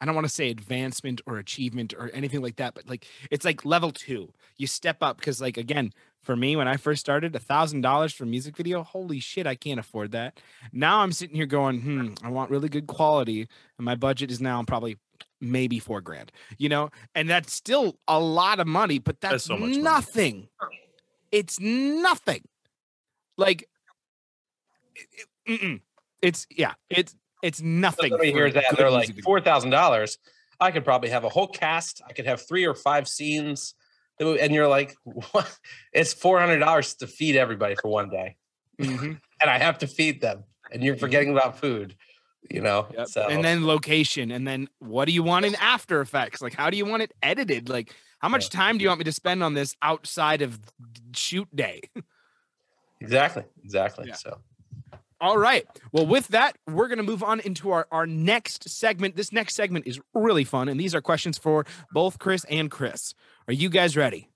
I 0.00 0.06
don't 0.06 0.14
want 0.14 0.26
to 0.26 0.32
say 0.32 0.50
advancement 0.50 1.20
or 1.26 1.36
achievement 1.36 1.92
or 1.96 2.10
anything 2.14 2.40
like 2.40 2.56
that, 2.56 2.74
but 2.74 2.88
like 2.88 3.06
it's 3.30 3.44
like 3.44 3.64
level 3.64 3.90
two. 3.90 4.32
You 4.56 4.66
step 4.66 5.02
up 5.02 5.18
because 5.18 5.40
like 5.40 5.56
again, 5.56 5.92
for 6.22 6.36
me, 6.36 6.56
when 6.56 6.68
I 6.68 6.76
first 6.76 7.00
started, 7.00 7.34
a 7.34 7.38
thousand 7.38 7.82
dollars 7.82 8.12
for 8.12 8.24
a 8.24 8.26
music 8.26 8.56
video, 8.56 8.82
holy 8.82 9.20
shit, 9.20 9.46
I 9.46 9.54
can't 9.54 9.80
afford 9.80 10.12
that. 10.12 10.40
Now 10.72 11.00
I'm 11.00 11.12
sitting 11.12 11.36
here 11.36 11.46
going, 11.46 11.80
hmm, 11.80 12.08
I 12.22 12.30
want 12.30 12.50
really 12.50 12.68
good 12.68 12.86
quality, 12.86 13.48
and 13.78 13.84
my 13.84 13.94
budget 13.94 14.30
is 14.30 14.40
now 14.40 14.62
probably 14.62 14.96
maybe 15.40 15.78
four 15.78 16.00
grand, 16.00 16.30
you 16.58 16.68
know, 16.68 16.90
and 17.14 17.28
that's 17.28 17.52
still 17.52 17.96
a 18.06 18.20
lot 18.20 18.60
of 18.60 18.66
money, 18.66 18.98
but 18.98 19.20
that's, 19.20 19.32
That's 19.32 19.44
so 19.44 19.56
much 19.56 19.70
money. 19.70 19.82
It's 21.32 21.58
nothing. 21.60 22.42
Like, 23.36 23.68
it- 24.94 25.28
it- 25.46 25.80
it's 26.22 26.46
yeah, 26.50 26.74
it's 26.90 27.14
it's 27.42 27.60
nothing. 27.62 28.10
Somebody 28.10 28.32
hears 28.32 28.52
that 28.54 28.76
they're 28.76 28.90
like, 28.90 29.22
four 29.22 29.40
thousand 29.40 29.70
dollars. 29.70 30.18
I 30.60 30.70
could 30.70 30.84
probably 30.84 31.08
have 31.08 31.24
a 31.24 31.30
whole 31.30 31.46
cast. 31.48 32.02
I 32.06 32.12
could 32.12 32.26
have 32.26 32.46
three 32.46 32.66
or 32.66 32.74
five 32.74 33.08
scenes. 33.08 33.74
And 34.18 34.52
you're 34.52 34.68
like, 34.68 34.94
what? 35.04 35.58
It's 35.94 36.12
four 36.12 36.38
hundred 36.38 36.58
dollars 36.58 36.94
to 36.96 37.06
feed 37.06 37.36
everybody 37.36 37.74
for 37.80 37.88
one 37.88 38.10
day. 38.10 38.36
Mhm. 38.78 39.18
And 39.40 39.50
I 39.50 39.56
have 39.58 39.78
to 39.78 39.86
feed 39.86 40.20
them. 40.20 40.44
And 40.70 40.82
you're 40.84 40.96
forgetting 40.98 41.30
about 41.30 41.58
food, 41.58 41.96
you 42.50 42.60
know? 42.60 42.86
Yep. 42.94 43.08
So 43.08 43.26
And 43.28 43.42
then 43.42 43.66
location, 43.66 44.30
and 44.30 44.46
then 44.46 44.68
what 44.78 45.06
do 45.06 45.12
you 45.12 45.22
want 45.22 45.46
in 45.46 45.54
After 45.54 46.02
Effects? 46.02 46.42
Like, 46.42 46.52
how 46.54 46.68
do 46.68 46.76
you 46.76 46.84
want 46.84 47.02
it 47.02 47.12
edited? 47.22 47.70
Like, 47.70 47.94
How 48.20 48.28
much 48.28 48.50
time 48.50 48.78
do 48.78 48.82
you 48.82 48.88
want 48.88 48.98
me 49.00 49.04
to 49.04 49.12
spend 49.12 49.42
on 49.42 49.54
this 49.54 49.76
outside 49.82 50.42
of 50.42 50.60
shoot 51.14 51.48
day? 51.54 51.80
Exactly. 53.00 53.44
Exactly. 53.64 54.08
Yeah. 54.08 54.14
So 54.14 54.38
All 55.20 55.38
right. 55.38 55.66
Well, 55.92 56.06
with 56.06 56.28
that, 56.28 56.56
we're 56.66 56.88
going 56.88 56.98
to 56.98 57.02
move 57.02 57.22
on 57.22 57.40
into 57.40 57.70
our, 57.70 57.86
our 57.90 58.06
next 58.06 58.68
segment. 58.68 59.16
This 59.16 59.32
next 59.32 59.54
segment 59.54 59.86
is 59.86 60.00
really 60.14 60.44
fun. 60.44 60.68
And 60.68 60.78
these 60.78 60.94
are 60.94 61.00
questions 61.00 61.38
for 61.38 61.64
both 61.92 62.18
Chris 62.18 62.44
and 62.50 62.70
Chris. 62.70 63.14
Are 63.48 63.54
you 63.54 63.68
guys 63.68 63.96
ready? 63.96 64.28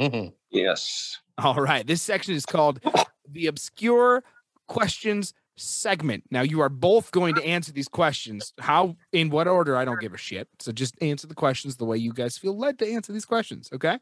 mhm. 0.00 0.32
yes. 0.50 1.18
All 1.38 1.54
right. 1.54 1.86
This 1.86 2.02
section 2.02 2.34
is 2.34 2.46
called 2.46 2.80
the 3.28 3.46
obscure 3.46 4.22
questions 4.68 5.34
segment. 5.56 6.24
Now, 6.30 6.42
you 6.42 6.60
are 6.60 6.68
both 6.68 7.10
going 7.10 7.34
to 7.34 7.44
answer 7.44 7.72
these 7.72 7.88
questions. 7.88 8.52
How, 8.58 8.96
in 9.12 9.30
what 9.30 9.48
order? 9.48 9.76
I 9.76 9.84
don't 9.84 10.00
give 10.00 10.14
a 10.14 10.18
shit. 10.18 10.48
So 10.58 10.72
just 10.72 11.00
answer 11.02 11.26
the 11.26 11.34
questions 11.34 11.76
the 11.76 11.84
way 11.84 11.96
you 11.96 12.12
guys 12.12 12.38
feel 12.38 12.56
led 12.56 12.78
to 12.80 12.90
answer 12.90 13.12
these 13.12 13.24
questions. 13.24 13.68
Okay. 13.72 13.98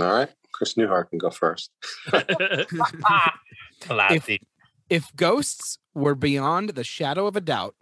All 0.00 0.12
right. 0.12 0.30
Chris 0.52 0.74
Newhart 0.74 1.10
can 1.10 1.18
go 1.18 1.30
first. 1.30 1.70
Classy. 3.80 4.40
If 4.88 5.14
ghosts 5.16 5.78
were 5.94 6.14
beyond 6.14 6.70
the 6.70 6.84
shadow 6.84 7.26
of 7.26 7.36
a 7.36 7.40
doubt, 7.40 7.74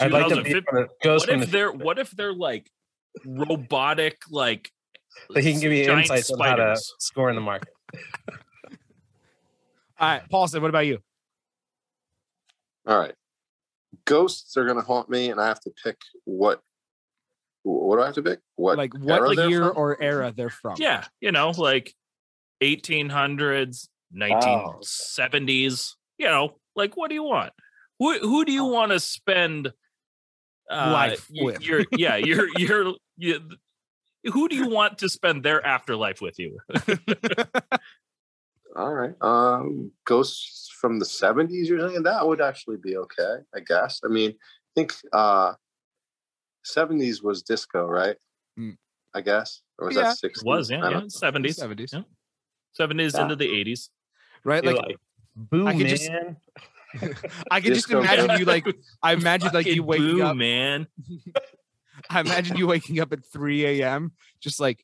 I'd 0.00 0.12
like 0.12 0.28
to 0.28 0.36
be 0.42 0.54
2050. 0.54 0.60
from 0.68 0.76
the 0.82 0.88
ghost 1.02 1.26
What 1.28 1.34
if 1.34 1.40
the 1.40 1.46
they're 1.46 1.70
future. 1.70 1.84
what 1.84 1.98
if 1.98 2.10
they're 2.12 2.32
like 2.34 2.70
robotic 3.24 4.18
like 4.30 4.70
So 5.32 5.40
he 5.40 5.52
can 5.52 5.60
give 5.60 5.72
you 5.72 5.84
giant 5.84 6.02
insights 6.02 6.30
on 6.30 6.38
how 6.40 6.54
to 6.56 6.76
score 6.98 7.28
in 7.30 7.34
the 7.36 7.40
market. 7.40 7.72
All 10.00 10.08
right, 10.08 10.22
Paulson, 10.30 10.62
what 10.62 10.68
about 10.68 10.86
you? 10.86 10.98
All 12.86 12.96
right. 12.98 13.14
Ghosts 14.04 14.56
are 14.56 14.64
gonna 14.64 14.82
haunt 14.82 15.08
me, 15.10 15.30
and 15.30 15.40
I 15.40 15.46
have 15.46 15.60
to 15.60 15.70
pick 15.82 15.96
what. 16.24 16.60
What 17.68 17.96
do 17.96 18.02
I 18.02 18.06
have 18.06 18.14
to 18.14 18.22
pick? 18.22 18.40
What 18.56 18.78
like 18.78 18.94
what 18.94 19.20
era 19.20 19.34
year 19.34 19.68
from? 19.68 19.76
or 19.76 20.00
era 20.00 20.32
they're 20.34 20.50
from? 20.50 20.76
Yeah, 20.78 21.04
you 21.20 21.32
know, 21.32 21.50
like 21.50 21.94
1800s, 22.62 23.88
1970s. 24.14 25.94
You 26.18 26.26
know, 26.26 26.58
like 26.74 26.96
what 26.96 27.08
do 27.08 27.14
you 27.14 27.24
want? 27.24 27.52
Who 27.98 28.18
who 28.18 28.44
do 28.44 28.52
you 28.52 28.64
want 28.64 28.92
to 28.92 29.00
spend 29.00 29.72
uh, 30.70 30.90
Life 30.92 31.26
y- 31.30 31.44
with. 31.44 31.62
Your 31.62 31.84
yeah, 31.90 32.16
your 32.16 32.48
your 32.48 32.94
you, 33.16 33.40
who 34.24 34.48
do 34.48 34.56
you 34.56 34.68
want 34.68 34.98
to 34.98 35.08
spend 35.08 35.42
their 35.42 35.64
afterlife 35.64 36.20
with 36.20 36.38
you? 36.38 36.58
All 38.76 38.92
right. 38.92 39.14
Um, 39.20 39.92
ghosts 40.04 40.70
from 40.80 40.98
the 40.98 41.04
seventies. 41.04 41.70
or 41.70 41.80
something 41.80 42.02
that 42.02 42.26
would 42.26 42.40
actually 42.40 42.76
be 42.76 42.96
okay, 42.96 43.36
I 43.54 43.60
guess. 43.60 44.00
I 44.04 44.08
mean, 44.08 44.30
I 44.30 44.72
think 44.74 44.94
uh, 45.12 45.54
seventies 46.64 47.22
was 47.22 47.42
disco, 47.42 47.86
right? 47.86 48.16
Mm. 48.58 48.76
I 49.14 49.20
guess, 49.20 49.62
or 49.78 49.86
was 49.88 49.96
Yeah. 49.96 50.02
that 50.02 50.18
sixties? 50.18 50.44
Was 50.44 50.70
yeah, 50.70 50.88
yeah, 50.90 51.00
70s, 51.08 51.58
70s. 51.58 51.92
Yeah. 51.92 52.02
70s 52.78 53.14
Yeah. 53.14 53.22
into 53.22 53.36
the 53.36 53.46
80s. 53.48 53.88
Right? 54.44 54.64
Like, 54.64 54.76
like, 54.76 54.96
boo, 55.34 55.66
I 55.68 55.76
could 55.76 55.88
just- 55.88 56.08
man. 56.10 56.36
I 57.50 57.60
can 57.60 57.74
just 57.74 57.90
imagine 57.90 58.38
you 58.38 58.44
like 58.46 58.66
I 59.02 59.12
imagine 59.12 59.50
like 59.52 59.66
you 59.66 59.82
Fucking 59.82 59.86
waking 59.86 60.16
boo, 60.16 60.22
up. 60.22 60.36
man. 60.36 60.86
I 62.10 62.20
imagine 62.20 62.56
you 62.56 62.66
waking 62.66 62.98
up 63.00 63.12
at 63.12 63.24
3 63.30 63.64
a.m. 63.82 64.12
just 64.40 64.58
like 64.60 64.82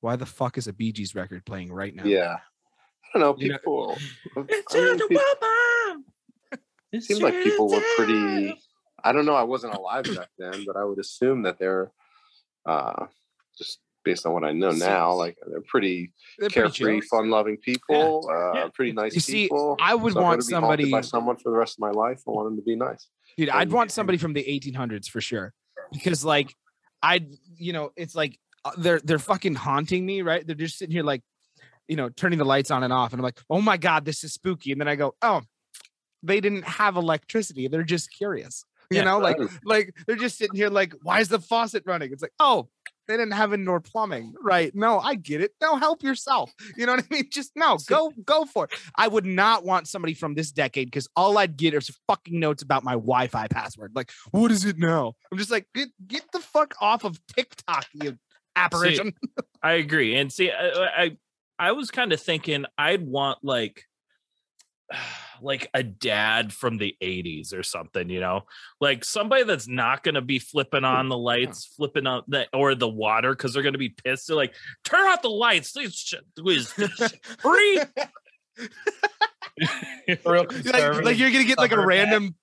why 0.00 0.16
the 0.16 0.24
fuck 0.26 0.56
is 0.56 0.66
a 0.66 0.72
Bee 0.72 0.92
Gees 0.92 1.14
record 1.14 1.44
playing 1.44 1.72
right 1.72 1.94
now? 1.94 2.04
Yeah. 2.04 2.36
I 3.14 3.18
don't 3.18 3.20
know. 3.20 3.42
You 3.42 3.50
know- 3.52 3.58
People. 3.58 3.98
It's 4.48 4.74
I 4.74 4.78
mean, 4.78 4.88
on 4.92 4.96
the 4.96 5.06
people- 5.08 6.60
it 6.92 7.02
seemed 7.02 7.22
like 7.22 7.34
people 7.44 7.68
were 7.68 7.82
pretty. 7.96 8.58
I 9.04 9.12
don't 9.12 9.26
know. 9.26 9.34
I 9.34 9.42
wasn't 9.42 9.74
alive 9.74 10.04
back 10.14 10.28
then, 10.38 10.64
but 10.66 10.76
I 10.76 10.84
would 10.84 10.98
assume 10.98 11.42
that 11.42 11.58
they're 11.58 11.90
uh, 12.66 13.06
just 13.56 13.78
based 14.04 14.24
on 14.26 14.32
what 14.32 14.44
I 14.44 14.52
know 14.52 14.70
now. 14.70 15.12
Like 15.12 15.36
they're 15.46 15.60
pretty 15.62 16.12
They're 16.38 16.48
carefree, 16.48 17.00
chill. 17.00 17.08
fun-loving 17.18 17.58
people. 17.58 18.28
Uh, 18.30 18.52
yeah. 18.54 18.68
Pretty 18.72 18.92
nice 18.92 19.14
You 19.14 19.20
see, 19.20 19.44
people. 19.44 19.76
I 19.80 19.94
would 19.94 20.14
So 20.14 20.22
want 20.22 20.42
somebody 20.44 20.90
by 20.90 21.00
someone 21.02 21.36
for 21.36 21.50
the 21.50 21.56
rest 21.58 21.74
of 21.76 21.80
my 21.80 21.90
life. 21.90 22.22
I 22.26 22.30
want 22.30 22.48
them 22.48 22.56
to 22.56 22.62
be 22.62 22.76
nice. 22.76 23.08
Dude, 23.36 23.48
I'd 23.48 23.70
want 23.70 23.90
somebody 23.90 24.18
from 24.18 24.32
the 24.32 24.42
1800s 24.44 25.08
for 25.08 25.20
sure. 25.20 25.52
Because 25.92 26.24
like 26.24 26.54
I'd 27.02 27.28
you 27.56 27.72
know, 27.72 27.90
it's 27.96 28.14
like 28.14 28.38
uh, 28.64 28.72
they're 28.78 29.00
they're 29.00 29.18
fucking 29.18 29.54
haunting 29.54 30.04
me, 30.04 30.22
right? 30.22 30.46
They're 30.46 30.56
just 30.56 30.78
sitting 30.78 30.92
here 30.92 31.02
like 31.04 31.22
you 31.88 31.96
know, 31.96 32.08
turning 32.08 32.38
the 32.38 32.44
lights 32.44 32.70
on 32.70 32.84
and 32.84 32.92
off 32.92 33.12
and 33.12 33.20
I'm 33.20 33.24
like, 33.24 33.40
"Oh 33.50 33.60
my 33.60 33.76
god, 33.76 34.04
this 34.04 34.22
is 34.22 34.32
spooky." 34.32 34.70
And 34.70 34.80
then 34.80 34.86
I 34.86 34.94
go, 34.94 35.14
"Oh, 35.22 35.42
they 36.22 36.40
didn't 36.40 36.62
have 36.62 36.96
electricity. 36.96 37.66
They're 37.68 37.82
just 37.82 38.12
curious." 38.16 38.64
You 38.90 38.98
Yeah, 38.98 39.04
know, 39.04 39.18
like 39.18 39.38
like 39.64 39.94
they're 40.06 40.16
just 40.16 40.36
sitting 40.36 40.56
here 40.56 40.68
like, 40.68 40.94
"Why 41.02 41.20
is 41.20 41.28
the 41.28 41.38
faucet 41.38 41.84
running?" 41.86 42.12
It's 42.12 42.22
like, 42.22 42.32
"Oh, 42.40 42.68
they 43.06 43.16
didn't 43.16 43.34
have 43.34 43.52
indoor 43.52 43.78
plumbing." 43.78 44.34
Right? 44.42 44.74
No, 44.74 44.98
I 44.98 45.14
get 45.14 45.40
it. 45.40 45.52
No, 45.62 45.76
help 45.76 46.02
yourself. 46.02 46.52
You 46.76 46.86
know 46.86 46.96
what 46.96 47.04
I 47.08 47.14
mean? 47.14 47.28
Just 47.30 47.52
no, 47.54 47.78
go 47.86 48.12
go 48.24 48.44
for 48.46 48.64
it. 48.64 48.72
I 48.96 49.06
would 49.06 49.24
not 49.26 49.64
want 49.64 49.86
somebody 49.86 50.14
from 50.14 50.34
this 50.34 50.50
decade 50.50 50.88
because 50.88 51.08
all 51.14 51.38
I'd 51.38 51.56
get 51.56 51.72
is 51.72 51.96
fucking 52.08 52.40
notes 52.40 52.64
about 52.64 52.82
my 52.82 52.94
Wi-Fi 52.94 53.46
password. 53.46 53.92
Like, 53.94 54.10
what 54.32 54.50
is 54.50 54.64
it 54.64 54.76
now? 54.76 55.12
I'm 55.30 55.38
just 55.38 55.52
like, 55.52 55.68
get 55.72 55.90
get 56.08 56.24
the 56.32 56.40
fuck 56.40 56.74
off 56.80 57.04
of 57.04 57.20
TikTok, 57.28 57.86
you 57.92 58.18
apparition. 58.56 59.12
I 59.62 59.74
agree. 59.74 60.16
And 60.16 60.32
see, 60.32 60.50
I 60.50 61.04
I, 61.04 61.16
I 61.60 61.72
was 61.72 61.92
kind 61.92 62.12
of 62.12 62.20
thinking 62.20 62.64
I'd 62.76 63.06
want 63.06 63.38
like 63.44 63.84
like 65.42 65.68
a 65.74 65.82
dad 65.82 66.52
from 66.52 66.78
the 66.78 66.94
80s 67.02 67.54
or 67.54 67.62
something, 67.62 68.08
you 68.08 68.20
know, 68.20 68.42
like 68.80 69.04
somebody 69.04 69.44
that's 69.44 69.68
not 69.68 70.02
going 70.02 70.14
to 70.14 70.20
be 70.20 70.38
flipping 70.38 70.84
oh, 70.84 70.88
on 70.88 71.08
the 71.08 71.16
lights, 71.16 71.66
flipping 71.76 72.06
on 72.06 72.22
the 72.28 72.46
or 72.52 72.74
the 72.74 72.88
water 72.88 73.32
because 73.34 73.52
they're 73.52 73.62
going 73.62 73.74
to 73.74 73.78
be 73.78 73.90
pissed. 73.90 74.26
They're 74.26 74.36
like, 74.36 74.54
turn 74.84 75.06
off 75.06 75.22
the 75.22 75.28
lights. 75.28 75.72
This 75.72 75.94
shit 75.94 76.24
is 76.38 76.72
free. 77.38 77.80
Real 80.26 80.46
like, 80.48 81.04
like 81.04 81.18
you're 81.18 81.30
gonna 81.30 81.44
get 81.44 81.58
like 81.58 81.72
a 81.72 81.74
suburb 81.74 81.90
dad. 81.90 82.10
random, 82.10 82.34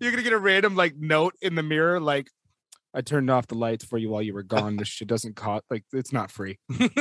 you're 0.00 0.10
gonna 0.10 0.22
get 0.22 0.32
a 0.32 0.38
random 0.38 0.76
like 0.76 0.96
note 0.96 1.34
in 1.40 1.54
the 1.54 1.62
mirror, 1.62 2.00
like. 2.00 2.28
I 2.94 3.00
turned 3.00 3.30
off 3.30 3.46
the 3.46 3.54
lights 3.54 3.86
for 3.86 3.96
you 3.96 4.10
while 4.10 4.20
you 4.20 4.34
were 4.34 4.42
gone. 4.42 4.76
This 4.76 4.86
shit 4.86 5.08
doesn't 5.08 5.34
cost 5.34 5.64
like 5.70 5.84
it's 5.94 6.12
not 6.12 6.30
free. 6.30 6.58
Just 6.78 6.92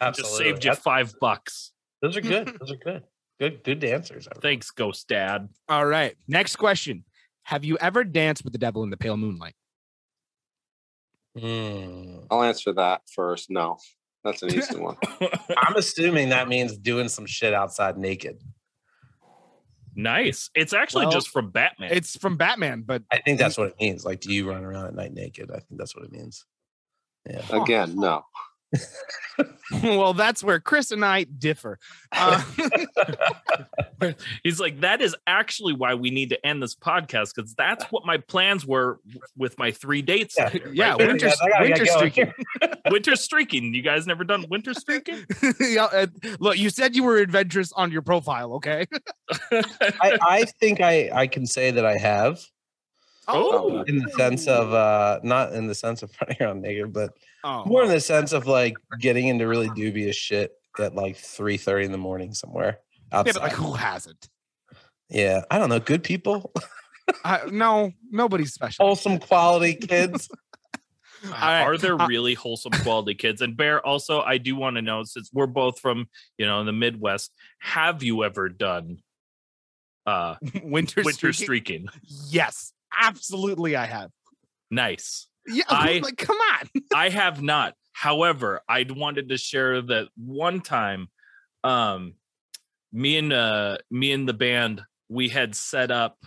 Absolutely. 0.00 0.38
saved 0.38 0.64
you 0.64 0.70
That's- 0.70 0.78
five 0.78 1.14
bucks. 1.20 1.72
Those 2.02 2.16
are 2.16 2.20
good. 2.22 2.56
Those 2.60 2.72
are 2.72 2.76
good. 2.76 3.02
Good, 3.38 3.62
good 3.62 3.84
answers. 3.84 4.26
Thanks, 4.40 4.70
Ghost 4.70 5.06
Dad. 5.08 5.48
All 5.68 5.86
right. 5.86 6.16
Next 6.26 6.56
question. 6.56 7.04
Have 7.44 7.64
you 7.64 7.78
ever 7.80 8.04
danced 8.04 8.44
with 8.44 8.52
the 8.52 8.58
devil 8.58 8.82
in 8.82 8.90
the 8.90 8.96
pale 8.96 9.16
moonlight? 9.16 9.54
Hmm. 11.38 12.18
I'll 12.30 12.42
answer 12.42 12.72
that 12.72 13.02
first. 13.14 13.48
No, 13.50 13.78
that's 14.24 14.42
an 14.42 14.52
easy 14.52 14.76
one. 14.76 14.96
I'm 15.56 15.76
assuming 15.76 16.30
that 16.30 16.48
means 16.48 16.76
doing 16.76 17.08
some 17.08 17.26
shit 17.26 17.54
outside 17.54 17.96
naked. 17.96 18.42
nice. 19.94 20.50
It's 20.54 20.72
actually 20.72 21.06
Well, 21.06 21.12
just 21.12 21.28
from 21.28 21.50
Batman. 21.50 21.90
It's 21.92 22.16
from 22.16 22.36
Batman, 22.36 22.82
but 22.84 23.02
I 23.12 23.18
think 23.20 23.38
that's 23.38 23.56
what 23.56 23.68
it 23.68 23.76
means. 23.80 24.04
Like, 24.04 24.20
do 24.20 24.32
you 24.32 24.48
run 24.50 24.64
around 24.64 24.86
at 24.86 24.94
night 24.94 25.12
naked? 25.14 25.50
I 25.50 25.60
think 25.60 25.78
that's 25.78 25.94
what 25.94 26.04
it 26.04 26.12
means. 26.12 26.44
Yeah. 27.28 27.40
Huh. 27.42 27.62
Again, 27.62 27.94
no. 27.96 28.22
well, 29.82 30.14
that's 30.14 30.42
where 30.42 30.60
Chris 30.60 30.90
and 30.90 31.04
I 31.04 31.24
differ. 31.24 31.78
Uh, 32.12 32.42
He's 34.42 34.60
like, 34.60 34.80
that 34.80 35.00
is 35.00 35.16
actually 35.26 35.72
why 35.74 35.94
we 35.94 36.10
need 36.10 36.30
to 36.30 36.46
end 36.46 36.62
this 36.62 36.74
podcast 36.74 37.34
because 37.34 37.54
that's 37.54 37.84
what 37.86 38.04
my 38.06 38.18
plans 38.18 38.66
were 38.66 39.00
with 39.36 39.58
my 39.58 39.70
three 39.70 40.02
dates. 40.02 40.36
Yeah. 40.38 40.50
yeah, 40.72 40.88
Right. 40.90 40.98
winter, 41.08 41.28
I 41.28 41.48
gotta 41.48 41.64
winter 41.64 41.86
streaking. 41.86 42.32
winter 42.90 43.16
streaking. 43.16 43.74
You 43.74 43.82
guys 43.82 44.06
never 44.06 44.24
done 44.24 44.46
winter 44.48 44.74
streaking? 44.74 45.24
Yeah, 45.60 45.84
uh, 45.84 46.06
look, 46.38 46.58
you 46.58 46.70
said 46.70 46.94
you 46.96 47.02
were 47.04 47.18
adventurous 47.18 47.72
on 47.72 47.90
your 47.90 48.02
profile, 48.02 48.54
okay? 48.54 48.86
I, 49.50 50.18
I 50.22 50.44
think 50.60 50.80
I 50.80 51.10
I 51.12 51.26
can 51.26 51.46
say 51.46 51.70
that 51.70 51.84
I 51.84 51.96
have 51.96 52.40
Oh. 53.28 53.82
in 53.82 53.98
the 53.98 54.10
sense 54.12 54.46
of 54.48 54.72
uh 54.72 55.20
not 55.22 55.52
in 55.52 55.66
the 55.66 55.74
sense 55.74 56.02
of 56.02 56.10
running 56.20 56.36
around 56.42 56.62
naked, 56.62 56.92
but 56.92 57.12
Oh, 57.44 57.64
more 57.66 57.82
in 57.84 57.88
the 57.88 58.00
sense 58.00 58.32
of 58.32 58.46
like 58.46 58.74
getting 58.98 59.28
into 59.28 59.46
really 59.46 59.68
dubious 59.74 60.16
shit 60.16 60.52
at 60.78 60.94
like 60.94 61.16
three 61.16 61.56
thirty 61.56 61.84
in 61.84 61.92
the 61.92 61.98
morning 61.98 62.34
somewhere 62.34 62.78
yeah, 63.12 63.18
outside. 63.18 63.34
but 63.34 63.42
like 63.42 63.52
who 63.52 63.72
hasn't? 63.74 64.28
Yeah, 65.08 65.42
I 65.50 65.58
don't 65.58 65.68
know. 65.68 65.80
Good 65.80 66.02
people, 66.02 66.52
Uh, 67.24 67.38
no, 67.50 67.92
nobody's 68.10 68.52
special. 68.52 68.84
wholesome 68.84 69.18
quality 69.18 69.74
kids. 69.74 70.28
right. 71.30 71.62
Are 71.62 71.78
there 71.78 72.00
Uh, 72.00 72.06
really 72.06 72.34
wholesome 72.34 72.72
quality 72.72 73.14
kids? 73.14 73.40
And 73.40 73.56
Bear, 73.56 73.84
also, 73.86 74.20
I 74.20 74.36
do 74.38 74.54
want 74.56 74.76
to 74.76 74.82
know 74.82 75.04
since 75.04 75.30
we're 75.32 75.46
both 75.46 75.78
from 75.80 76.08
you 76.36 76.44
know 76.46 76.64
the 76.64 76.72
Midwest, 76.72 77.32
have 77.60 78.02
you 78.02 78.24
ever 78.24 78.48
done 78.48 78.98
uh 80.06 80.34
winter, 80.62 81.02
winter 81.04 81.32
streaking? 81.32 81.88
streaking? 81.88 81.88
Yes, 82.30 82.72
absolutely, 82.96 83.74
I 83.76 83.86
have. 83.86 84.10
Nice. 84.70 85.26
Yeah, 85.46 85.64
I- 85.68 86.00
like 86.02 86.16
come 86.18 86.36
on. 86.36 86.68
I 86.94 87.08
have 87.08 87.42
not. 87.42 87.74
However, 87.92 88.60
I 88.68 88.84
wanted 88.88 89.30
to 89.30 89.38
share 89.38 89.82
that 89.82 90.08
one 90.16 90.60
time, 90.60 91.08
um, 91.64 92.14
me 92.92 93.16
and 93.18 93.32
uh, 93.32 93.78
me 93.90 94.12
and 94.12 94.28
the 94.28 94.34
band 94.34 94.82
we 95.08 95.28
had 95.28 95.56
set 95.56 95.90
up. 95.90 96.18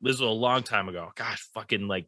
This 0.00 0.12
was 0.12 0.20
a 0.20 0.26
long 0.26 0.62
time 0.62 0.88
ago. 0.88 1.10
Gosh, 1.16 1.40
fucking 1.54 1.88
like 1.88 2.06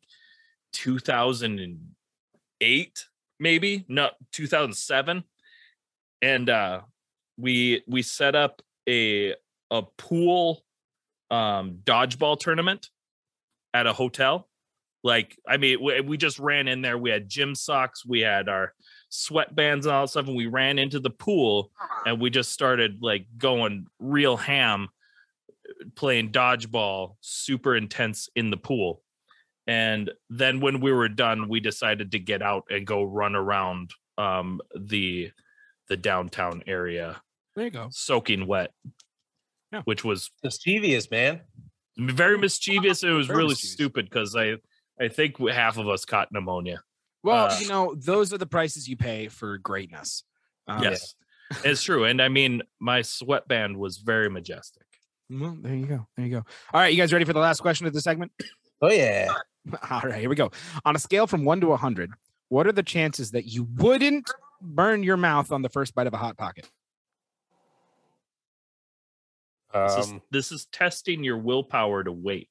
2008, 0.74 3.06
maybe 3.40 3.84
no 3.88 4.10
2007, 4.32 5.24
and 6.22 6.48
uh, 6.50 6.82
we 7.36 7.82
we 7.88 8.02
set 8.02 8.36
up 8.36 8.62
a 8.88 9.34
a 9.70 9.82
pool 9.98 10.62
um 11.30 11.78
dodgeball 11.84 12.38
tournament 12.38 12.90
at 13.74 13.86
a 13.86 13.92
hotel 13.92 14.46
like, 15.02 15.34
I 15.48 15.56
mean, 15.56 15.82
we, 15.82 16.00
we 16.02 16.16
just 16.18 16.38
ran 16.38 16.68
in 16.68 16.82
there. 16.82 16.98
We 16.98 17.08
had 17.08 17.26
gym 17.26 17.54
socks, 17.54 18.04
we 18.04 18.20
had 18.20 18.50
our 18.50 18.74
sweatbands 19.10 19.84
and 19.84 19.86
all 19.86 20.02
that 20.04 20.10
stuff, 20.10 20.26
and 20.26 20.36
we 20.36 20.46
ran 20.46 20.78
into 20.78 21.00
the 21.00 21.08
pool 21.08 21.72
and 22.04 22.20
we 22.20 22.28
just 22.28 22.52
started 22.52 22.98
like 23.00 23.24
going 23.38 23.86
real 23.98 24.36
ham, 24.36 24.88
playing 25.94 26.32
dodgeball, 26.32 27.16
super 27.22 27.74
intense 27.76 28.28
in 28.36 28.50
the 28.50 28.56
pool. 28.58 29.02
And 29.66 30.10
then 30.28 30.60
when 30.60 30.80
we 30.80 30.92
were 30.92 31.08
done, 31.08 31.48
we 31.48 31.60
decided 31.60 32.12
to 32.12 32.18
get 32.18 32.42
out 32.42 32.64
and 32.68 32.86
go 32.86 33.02
run 33.02 33.34
around 33.34 33.92
um, 34.18 34.60
the 34.78 35.30
the 35.88 35.96
downtown 35.96 36.62
area, 36.66 37.20
There 37.56 37.64
you 37.64 37.70
go. 37.70 37.88
soaking 37.90 38.46
wet, 38.46 38.72
Yeah. 39.72 39.80
which 39.86 40.04
was 40.04 40.30
Mischievous, 40.44 41.10
man. 41.10 41.40
Very 42.00 42.38
mischievous. 42.38 43.02
It 43.02 43.10
was 43.10 43.26
Very 43.26 43.38
really 43.38 43.48
mischievous. 43.50 43.72
stupid 43.72 44.04
because 44.06 44.34
I 44.36 44.56
I 45.00 45.08
think 45.08 45.38
half 45.48 45.78
of 45.78 45.88
us 45.88 46.04
caught 46.04 46.30
pneumonia. 46.32 46.82
Well, 47.22 47.46
Uh, 47.50 47.58
you 47.60 47.68
know, 47.68 47.94
those 47.94 48.32
are 48.32 48.38
the 48.38 48.46
prices 48.46 48.88
you 48.88 48.96
pay 48.96 49.28
for 49.28 49.58
greatness. 49.58 50.24
Um, 50.66 50.82
yes, 50.82 51.14
it's 51.64 51.82
true. 51.82 52.04
And 52.04 52.20
I 52.22 52.28
mean, 52.28 52.62
my 52.78 53.02
sweatband 53.02 53.76
was 53.76 53.98
very 53.98 54.30
majestic. 54.30 54.82
Well, 55.28 55.56
there 55.60 55.74
you 55.74 55.86
go. 55.86 56.06
There 56.16 56.26
you 56.26 56.32
go. 56.32 56.44
All 56.72 56.80
right, 56.80 56.92
you 56.92 56.96
guys 57.00 57.12
ready 57.12 57.24
for 57.24 57.32
the 57.32 57.40
last 57.40 57.60
question 57.60 57.86
of 57.86 57.92
the 57.92 58.00
segment? 58.00 58.32
Oh 58.82 58.90
yeah. 58.90 59.32
All 59.90 60.00
right, 60.02 60.20
here 60.20 60.30
we 60.30 60.36
go. 60.36 60.50
On 60.84 60.96
a 60.96 60.98
scale 60.98 61.26
from 61.26 61.44
one 61.44 61.60
to 61.60 61.72
a 61.72 61.76
hundred, 61.76 62.12
what 62.48 62.66
are 62.66 62.72
the 62.72 62.82
chances 62.82 63.30
that 63.32 63.44
you 63.46 63.64
wouldn't 63.76 64.30
burn 64.60 65.02
your 65.02 65.16
mouth 65.16 65.52
on 65.52 65.62
the 65.62 65.68
first 65.68 65.94
bite 65.94 66.06
of 66.06 66.14
a 66.14 66.18
hot 66.18 66.36
pocket? 66.36 66.68
This, 69.72 69.96
is, 69.96 70.06
Um, 70.10 70.22
this 70.30 70.52
is 70.52 70.66
testing 70.66 71.22
your 71.24 71.38
willpower 71.38 72.02
to 72.04 72.12
wait. 72.12 72.48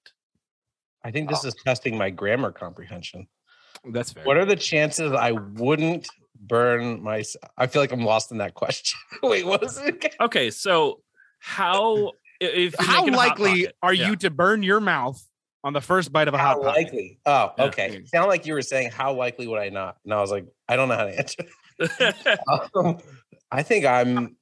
I 1.04 1.12
think 1.12 1.30
this 1.30 1.44
is 1.46 1.56
testing 1.66 1.98
my 1.98 2.10
grammar 2.10 2.52
comprehension. 2.52 3.28
That's 3.94 4.12
fair. 4.12 4.26
What 4.26 4.38
are 4.38 4.46
the 4.46 4.56
chances 4.56 5.12
I 5.14 5.32
wouldn't 5.32 6.08
burn 6.42 7.02
my? 7.02 7.24
I 7.58 7.68
feel 7.68 7.82
like 7.82 7.92
I'm 7.94 8.04
lost 8.04 8.32
in 8.32 8.38
that 8.40 8.54
question. 8.54 9.00
Wait, 9.24 9.46
what 9.46 9.62
was 9.62 9.78
it? 9.78 9.96
again? 9.96 10.12
Okay, 10.20 10.50
so 10.52 11.02
how 11.40 12.12
if 12.42 12.76
How 12.78 13.00
making 13.02 13.14
a 13.14 13.18
Hot 13.18 13.40
likely 13.40 13.68
are 13.82 13.94
Yeah. 13.94 14.10
you 14.10 14.16
to 14.18 14.30
burn 14.30 14.64
your 14.64 14.82
mouth 14.82 15.22
on 15.64 15.72
the 15.74 15.80
first 15.82 16.12
bite 16.12 16.28
of 16.28 16.34
a 16.34 16.38
How 16.38 16.48
hot 16.56 16.62
pocket? 16.62 16.84
likely? 16.84 17.20
Oh, 17.26 17.54
Yeah. 17.58 17.64
okay. 17.66 17.88
It 17.96 18.10
sounded 18.10 18.28
like 18.28 18.46
you 18.46 18.54
were 18.54 18.62
saying 18.62 18.92
how 18.92 19.14
likely 19.14 19.48
would 19.48 19.60
I 19.60 19.70
not? 19.70 19.96
And 20.04 20.14
I 20.14 20.20
was 20.20 20.32
like, 20.32 20.46
I 20.68 20.76
don't 20.76 20.90
know 20.90 20.96
how 20.96 21.06
to 21.06 21.18
answer. 21.18 21.44
Um, 22.76 22.98
I 23.52 23.64
think 23.64 23.86
I'm. 23.86 24.36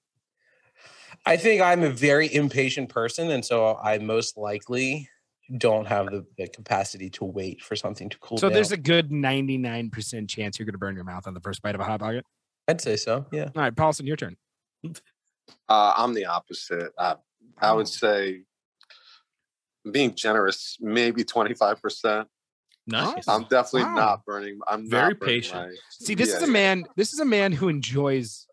I 1.28 1.38
think 1.38 1.62
I'm 1.62 1.84
a 1.84 1.90
very 1.90 2.34
impatient 2.34 2.90
person, 2.90 3.32
and 3.32 3.44
so 3.44 3.78
I 3.82 3.98
most 4.00 4.38
likely 4.38 5.10
don't 5.58 5.86
have 5.88 6.08
the, 6.08 6.26
the 6.38 6.48
capacity 6.48 7.10
to 7.12 7.24
wait 7.26 7.62
for 7.62 7.76
something 7.76 8.10
to 8.10 8.18
cool 8.20 8.38
down. 8.38 8.40
So 8.42 8.48
down. 8.50 8.54
there's 8.56 8.72
a 8.72 8.78
good 8.78 9.12
99% 9.12 10.28
chance 10.30 10.60
you're 10.60 10.66
going 10.66 10.74
to 10.74 10.78
burn 10.78 10.96
your 10.96 11.04
mouth 11.06 11.26
on 11.28 11.34
the 11.34 11.40
first 11.40 11.62
bite 11.62 11.76
of 11.76 11.82
a 11.82 11.86
hot 11.86 12.00
pocket. 12.00 12.26
I'd 12.68 12.82
say 12.82 12.96
so. 12.98 13.26
Yeah. 13.32 13.46
All 13.56 13.62
right, 13.62 13.76
Paulson, 13.76 14.06
your 14.06 14.18
turn. 14.18 14.36
Uh, 15.70 15.94
I'm 15.96 16.14
the 16.14 16.26
opposite. 16.26 16.92
Uh, 16.98 17.16
I 17.60 17.70
Oh. 17.70 17.78
would 17.78 17.88
say, 17.88 18.44
being 19.90 20.16
generous, 20.16 20.78
maybe 20.82 21.24
25%. 21.24 22.26
nice. 22.90 23.28
I'm 23.28 23.44
definitely 23.44 23.84
Wow. 23.84 23.96
not 23.96 24.26
burning. 24.26 24.60
I'm 24.68 24.90
Very 24.90 25.10
not 25.10 25.20
burning 25.20 25.36
patient. 25.42 25.70
my- 25.70 25.76
See, 25.90 26.16
this 26.16 26.30
Yeah, 26.30 26.38
is 26.38 26.44
a 26.44 26.48
man. 26.48 26.86
This 26.96 27.14
is 27.14 27.20
a 27.20 27.26
man 27.26 27.52
who 27.54 27.68
enjoys 27.70 28.47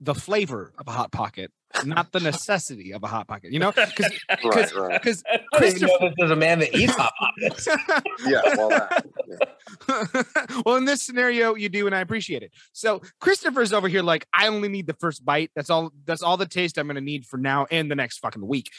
the 0.00 0.14
flavor 0.14 0.72
of 0.78 0.86
a 0.88 0.90
hot 0.90 1.10
pocket, 1.10 1.50
not 1.84 2.12
the 2.12 2.20
necessity 2.20 2.92
of 2.92 3.02
a 3.02 3.06
hot 3.06 3.26
pocket. 3.28 3.52
You 3.52 3.58
know, 3.58 3.72
because 3.72 4.12
Right, 4.44 4.74
right. 4.74 5.02
because 5.02 5.22
I 5.26 5.38
don't 5.52 5.64
even 5.64 5.82
know 5.82 5.88
Christopher. 5.88 6.06
if 6.06 6.14
there's 6.18 6.30
a 6.30 6.36
man 6.36 6.58
that 6.60 6.74
eats 6.74 6.94
hot 6.94 7.12
pockets. 7.18 7.68
Yeah, 8.26 8.40
well, 8.56 8.68
that, 8.70 9.06
yeah. 9.28 10.22
well, 10.64 10.76
in 10.76 10.84
this 10.84 11.02
scenario, 11.02 11.54
you 11.54 11.68
do, 11.68 11.86
and 11.86 11.94
I 11.94 12.00
appreciate 12.00 12.42
it. 12.42 12.50
So 12.72 13.02
Christopher's 13.20 13.72
over 13.72 13.88
here, 13.88 14.02
like, 14.02 14.26
I 14.32 14.48
only 14.48 14.68
need 14.68 14.86
the 14.86 14.94
first 14.94 15.24
bite. 15.24 15.50
That's 15.54 15.70
all. 15.70 15.92
That's 16.06 16.22
all 16.22 16.36
the 16.36 16.46
taste 16.46 16.78
I'm 16.78 16.86
going 16.86 16.96
to 16.96 17.00
need 17.00 17.26
for 17.26 17.36
now 17.36 17.66
and 17.70 17.90
the 17.90 17.94
next 17.94 18.18
fucking 18.18 18.46
week. 18.46 18.70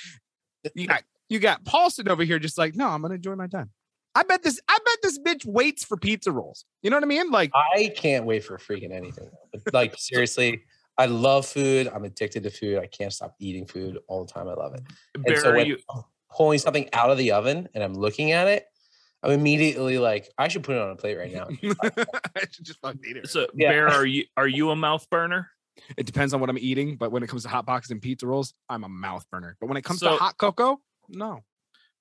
You 0.75 0.87
got 0.87 1.03
you 1.29 1.39
got 1.39 1.65
Paulson 1.65 2.09
over 2.09 2.23
here, 2.23 2.39
just 2.39 2.57
like, 2.57 2.75
no, 2.75 2.87
I'm 2.87 3.01
going 3.01 3.11
to 3.11 3.15
enjoy 3.15 3.35
my 3.35 3.47
time. 3.47 3.69
I 4.15 4.23
bet 4.23 4.41
this. 4.43 4.59
I 4.67 4.77
bet 4.83 4.97
this 5.03 5.19
bitch 5.19 5.45
waits 5.45 5.83
for 5.83 5.95
pizza 5.97 6.31
rolls. 6.31 6.65
You 6.81 6.89
know 6.89 6.97
what 6.97 7.03
I 7.03 7.07
mean? 7.07 7.29
Like, 7.29 7.51
I 7.53 7.93
can't 7.95 8.25
wait 8.25 8.43
for 8.43 8.57
freaking 8.57 8.91
anything. 8.91 9.29
Like 9.71 9.95
seriously, 9.97 10.63
I 10.97 11.05
love 11.05 11.45
food. 11.45 11.87
I'm 11.93 12.03
addicted 12.05 12.43
to 12.43 12.49
food. 12.49 12.79
I 12.79 12.87
can't 12.87 13.13
stop 13.13 13.35
eating 13.39 13.65
food 13.65 13.99
all 14.07 14.25
the 14.25 14.31
time. 14.31 14.47
I 14.47 14.53
love 14.53 14.73
it. 14.73 14.81
And 15.25 15.37
so 15.37 15.53
when 15.53 15.67
you, 15.67 15.77
I'm 15.93 16.03
pulling 16.35 16.59
something 16.59 16.89
out 16.93 17.09
of 17.11 17.17
the 17.17 17.31
oven 17.33 17.69
and 17.73 17.83
I'm 17.83 17.93
looking 17.93 18.31
at 18.31 18.47
it, 18.47 18.65
I'm 19.23 19.31
immediately 19.31 19.97
like, 19.99 20.29
I 20.37 20.47
should 20.47 20.63
put 20.63 20.75
it 20.75 20.81
on 20.81 20.89
a 20.91 20.95
plate 20.95 21.17
right 21.17 21.31
now. 21.33 21.47
I 22.35 22.41
should 22.51 22.65
just 22.65 22.79
fucking 22.81 23.01
eat 23.07 23.17
it. 23.17 23.29
so 23.29 23.47
Yeah. 23.53 23.69
Bear, 23.71 23.87
are 23.89 24.05
you 24.05 24.25
are 24.35 24.47
you 24.47 24.69
a 24.71 24.75
mouth 24.75 25.07
burner? 25.09 25.49
It 25.95 26.05
depends 26.07 26.33
on 26.33 26.39
what 26.39 26.49
I'm 26.49 26.57
eating, 26.57 26.95
but 26.97 27.11
when 27.11 27.21
it 27.21 27.27
comes 27.27 27.43
to 27.43 27.49
hot 27.49 27.65
boxes 27.67 27.91
and 27.91 28.01
pizza 28.01 28.25
rolls, 28.25 28.53
I'm 28.67 28.83
a 28.83 28.89
mouth 28.89 29.25
burner. 29.31 29.55
But 29.59 29.67
when 29.67 29.77
it 29.77 29.83
comes 29.83 29.99
So- 29.99 30.11
to 30.11 30.17
hot 30.17 30.37
cocoa, 30.37 30.79
no. 31.09 31.43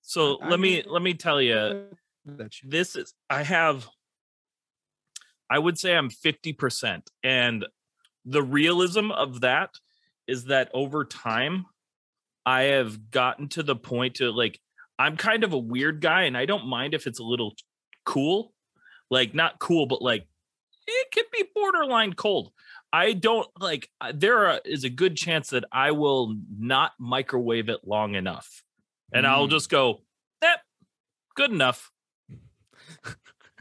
So 0.02 0.38
I 0.40 0.48
let 0.48 0.60
me 0.60 0.82
let 0.86 1.02
me 1.02 1.12
tell 1.14 1.40
you, 1.42 1.88
That 2.24 2.54
shit. 2.54 2.70
this 2.70 2.96
is 2.96 3.12
I 3.28 3.42
have 3.42 3.86
I 5.50 5.58
would 5.58 5.78
say 5.78 5.94
I'm 5.96 6.10
50% 6.10 7.02
and 7.22 7.66
the 8.26 8.42
realism 8.42 9.10
of 9.12 9.40
that 9.40 9.70
is 10.26 10.46
that 10.46 10.70
over 10.74 11.04
time 11.04 11.64
I 12.44 12.62
have 12.64 13.10
gotten 13.10 13.48
to 13.50 13.62
the 13.62 13.76
point 13.76 14.16
to 14.16 14.30
like 14.30 14.60
I'm 14.98 15.16
kind 15.16 15.44
of 15.44 15.52
a 15.52 15.58
weird 15.58 16.00
guy 16.00 16.22
and 16.22 16.36
I 16.36 16.44
don't 16.46 16.66
mind 16.66 16.92
if 16.94 17.06
it's 17.06 17.20
a 17.20 17.24
little 17.24 17.54
cool. 18.04 18.52
Like 19.10 19.34
not 19.34 19.58
cool 19.60 19.86
but 19.86 20.02
like 20.02 20.26
it 20.86 21.12
could 21.12 21.26
be 21.32 21.44
borderline 21.54 22.12
cold. 22.14 22.52
I 22.92 23.12
don't 23.12 23.48
like 23.60 23.88
there 24.14 24.46
are, 24.46 24.60
is 24.64 24.84
a 24.84 24.90
good 24.90 25.16
chance 25.16 25.50
that 25.50 25.64
I 25.72 25.92
will 25.92 26.36
not 26.58 26.92
microwave 26.98 27.68
it 27.68 27.80
long 27.86 28.14
enough. 28.14 28.62
And 29.12 29.26
I'll 29.26 29.46
Mm. 29.46 29.50
just 29.50 29.70
go, 29.70 30.02
"Eh, 30.42 30.56
good 31.34 31.50
enough." 31.52 31.90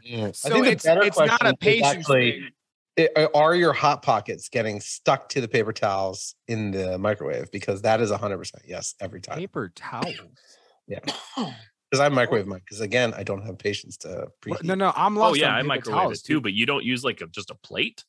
I 0.04 0.30
So 0.32 0.50
think 0.62 0.66
it's 0.68 0.84
it's 0.86 1.18
not 1.18 1.46
a 1.46 1.56
patience 1.56 1.98
actually, 1.98 2.32
thing. 2.32 2.50
It- 2.96 3.30
are 3.34 3.54
your 3.54 3.72
hot 3.72 4.02
pockets 4.02 4.48
getting 4.48 4.80
stuck 4.80 5.28
to 5.30 5.40
the 5.40 5.48
paper 5.48 5.72
towels 5.72 6.34
in 6.48 6.70
the 6.70 6.98
microwave? 6.98 7.50
Because 7.50 7.82
that 7.82 8.00
is 8.00 8.10
100% 8.10 8.52
yes 8.66 8.94
every 9.00 9.20
time. 9.20 9.38
Paper 9.38 9.72
towels. 9.74 10.14
Yeah. 10.88 11.00
Because 11.88 12.00
I 12.04 12.08
microwave 12.08 12.48
mine. 12.48 12.58
Because 12.64 12.80
again, 12.80 13.14
I 13.14 13.22
don't 13.22 13.42
have 13.42 13.58
patience 13.58 13.96
to 13.98 14.26
What- 14.44 14.60
preheat. 14.60 14.64
No, 14.64 14.74
no, 14.74 14.92
I'm 14.96 15.16
oh, 15.16 15.20
lost. 15.20 15.30
Oh 15.32 15.34
yeah, 15.36 15.50
on 15.50 15.54
I 15.54 15.58
paper 15.58 15.68
microwave 15.68 16.00
towels, 16.02 16.18
it 16.18 16.24
too, 16.24 16.40
but 16.40 16.52
you 16.52 16.66
don't 16.66 16.84
use 16.84 17.04
like 17.04 17.20
a, 17.20 17.28
just 17.28 17.50
a 17.50 17.54
plate. 17.54 18.04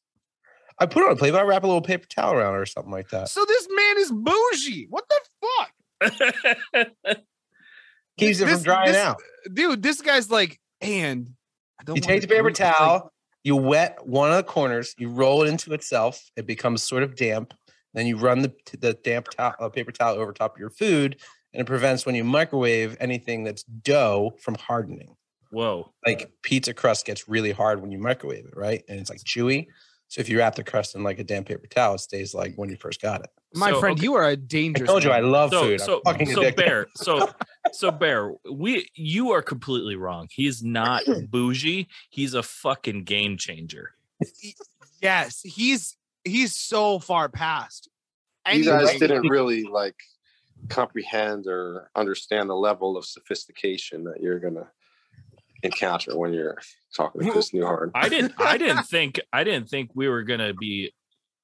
I 0.80 0.88
put 0.88 1.04
it 1.04 1.06
on 1.06 1.12
a 1.12 1.16
plate, 1.16 1.30
but 1.32 1.42
I 1.42 1.44
wrap 1.44 1.64
a 1.64 1.68
little 1.68 1.82
paper 1.82 2.08
towel 2.08 2.34
around 2.34 2.56
it 2.56 2.58
or 2.60 2.66
something 2.66 2.92
like 2.92 3.10
that. 3.10 3.30
So 3.30 3.46
this 3.46 3.68
man 3.70 3.98
is 4.00 4.12
bougie. 4.12 4.88
What 4.90 5.06
the 5.10 5.20
fuck? 6.82 7.18
Keeps 8.18 8.40
it 8.40 8.48
from 8.50 8.64
drying 8.64 8.94
this- 8.94 8.98
out. 8.98 9.18
Dude, 9.54 9.84
this 9.84 10.02
guy's 10.02 10.32
like, 10.32 10.60
and 10.82 11.30
I 11.80 11.84
don't 11.84 11.98
You 11.98 12.02
take 12.02 12.22
the 12.22 12.28
paper 12.28 12.44
drink." 12.50 12.60
Like, 12.60 12.76
towel, 12.78 13.14
you 13.48 13.56
wet 13.56 14.06
one 14.06 14.30
of 14.30 14.36
the 14.36 14.44
corners, 14.44 14.94
you 14.98 15.08
roll 15.08 15.42
it 15.42 15.48
into 15.48 15.72
itself. 15.72 16.30
It 16.36 16.46
becomes 16.46 16.84
sort 16.84 17.02
of 17.02 17.16
damp. 17.16 17.54
Then 17.94 18.06
you 18.06 18.18
run 18.18 18.42
the 18.42 18.54
the 18.82 18.94
damp 18.94 19.30
towel, 19.30 19.56
uh, 19.62 19.70
paper 19.70 19.94
towel 19.94 20.18
over 20.18 20.34
top 20.34 20.56
of 20.56 20.60
your 20.60 20.70
food, 20.70 21.16
and 21.54 21.62
it 21.62 21.66
prevents 21.66 22.06
when 22.06 22.14
you 22.14 22.26
microwave 22.26 22.98
anything 23.00 23.46
that's 23.46 23.64
dough 23.64 24.34
from 24.42 24.56
hardening. 24.56 25.16
Whoa. 25.50 25.94
Like 26.06 26.30
pizza 26.44 26.74
crust 26.74 27.06
gets 27.06 27.30
really 27.30 27.54
hard 27.54 27.82
when 27.82 27.90
you 27.90 28.00
microwave 28.00 28.46
it, 28.46 28.58
right? 28.58 28.84
And 28.90 29.00
it's 29.00 29.10
like 29.10 29.20
chewy. 29.20 29.68
So 30.10 30.22
if 30.22 30.30
you 30.30 30.38
wrap 30.38 30.56
the 30.56 30.64
crust 30.64 30.96
in 30.96 31.04
like 31.04 31.20
a 31.20 31.24
damp 31.24 31.48
paper 31.48 31.68
towel, 31.68 31.96
it 31.96 32.00
stays 32.00 32.34
like 32.34 32.56
when 32.56 32.70
you 32.70 32.78
first 32.78 33.02
got 33.02 33.22
it. 33.22 33.30
My 33.54 33.72
So, 33.72 33.80
friend, 33.80 33.98
okay. 33.98 34.04
you 34.04 34.14
are 34.16 34.28
a 34.30 34.36
dangerous. 34.38 34.90
told 34.90 35.04
you 35.04 35.12
I 35.12 35.20
love 35.20 35.52
So 35.52 35.62
food. 35.64 35.82
so 35.82 36.02
I'm 36.06 36.14
fucking 36.14 36.34
so 36.34 36.42
addicted. 36.42 36.66
bear. 36.66 36.88
So 36.96 37.30
so 37.74 37.92
bear. 37.92 38.34
We 38.50 38.88
you 38.96 39.32
are 39.32 39.42
completely 39.42 39.96
wrong. 39.96 40.28
He's 40.32 40.64
not 40.64 41.04
bougie. 41.30 41.88
He's 42.10 42.34
a 42.34 42.44
fucking 42.44 43.04
game 43.04 43.38
changer. 43.38 43.92
yes, 45.02 45.42
he's 45.44 45.98
he's 46.24 46.56
so 46.56 47.00
far 47.00 47.30
past. 47.30 47.90
you 48.52 48.64
guys 48.66 48.98
didn't 49.00 49.28
really 49.28 49.64
like 49.64 49.96
comprehend 50.70 51.46
or 51.48 51.90
understand 51.96 52.50
the 52.50 52.56
level 52.56 52.98
of 52.98 53.06
sophistication 53.06 54.04
that 54.06 54.22
you're 54.22 54.40
gonna 54.40 54.68
encounter 55.64 56.18
when 56.18 56.34
you're 56.34 56.58
talking 56.96 57.22
to 57.22 57.32
Chris 57.32 57.52
Newhart. 57.52 57.92
I 57.96 58.10
didn't 58.10 58.34
I 58.40 58.58
didn't 58.64 58.84
think 58.84 59.20
I 59.34 59.44
didn't 59.44 59.70
think 59.70 59.92
we 59.94 60.08
were 60.08 60.24
gonna 60.24 60.54
be 60.54 60.94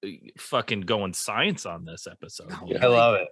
uh, 0.05 0.09
fucking 0.37 0.81
going 0.81 1.13
science 1.13 1.65
on 1.65 1.85
this 1.85 2.07
episode. 2.07 2.51
you 2.65 2.77
I 2.81 2.87
love 2.87 3.15
it. 3.15 3.27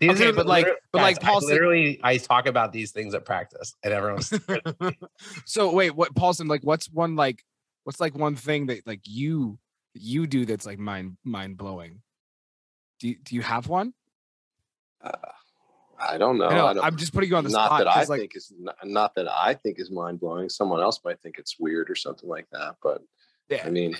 These 0.00 0.10
Okay, 0.12 0.28
are 0.28 0.32
but 0.32 0.46
like- 0.46 0.64
liter- 0.64 0.78
but 0.92 0.98
guys, 1.00 1.04
like 1.16 1.20
Paul 1.20 1.44
I 1.44 1.46
literally, 1.46 2.00
I 2.02 2.16
talk 2.16 2.46
about 2.46 2.72
these 2.72 2.90
things 2.92 3.12
at 3.14 3.24
practice, 3.26 3.74
and 3.84 3.92
everyone's 3.92 4.32
so 5.44 5.72
wait, 5.74 5.94
what 5.94 6.14
Paulson? 6.14 6.48
Like, 6.48 6.62
what's 6.62 6.90
one 6.90 7.16
like? 7.16 7.44
What's 7.84 8.00
like 8.00 8.16
one 8.16 8.34
thing 8.36 8.66
that 8.66 8.86
like 8.86 9.00
you 9.04 9.58
you 9.94 10.26
do 10.26 10.46
that's 10.46 10.64
like 10.66 10.78
mind 10.78 11.16
mind 11.24 11.58
blowing? 11.58 12.00
Do 12.98 13.08
you, 13.08 13.16
do 13.22 13.34
you 13.34 13.42
have 13.42 13.66
one? 13.68 13.92
Uh, 15.02 15.10
I 16.08 16.18
don't 16.18 16.38
know. 16.38 16.46
I 16.48 16.54
know, 16.54 16.66
I 16.66 16.72
don't, 16.74 16.84
I'm 16.84 16.96
just 16.96 17.12
putting 17.12 17.30
you 17.30 17.36
on 17.36 17.44
the 17.44 17.50
not 17.50 17.66
spot. 17.66 17.78
that 17.80 17.88
I 17.88 17.94
'cause, 18.00 18.08
like, 18.08 18.20
think 18.20 18.36
is 18.36 18.52
not, 18.58 18.76
not 18.84 19.14
that 19.16 19.28
I 19.28 19.54
think 19.54 19.78
is 19.78 19.90
mind 19.90 20.20
blowing. 20.20 20.48
Someone 20.48 20.80
else 20.80 21.00
might 21.04 21.20
think 21.20 21.36
it's 21.38 21.56
weird 21.58 21.90
or 21.90 21.94
something 21.94 22.28
like 22.28 22.46
that. 22.52 22.76
But 22.82 23.02
Yeah. 23.48 23.62
I 23.66 23.70
mean, 23.70 23.96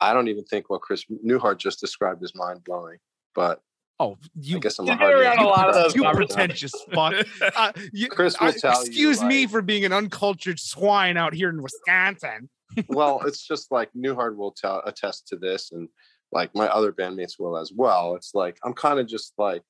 I 0.00 0.12
don't 0.12 0.28
even 0.28 0.44
think 0.44 0.68
what 0.68 0.82
Chris 0.82 1.04
Newhart 1.24 1.58
just 1.58 1.80
described 1.80 2.22
is 2.22 2.34
mind 2.34 2.64
blowing. 2.64 2.98
But 3.34 3.60
oh, 3.98 4.18
you 4.38 4.56
I 4.56 4.60
guess 4.60 4.78
I'm 4.78 4.86
You 4.86 4.92
a 4.92 4.96
get 4.96 5.02
hard 5.02 5.14
around 5.20 5.38
a 5.38 5.44
lot 5.46 5.68
of 5.68 5.74
those 5.74 5.94
you 5.94 6.02
conversations. 6.02 6.72
pretentious 6.72 6.84
fuck. 6.92 7.26
Uh, 7.56 7.72
you- 7.92 8.08
Chris 8.08 8.38
will 8.40 8.48
uh, 8.48 8.52
tell 8.52 8.74
you, 8.82 8.86
excuse 8.88 9.22
me 9.22 9.42
like- 9.42 9.50
for 9.50 9.62
being 9.62 9.84
an 9.84 9.92
uncultured 9.92 10.60
swine 10.60 11.16
out 11.16 11.32
here 11.32 11.48
in 11.48 11.62
Wisconsin. 11.62 12.50
well, 12.88 13.22
it's 13.26 13.46
just 13.46 13.70
like 13.72 13.88
Newhart 13.96 14.36
will 14.36 14.52
tell 14.52 14.82
attest 14.84 15.28
to 15.28 15.36
this, 15.36 15.72
and 15.72 15.88
like 16.32 16.54
my 16.54 16.66
other 16.68 16.92
bandmates 16.92 17.38
will 17.38 17.56
as 17.56 17.72
well. 17.74 18.16
It's 18.16 18.34
like 18.34 18.58
I'm 18.64 18.74
kind 18.74 18.98
of 18.98 19.06
just 19.06 19.32
like, 19.38 19.62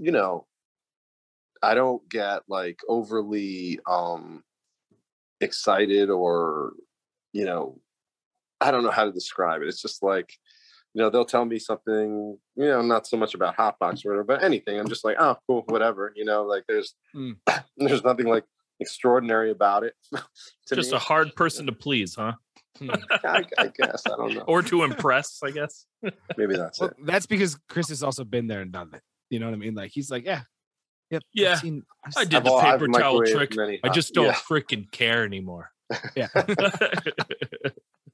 you 0.00 0.10
know, 0.12 0.46
I 1.62 1.74
don't 1.74 2.06
get 2.08 2.42
like 2.48 2.80
overly 2.88 3.78
um 3.86 4.42
excited 5.40 6.10
or, 6.10 6.72
you 7.32 7.44
know, 7.44 7.78
I 8.60 8.70
don't 8.70 8.82
know 8.84 8.90
how 8.90 9.04
to 9.04 9.12
describe 9.12 9.62
it. 9.62 9.68
It's 9.68 9.80
just 9.82 10.02
like, 10.02 10.32
you 10.94 11.02
know, 11.02 11.10
they'll 11.10 11.24
tell 11.24 11.44
me 11.44 11.58
something, 11.58 12.38
you 12.56 12.64
know, 12.66 12.82
not 12.82 13.06
so 13.06 13.16
much 13.16 13.34
about 13.34 13.56
hotbox 13.56 14.04
or 14.04 14.10
whatever, 14.10 14.24
but 14.24 14.42
anything. 14.42 14.78
I'm 14.78 14.88
just 14.88 15.04
like, 15.04 15.16
oh, 15.18 15.36
cool, 15.46 15.64
whatever. 15.68 16.12
You 16.16 16.24
know, 16.24 16.44
like 16.44 16.64
there's 16.66 16.94
Mm. 17.14 17.36
there's 17.76 18.04
nothing 18.04 18.26
like 18.26 18.44
extraordinary 18.80 19.50
about 19.50 19.84
it. 19.84 19.94
to 20.66 20.74
Just 20.76 20.90
me. 20.92 20.96
a 20.96 21.00
hard 21.00 21.34
person 21.36 21.66
to 21.66 21.72
please, 21.72 22.14
huh? 22.14 22.32
I, 22.80 23.44
I 23.58 23.66
guess 23.76 24.02
I 24.06 24.16
don't 24.16 24.34
know. 24.36 24.44
Or 24.46 24.62
to 24.62 24.84
impress, 24.84 25.40
I 25.44 25.50
guess. 25.50 25.84
Maybe 26.38 26.56
that's 26.56 26.80
Well, 26.80 26.90
it. 26.90 26.96
that's 27.04 27.26
because 27.26 27.58
Chris 27.68 27.88
has 27.90 28.02
also 28.02 28.24
been 28.24 28.46
there 28.46 28.60
and 28.62 28.72
done 28.72 28.90
it. 28.94 29.02
You 29.30 29.38
know 29.38 29.46
what 29.46 29.54
I 29.54 29.58
mean? 29.58 29.74
Like 29.74 29.90
he's 29.92 30.10
like, 30.10 30.24
yeah, 30.24 30.42
yep, 31.10 31.22
I've 31.22 31.28
Yeah, 31.32 31.54
seen- 31.54 31.84
I've 32.04 32.12
I 32.16 32.24
did 32.24 32.44
the 32.44 32.50
I've- 32.52 32.66
I've 32.68 32.80
paper 32.80 32.92
towel 32.92 33.22
trick. 33.24 33.54
I 33.84 33.88
just 33.88 34.12
don't 34.12 34.26
Yeah. 34.26 34.34
freaking 34.34 34.90
care 34.90 35.24
anymore. 35.24 35.72
yeah. 36.16 36.28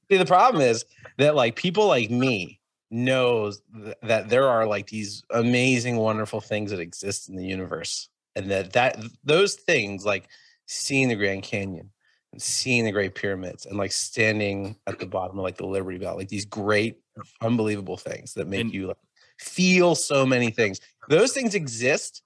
See, 0.09 0.17
the 0.17 0.25
problem 0.25 0.61
is 0.61 0.85
that 1.17 1.35
like 1.35 1.55
people 1.55 1.87
like 1.87 2.09
me 2.09 2.59
knows 2.89 3.61
th- 3.75 3.95
that 4.03 4.29
there 4.29 4.47
are 4.47 4.65
like 4.65 4.87
these 4.87 5.23
amazing, 5.31 5.97
wonderful 5.97 6.39
things 6.39 6.71
that 6.71 6.79
exist 6.79 7.27
in 7.29 7.35
the 7.35 7.43
universe, 7.45 8.09
and 8.35 8.49
that 8.49 8.73
that 8.73 8.97
those 9.23 9.55
things 9.55 10.05
like 10.05 10.27
seeing 10.65 11.09
the 11.09 11.15
Grand 11.15 11.43
Canyon 11.43 11.91
and 12.31 12.41
seeing 12.41 12.85
the 12.85 12.91
Great 12.91 13.15
Pyramids 13.15 13.65
and 13.65 13.77
like 13.77 13.91
standing 13.91 14.75
at 14.87 14.97
the 14.99 15.05
bottom 15.05 15.37
of 15.37 15.43
like 15.43 15.57
the 15.57 15.67
Liberty 15.67 15.97
Bell, 15.97 16.15
like 16.15 16.29
these 16.29 16.45
great, 16.45 16.97
unbelievable 17.41 17.97
things 17.97 18.33
that 18.35 18.47
make 18.47 18.61
And- 18.61 18.73
you 18.73 18.87
like 18.87 18.97
feel 19.39 19.95
so 19.95 20.25
many 20.25 20.49
things. 20.51 20.79
Those 21.09 21.31
things 21.31 21.55
exist, 21.55 22.21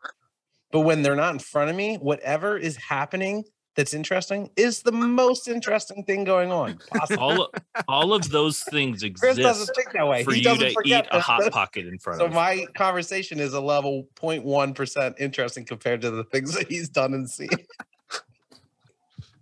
but 0.71 0.81
when 0.81 1.01
they're 1.01 1.15
not 1.15 1.33
in 1.33 1.39
front 1.39 1.69
of 1.69 1.75
me, 1.75 1.97
whatever 1.97 2.57
is 2.57 2.75
happening 2.77 3.43
that's 3.75 3.93
interesting 3.93 4.49
is 4.57 4.81
the 4.81 4.91
most 4.91 5.47
interesting 5.47 6.03
thing 6.03 6.23
going 6.23 6.51
on. 6.51 6.77
possibly. 6.93 7.17
all 7.17 7.41
of, 7.43 7.49
all 7.87 8.13
of 8.13 8.29
those 8.29 8.59
things 8.63 9.03
Chris 9.17 9.37
doesn't 9.37 9.45
exist 9.45 9.71
think 9.75 9.93
that 9.93 10.07
way. 10.07 10.23
for 10.23 10.31
he 10.31 10.39
you 10.39 10.43
doesn't 10.43 10.73
to 10.73 10.81
eat 10.85 10.91
a 10.91 11.07
that. 11.11 11.21
hot 11.21 11.51
pocket 11.51 11.87
in 11.87 11.97
front 11.97 12.19
So 12.19 12.25
of. 12.25 12.31
So 12.31 12.35
my 12.35 12.65
conversation 12.75 13.39
is 13.39 13.53
a 13.53 13.61
level 13.61 14.07
0.1 14.15 14.75
percent 14.75 15.15
interesting 15.19 15.65
compared 15.65 16.01
to 16.01 16.11
the 16.11 16.23
things 16.25 16.53
that 16.55 16.67
he's 16.69 16.89
done 16.89 17.13
and 17.13 17.29
seen. 17.29 17.49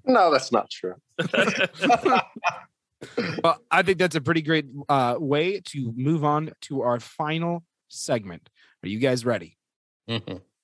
No, 0.06 0.32
that's 0.32 0.52
not 0.52 0.70
true. 0.70 0.96
Well, 3.44 3.60
I 3.72 3.82
think 3.84 3.98
that's 3.98 4.16
a 4.16 4.22
pretty 4.22 4.42
great 4.42 4.66
uh, 4.90 5.16
way 5.18 5.62
to 5.68 5.94
move 5.96 6.24
on 6.24 6.52
to 6.64 6.82
our 6.82 7.00
final 7.00 7.64
segment. 7.88 8.50
Are 8.84 8.90
you 8.90 9.00
guys 9.00 9.26
ready? 9.26 9.58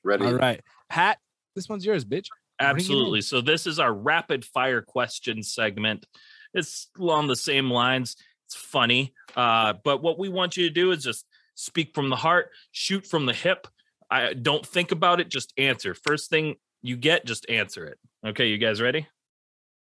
Ready? 0.04 0.26
All 0.26 0.34
right, 0.34 0.62
Pat, 0.90 1.18
this 1.56 1.70
one's 1.70 1.86
yours, 1.86 2.04
bitch. 2.04 2.28
Bring 2.60 2.70
it 2.70 2.72
in. 2.72 2.76
Absolutely. 2.76 3.22
So 3.22 3.42
this 3.42 3.68
is 3.68 3.80
our 3.80 3.94
rapid 3.94 4.44
fire 4.46 4.82
question 4.82 5.44
segment. 5.44 6.06
It's 6.54 6.88
along 7.00 7.28
the 7.28 7.36
same 7.36 7.70
lines. 7.70 8.16
It's 8.46 8.56
funny, 8.56 9.14
uh, 9.36 9.74
but 9.84 10.04
what 10.04 10.20
we 10.20 10.30
want 10.30 10.58
you 10.58 10.68
to 10.68 10.74
do 10.74 10.92
is 10.92 11.04
just 11.04 11.26
speak 11.56 11.96
from 11.96 12.10
the 12.10 12.16
heart, 12.16 12.52
shoot 12.72 13.06
from 13.08 13.26
the 13.26 13.34
hip. 13.34 13.68
I 14.12 14.34
don't 14.34 14.66
think 14.66 14.92
about 14.92 15.20
it. 15.20 15.30
Just 15.30 15.54
answer. 15.58 15.94
First 15.94 16.30
thing 16.30 16.56
you 16.84 16.96
get, 16.96 17.26
just 17.26 17.50
answer 17.50 17.86
it. 17.86 17.98
Okay, 18.26 18.48
you 18.48 18.58
guys 18.58 18.82
ready? 18.82 19.08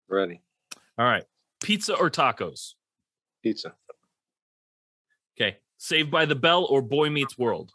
Ready. 0.10 0.42
All 0.98 1.06
right. 1.06 1.24
Pizza 1.62 1.96
or 1.96 2.10
tacos? 2.10 2.74
Pizza. 3.44 3.74
Okay. 5.40 5.58
Saved 5.78 6.12
by 6.12 6.26
the 6.26 6.36
Bell 6.36 6.66
or 6.66 6.82
Boy 6.82 7.10
Meets 7.10 7.38
World? 7.38 7.72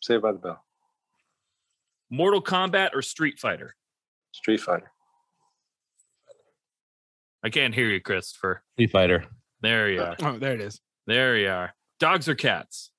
Saved 0.00 0.22
by 0.22 0.32
the 0.32 0.38
Bell. 0.38 0.64
Mortal 2.10 2.42
Kombat 2.42 2.90
or 2.94 3.02
Street 3.02 3.38
Fighter? 3.38 3.74
Street 4.32 4.60
Fighter. 4.60 4.92
I 7.42 7.50
can't 7.50 7.74
hear 7.74 7.88
you, 7.88 8.00
Christopher. 8.00 8.62
Street 8.74 8.90
Fighter. 8.90 9.24
There 9.60 9.90
you 9.90 10.00
uh, 10.00 10.14
are. 10.20 10.34
Oh, 10.34 10.38
there 10.38 10.54
it 10.54 10.60
is. 10.60 10.80
There 11.06 11.36
you 11.36 11.48
are. 11.48 11.74
Dogs 11.98 12.28
or 12.28 12.34
cats? 12.34 12.90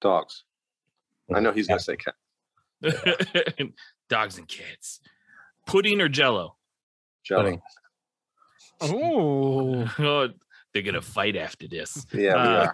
Dogs. 0.00 0.44
I 1.34 1.40
know 1.40 1.52
he's 1.52 1.68
gonna 1.68 1.80
say 1.80 1.96
cat. 1.96 2.14
Dogs 4.08 4.38
and 4.38 4.48
cats. 4.48 5.00
Pudding 5.66 6.00
or 6.00 6.08
jello? 6.08 6.56
Jello. 7.24 7.42
Pudding. 7.42 7.62
Oh, 8.80 9.90
Oh, 9.98 10.28
they're 10.72 10.82
gonna 10.82 11.00
fight 11.02 11.36
after 11.36 11.66
this. 11.68 12.06
Yeah, 12.12 12.34
Uh, 12.34 12.72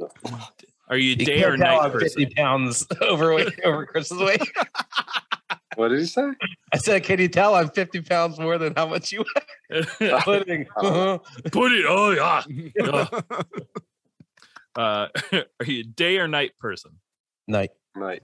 are. 0.00 0.40
Are 0.88 0.96
you 0.96 1.14
a 1.14 1.16
You 1.16 1.26
day 1.26 1.40
can't 1.40 1.54
or 1.54 1.56
tell 1.56 1.76
night 1.82 1.84
I'm 1.94 1.98
50 2.00 2.24
person? 2.26 2.34
pounds 2.36 2.86
overweight 3.02 3.58
over 3.64 3.86
Chris's 3.86 4.18
weight. 4.18 4.40
What 5.74 5.88
did 5.88 5.98
he 5.98 6.06
say? 6.06 6.30
I 6.72 6.76
said, 6.78 7.02
can 7.02 7.18
you 7.18 7.26
tell 7.28 7.56
I'm 7.56 7.70
50 7.70 8.02
pounds 8.02 8.38
more 8.38 8.56
than 8.56 8.72
how 8.76 8.86
much 8.86 9.10
you 9.12 9.24
weigh? 9.70 9.82
Pudding. 10.20 10.66
Oh. 10.76 11.20
Pudding. 11.50 11.84
Oh 11.88 12.10
yeah. 12.12 13.06
Uh, 14.76 15.08
are 15.32 15.64
you 15.66 15.80
a 15.80 15.84
day 15.84 16.18
or 16.18 16.28
night 16.28 16.52
person? 16.58 16.92
Night. 17.48 17.70
Night. 17.96 18.22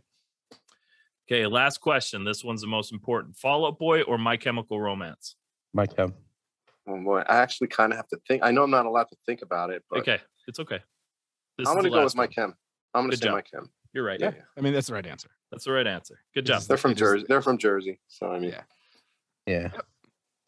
Okay, 1.28 1.46
last 1.46 1.78
question. 1.80 2.24
This 2.24 2.44
one's 2.44 2.60
the 2.60 2.66
most 2.66 2.92
important. 2.92 3.36
Fall 3.36 3.66
Out 3.66 3.78
Boy 3.78 4.02
or 4.02 4.18
My 4.18 4.36
Chemical 4.36 4.80
Romance? 4.80 5.34
My 5.72 5.86
time. 5.86 6.14
Oh 6.88 7.00
boy, 7.02 7.20
I 7.28 7.36
actually 7.36 7.68
kind 7.68 7.92
of 7.92 7.96
have 7.96 8.08
to 8.08 8.18
think. 8.28 8.42
I 8.42 8.50
know 8.50 8.62
I'm 8.64 8.70
not 8.70 8.86
allowed 8.86 9.08
to 9.10 9.16
think 9.26 9.42
about 9.42 9.70
it, 9.70 9.82
but 9.90 10.00
Okay, 10.00 10.20
it's 10.48 10.58
okay. 10.60 10.80
This 11.58 11.68
I'm 11.68 11.76
gonna 11.76 11.90
go 11.90 11.96
last 11.96 12.04
with 12.06 12.14
my 12.16 12.22
one. 12.24 12.28
chem. 12.32 12.54
I'm 12.94 13.02
gonna 13.02 13.10
Good 13.10 13.18
say 13.20 13.24
job. 13.26 13.34
my 13.34 13.42
chem. 13.42 13.70
You're 13.92 14.04
right. 14.04 14.18
Yeah, 14.20 14.32
yeah. 14.34 14.42
I 14.56 14.60
mean, 14.62 14.72
that's 14.72 14.86
the 14.88 14.94
right 14.94 15.06
answer. 15.06 15.28
That's 15.50 15.64
the 15.64 15.72
right 15.72 15.86
answer. 15.86 16.18
Good 16.34 16.46
job. 16.46 16.62
they're 16.62 16.76
from 16.78 16.94
Jersey. 16.94 17.26
They're 17.28 17.42
from 17.42 17.58
Jersey, 17.58 18.00
so 18.08 18.32
I 18.32 18.38
mean, 18.38 18.50
Yeah. 18.50 18.62
Yeah. 19.46 19.68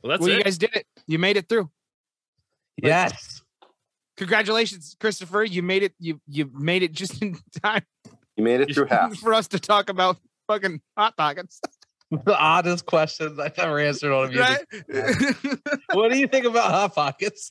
Well, 0.02 0.10
that's 0.10 0.20
well, 0.20 0.30
it. 0.30 0.38
you 0.38 0.44
guys 0.44 0.58
did 0.58 0.74
it. 0.74 0.86
You 1.06 1.18
made 1.18 1.36
it 1.36 1.48
through. 1.48 1.70
Yes. 2.82 3.42
Congratulations, 4.16 4.96
Christopher. 5.00 5.44
You 5.44 5.62
made 5.62 5.82
it. 5.82 5.94
You 5.98 6.20
you 6.26 6.50
made 6.54 6.82
it 6.82 6.92
just 6.92 7.20
in 7.22 7.36
time 7.62 7.82
You 8.36 8.44
made 8.44 8.60
it 8.60 8.74
through 8.74 8.86
half. 8.90 9.16
for 9.16 9.34
us 9.34 9.48
to 9.48 9.58
talk 9.58 9.88
about 9.90 10.16
fucking 10.46 10.80
hot 10.96 11.16
pockets. 11.16 11.60
the 12.24 12.38
oddest 12.38 12.86
questions 12.86 13.38
I've 13.38 13.58
ever 13.58 13.78
answered 13.78 14.12
on 14.12 14.26
a 14.26 14.28
music. 14.28 14.66
Right? 14.88 15.78
What 15.92 16.12
do 16.12 16.18
you 16.18 16.26
think 16.26 16.46
about 16.46 16.70
hot 16.70 16.94
pockets? 16.94 17.50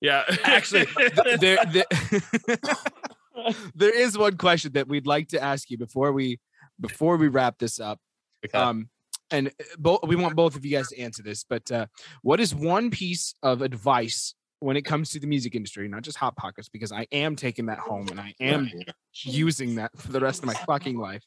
Yeah. 0.00 0.24
Actually, 0.44 0.86
there, 1.40 1.58
there, 1.64 1.84
there 3.74 3.94
is 3.94 4.16
one 4.18 4.36
question 4.36 4.72
that 4.72 4.88
we'd 4.88 5.06
like 5.06 5.28
to 5.28 5.42
ask 5.42 5.70
you 5.70 5.78
before 5.78 6.12
we 6.12 6.40
before 6.80 7.16
we 7.16 7.28
wrap 7.28 7.58
this 7.58 7.80
up. 7.80 7.98
Okay. 8.44 8.56
Um, 8.56 8.88
and 9.30 9.50
both 9.78 10.00
we 10.06 10.16
want 10.16 10.36
both 10.36 10.56
of 10.56 10.64
you 10.64 10.76
guys 10.76 10.88
to 10.88 11.00
answer 11.00 11.22
this. 11.22 11.44
But 11.44 11.70
uh, 11.72 11.86
what 12.22 12.40
is 12.40 12.54
one 12.54 12.90
piece 12.90 13.34
of 13.42 13.62
advice 13.62 14.34
when 14.60 14.76
it 14.76 14.82
comes 14.82 15.10
to 15.10 15.20
the 15.20 15.26
music 15.26 15.54
industry, 15.54 15.88
not 15.88 16.02
just 16.02 16.16
hot 16.16 16.36
pockets, 16.36 16.68
because 16.68 16.92
I 16.92 17.06
am 17.12 17.36
taking 17.36 17.66
that 17.66 17.78
home 17.78 18.08
and 18.08 18.20
I 18.20 18.34
am 18.40 18.70
using 19.22 19.76
that 19.76 19.96
for 19.98 20.12
the 20.12 20.20
rest 20.20 20.40
of 20.40 20.46
my 20.46 20.54
fucking 20.54 20.96
life. 20.96 21.24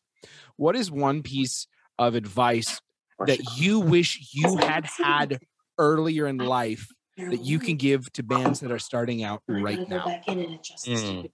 What 0.56 0.76
is 0.76 0.92
one 0.92 1.22
piece 1.22 1.68
of 2.00 2.16
advice 2.16 2.82
that 3.28 3.40
you 3.60 3.80
wish 3.80 4.34
you 4.34 4.58
had 4.58 4.86
had 4.86 5.40
earlier 5.78 6.28
in 6.28 6.40
life 6.40 6.88
that 7.30 7.42
you 7.42 7.60
can 7.60 7.76
give 7.76 8.12
to 8.14 8.24
bands 8.24 8.62
that 8.62 8.72
are 8.72 8.80
starting 8.80 9.24
out 9.24 9.44
right 9.48 9.80
now? 9.88 10.20
Mm. 10.88 11.30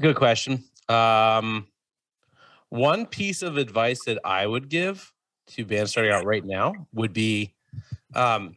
Good 0.00 0.16
question. 0.16 0.62
Um, 0.88 1.66
one 2.68 3.06
piece 3.06 3.42
of 3.42 3.56
advice 3.56 4.04
that 4.04 4.18
I 4.24 4.46
would 4.46 4.68
give 4.68 5.12
to 5.48 5.64
bands 5.64 5.92
starting 5.92 6.12
out 6.12 6.24
right 6.24 6.44
now 6.44 6.74
would 6.92 7.12
be 7.12 7.54
um, 8.14 8.56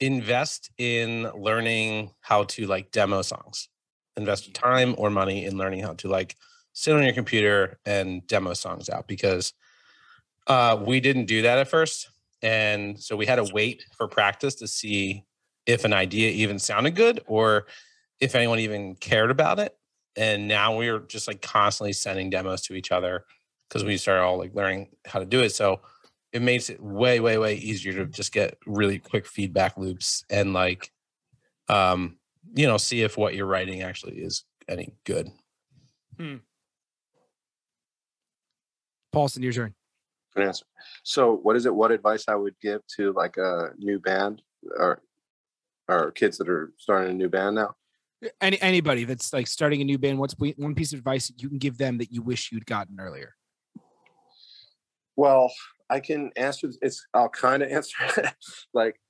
invest 0.00 0.70
in 0.78 1.30
learning 1.34 2.10
how 2.20 2.44
to 2.44 2.66
like 2.66 2.90
demo 2.90 3.22
songs. 3.22 3.68
Invest 4.16 4.54
time 4.54 4.94
or 4.98 5.10
money 5.10 5.44
in 5.44 5.56
learning 5.56 5.80
how 5.80 5.94
to 5.94 6.08
like 6.08 6.36
sit 6.72 6.94
on 6.94 7.02
your 7.04 7.12
computer 7.12 7.78
and 7.84 8.26
demo 8.26 8.54
songs 8.54 8.88
out 8.88 9.06
because 9.06 9.52
uh, 10.46 10.82
we 10.84 11.00
didn't 11.00 11.26
do 11.26 11.42
that 11.42 11.58
at 11.58 11.68
first. 11.68 12.10
And 12.42 12.98
so 12.98 13.16
we 13.16 13.26
had 13.26 13.36
to 13.36 13.50
wait 13.52 13.84
for 13.96 14.08
practice 14.08 14.54
to 14.56 14.66
see 14.66 15.24
if 15.66 15.84
an 15.84 15.92
idea 15.92 16.30
even 16.30 16.58
sounded 16.58 16.96
good 16.96 17.20
or 17.26 17.66
if 18.18 18.34
anyone 18.34 18.58
even 18.58 18.94
cared 18.94 19.30
about 19.30 19.58
it. 19.58 19.76
And 20.16 20.48
now 20.48 20.76
we're 20.76 21.00
just 21.00 21.28
like 21.28 21.42
constantly 21.42 21.92
sending 21.92 22.30
demos 22.30 22.62
to 22.62 22.74
each 22.74 22.90
other 22.90 23.24
because 23.68 23.84
we 23.84 23.96
started 23.96 24.22
all 24.22 24.38
like 24.38 24.54
learning 24.54 24.88
how 25.06 25.20
to 25.20 25.26
do 25.26 25.40
it. 25.40 25.50
So 25.50 25.80
it 26.32 26.42
makes 26.42 26.70
it 26.70 26.82
way, 26.82 27.20
way, 27.20 27.38
way 27.38 27.54
easier 27.54 27.92
to 27.92 28.06
just 28.06 28.32
get 28.32 28.58
really 28.66 28.98
quick 28.98 29.26
feedback 29.26 29.76
loops 29.76 30.24
and 30.30 30.52
like, 30.52 30.90
um, 31.68 32.16
you 32.54 32.66
know, 32.66 32.76
see 32.76 33.02
if 33.02 33.16
what 33.16 33.34
you're 33.34 33.46
writing 33.46 33.82
actually 33.82 34.16
is 34.16 34.44
any 34.68 34.92
good. 35.04 35.30
Hmm. 36.16 36.36
Paulson, 39.12 39.42
your 39.42 39.52
turn. 39.52 39.74
Good 40.34 40.46
answer. 40.46 40.66
So, 41.02 41.34
what 41.34 41.56
is 41.56 41.66
it? 41.66 41.74
What 41.74 41.90
advice 41.90 42.24
I 42.28 42.36
would 42.36 42.54
give 42.62 42.82
to 42.96 43.12
like 43.12 43.36
a 43.36 43.70
new 43.78 43.98
band 43.98 44.42
or 44.78 45.02
or 45.88 46.12
kids 46.12 46.38
that 46.38 46.48
are 46.48 46.72
starting 46.78 47.10
a 47.10 47.14
new 47.14 47.28
band 47.28 47.56
now? 47.56 47.74
Any 48.40 48.60
anybody 48.62 49.04
that's 49.04 49.32
like 49.32 49.46
starting 49.46 49.80
a 49.80 49.84
new 49.84 49.98
band, 49.98 50.18
what's 50.18 50.36
one 50.38 50.74
piece 50.74 50.92
of 50.92 50.98
advice 50.98 51.28
that 51.28 51.42
you 51.42 51.48
can 51.48 51.58
give 51.58 51.78
them 51.78 51.98
that 51.98 52.12
you 52.12 52.22
wish 52.22 52.52
you'd 52.52 52.66
gotten 52.66 53.00
earlier? 53.00 53.34
Well, 55.16 55.52
I 55.88 56.00
can 56.00 56.30
answer. 56.36 56.70
It's 56.80 57.04
I'll 57.12 57.28
kind 57.28 57.62
of 57.62 57.70
answer 57.72 57.96
it. 58.16 58.34
like, 58.72 59.00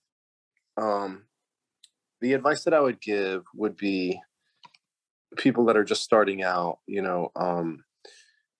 um, 0.76 1.24
the 2.20 2.32
advice 2.32 2.64
that 2.64 2.74
I 2.74 2.80
would 2.80 3.00
give 3.00 3.42
would 3.54 3.76
be 3.76 4.20
people 5.36 5.66
that 5.66 5.76
are 5.76 5.84
just 5.84 6.02
starting 6.02 6.42
out. 6.42 6.78
You 6.86 7.02
know, 7.02 7.30
um, 7.36 7.84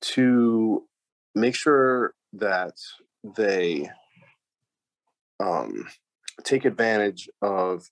to 0.03 0.85
make 1.35 1.55
sure 1.55 2.15
that 2.35 2.75
they 3.37 3.91
um, 5.41 5.87
take 6.45 6.65
advantage 6.65 7.29
of 7.43 7.89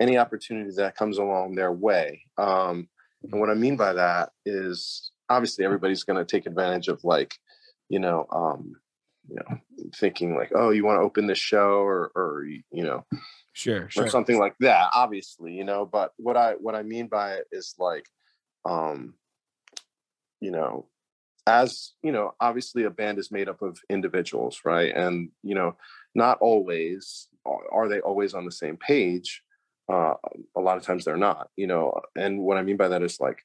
any 0.00 0.18
opportunity 0.18 0.70
that 0.76 0.96
comes 0.96 1.18
along 1.18 1.54
their 1.54 1.72
way. 1.72 2.22
Um, 2.38 2.88
and 3.22 3.40
what 3.40 3.50
I 3.50 3.54
mean 3.54 3.76
by 3.76 3.94
that 3.94 4.30
is 4.44 5.10
obviously 5.28 5.64
everybody's 5.64 6.04
going 6.04 6.18
to 6.18 6.24
take 6.24 6.46
advantage 6.46 6.88
of 6.88 7.02
like, 7.02 7.34
you 7.88 7.98
know, 7.98 8.26
um, 8.30 8.74
you 9.28 9.36
know, 9.36 9.58
thinking 9.96 10.36
like, 10.36 10.52
oh, 10.54 10.70
you 10.70 10.84
want 10.84 10.98
to 10.98 11.04
open 11.04 11.26
this 11.26 11.38
show 11.38 11.80
or, 11.80 12.12
or 12.14 12.44
you 12.44 12.84
know, 12.84 13.04
Sure, 13.56 13.88
or 13.96 14.08
something 14.10 14.38
like 14.38 14.54
that. 14.60 14.90
Obviously, 14.94 15.54
you 15.54 15.64
know. 15.64 15.86
But 15.86 16.12
what 16.18 16.36
I 16.36 16.52
what 16.60 16.74
I 16.74 16.82
mean 16.82 17.06
by 17.06 17.36
it 17.36 17.46
is 17.50 17.74
like, 17.78 18.06
um, 18.66 19.14
you 20.40 20.50
know, 20.50 20.88
as 21.46 21.92
you 22.02 22.12
know, 22.12 22.34
obviously 22.40 22.84
a 22.84 22.90
band 22.90 23.18
is 23.18 23.30
made 23.30 23.48
up 23.48 23.62
of 23.62 23.78
individuals, 23.88 24.60
right? 24.64 24.94
And 24.94 25.30
you 25.42 25.54
know, 25.54 25.76
not 26.14 26.38
always 26.40 27.28
are 27.44 27.88
they 27.88 28.00
always 28.00 28.34
on 28.34 28.44
the 28.44 28.52
same 28.52 28.76
page. 28.76 29.42
Uh, 29.88 30.14
a 30.56 30.60
lot 30.60 30.76
of 30.76 30.82
times 30.82 31.04
they're 31.04 31.16
not, 31.16 31.48
you 31.56 31.66
know. 31.66 32.00
And 32.16 32.40
what 32.40 32.58
I 32.58 32.62
mean 32.62 32.76
by 32.76 32.88
that 32.88 33.02
is 33.02 33.20
like 33.20 33.38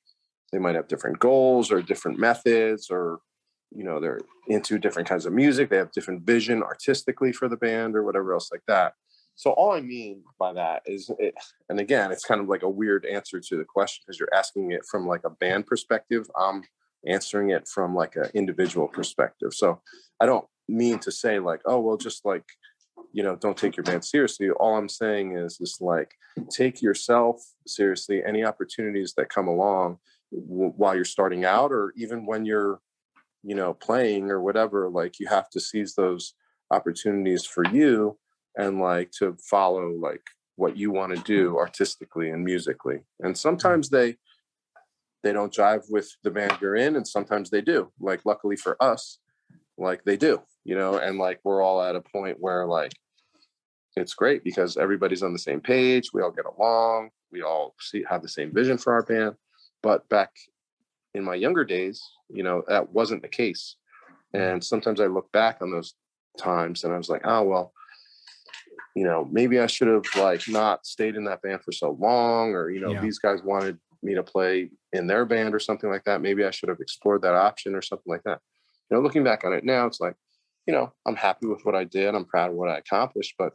they 0.52 0.58
might 0.58 0.76
have 0.76 0.88
different 0.88 1.20
goals 1.20 1.72
or 1.72 1.82
different 1.82 2.20
methods 2.20 2.90
or 2.90 3.20
you 3.72 3.84
know 3.84 4.00
they're 4.00 4.20
into 4.48 4.78
different 4.78 5.08
kinds 5.08 5.26
of 5.26 5.34
music 5.34 5.70
they 5.70 5.78
have 5.78 5.92
different 5.92 6.24
vision 6.24 6.62
artistically 6.62 7.32
for 7.32 7.48
the 7.48 7.58
band 7.58 7.96
or 7.96 8.04
whatever 8.04 8.34
else 8.34 8.52
like 8.52 8.64
that 8.68 8.94
so 9.36 9.52
all 9.52 9.72
i 9.72 9.80
mean 9.80 10.24
by 10.38 10.52
that 10.52 10.82
is 10.86 11.10
it, 11.20 11.34
and 11.70 11.80
again 11.80 12.12
it's 12.12 12.26
kind 12.26 12.42
of 12.42 12.50
like 12.50 12.64
a 12.64 12.70
weird 12.70 13.06
answer 13.06 13.40
to 13.40 13.58
the 13.58 13.64
question 13.64 14.04
because 14.06 14.20
you're 14.20 14.34
asking 14.34 14.72
it 14.72 14.82
from 14.90 15.08
like 15.08 15.22
a 15.24 15.30
band 15.30 15.66
perspective 15.66 16.30
i'm 16.38 16.64
answering 17.08 17.50
it 17.50 17.68
from 17.68 17.96
like 17.96 18.16
an 18.16 18.30
individual 18.34 18.88
perspective. 18.88 19.54
So 19.54 19.82
i 20.20 20.26
don't 20.26 20.46
mean 20.68 21.00
to 21.00 21.12
say 21.12 21.40
like 21.40 21.62
oh 21.66 21.80
well 21.80 21.98
just 21.98 22.24
like 22.24 22.46
you 23.12 23.24
know 23.24 23.36
don't 23.36 23.58
take 23.58 23.76
your 23.76 23.84
band 23.84 24.06
seriously. 24.06 24.50
All 24.50 24.78
i'm 24.78 24.90
saying 24.90 25.38
is 25.38 25.60
is 25.60 25.78
like 25.82 26.14
take 26.50 26.82
yourself 26.82 27.42
seriously. 27.68 28.24
Any 28.24 28.44
opportunities 28.44 29.14
that 29.18 29.30
come 29.30 29.48
along 29.48 29.98
w- 30.32 30.74
while 30.76 30.96
you're 30.96 31.06
starting 31.06 31.46
out 31.46 31.72
or 31.72 31.94
even 31.98 32.26
when 32.26 32.46
you're 32.46 32.80
you 33.44 33.56
know 33.56 33.74
playing 33.74 34.30
or 34.30 34.42
whatever 34.42 34.90
like 34.90 35.20
you 35.20 35.28
have 35.28 35.50
to 35.50 35.60
seize 35.60 35.96
those 35.96 36.36
opportunities 36.70 37.46
for 37.46 37.66
you 37.68 38.18
and 38.56 38.80
like 38.80 39.12
to 39.12 39.36
follow 39.50 39.90
like 39.90 40.24
what 40.56 40.78
you 40.78 40.92
want 40.92 41.16
to 41.16 41.22
do 41.24 41.58
artistically 41.58 42.30
and 42.30 42.44
musically. 42.44 43.00
And 43.20 43.34
mm-hmm. 43.34 43.36
sometimes 43.36 43.90
they 43.90 44.18
they 45.24 45.34
don't 45.34 45.54
jive 45.54 45.84
with 45.90 46.10
the 46.24 46.32
band 46.32 46.58
you're 46.62 46.76
in 46.76 46.96
and 46.96 47.08
sometimes 47.08 47.50
they 47.50 47.62
do. 47.62 47.92
Like 48.00 48.22
luckily 48.26 48.56
for 48.56 48.82
us 48.82 49.20
like 49.78 50.04
they 50.04 50.18
do 50.18 50.40
you 50.66 50.76
know 50.76 50.98
and 50.98 51.18
like 51.18 51.40
we're 51.44 51.62
all 51.62 51.82
at 51.82 51.96
a 51.96 52.02
point 52.02 52.38
where 52.40 52.66
like 52.68 52.92
it's 53.96 54.14
great 54.14 54.44
because 54.44 54.78
everybody's 54.78 55.24
on 55.24 55.34
the 55.34 55.40
same 55.40 55.60
page 55.62 56.12
we 56.14 56.22
all 56.22 56.32
get 56.32 56.46
along 56.46 57.10
we 57.32 57.42
all 57.42 57.74
see 57.80 58.04
have 58.08 58.22
the 58.22 58.28
same 58.28 58.54
vision 58.54 58.78
for 58.78 58.94
our 58.94 59.04
band. 59.04 59.36
But 59.82 60.08
back 60.10 60.32
in 61.14 61.24
my 61.24 61.36
younger 61.36 61.64
days 61.64 62.02
you 62.30 62.44
know 62.44 62.64
that 62.68 62.92
wasn't 62.92 63.22
the 63.22 63.28
case. 63.28 63.76
And 64.34 64.64
sometimes 64.64 65.00
i 65.02 65.06
look 65.08 65.32
back 65.32 65.58
on 65.62 65.72
those 65.72 65.94
times 66.38 66.84
and 66.84 66.94
i 66.94 66.98
was 66.98 67.10
like 67.10 67.22
oh 67.26 67.44
well 67.44 67.74
you 68.96 69.04
know 69.04 69.28
maybe 69.32 69.60
i 69.60 69.68
should 69.68 69.88
have 69.88 70.06
like 70.18 70.48
not 70.48 70.86
stayed 70.86 71.16
in 71.16 71.26
that 71.26 71.42
band 71.42 71.62
for 71.62 71.72
so 71.72 71.98
long 72.00 72.54
or 72.54 72.70
you 72.70 72.80
know 72.80 72.94
Yeah. 72.94 73.02
these 73.02 73.20
guys 73.20 73.42
wanted 73.44 73.78
me 74.04 74.16
to 74.16 74.24
play 74.24 74.70
in 74.94 75.08
their 75.08 75.26
band 75.26 75.54
or 75.56 75.60
something 75.60 75.90
like 75.90 76.04
that 76.04 76.22
maybe 76.22 76.44
i 76.46 76.52
should 76.52 76.70
have 76.70 76.80
explored 76.80 77.22
that 77.22 77.36
option 77.36 77.76
or 77.76 77.82
something 77.82 78.10
like 78.12 78.24
that 78.24 78.40
you 78.90 78.98
know 78.98 79.02
looking 79.04 79.24
back 79.24 79.44
on 79.44 79.54
it 79.54 79.64
now 79.64 79.86
it's 79.86 80.00
like 80.02 80.16
you 80.68 80.74
know 80.74 80.92
i'm 81.08 81.16
happy 81.16 81.48
with 81.48 81.64
what 81.64 81.76
i 81.76 81.84
did 81.84 82.14
i'm 82.16 82.26
proud 82.26 82.50
of 82.50 82.56
what 82.56 82.70
i 82.70 82.78
accomplished 82.78 83.36
but 83.38 83.54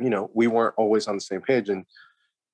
you 0.00 0.10
know 0.10 0.30
we 0.34 0.46
weren't 0.46 0.74
always 0.78 1.06
on 1.06 1.14
the 1.14 1.20
same 1.20 1.40
page 1.40 1.68
and 1.68 1.84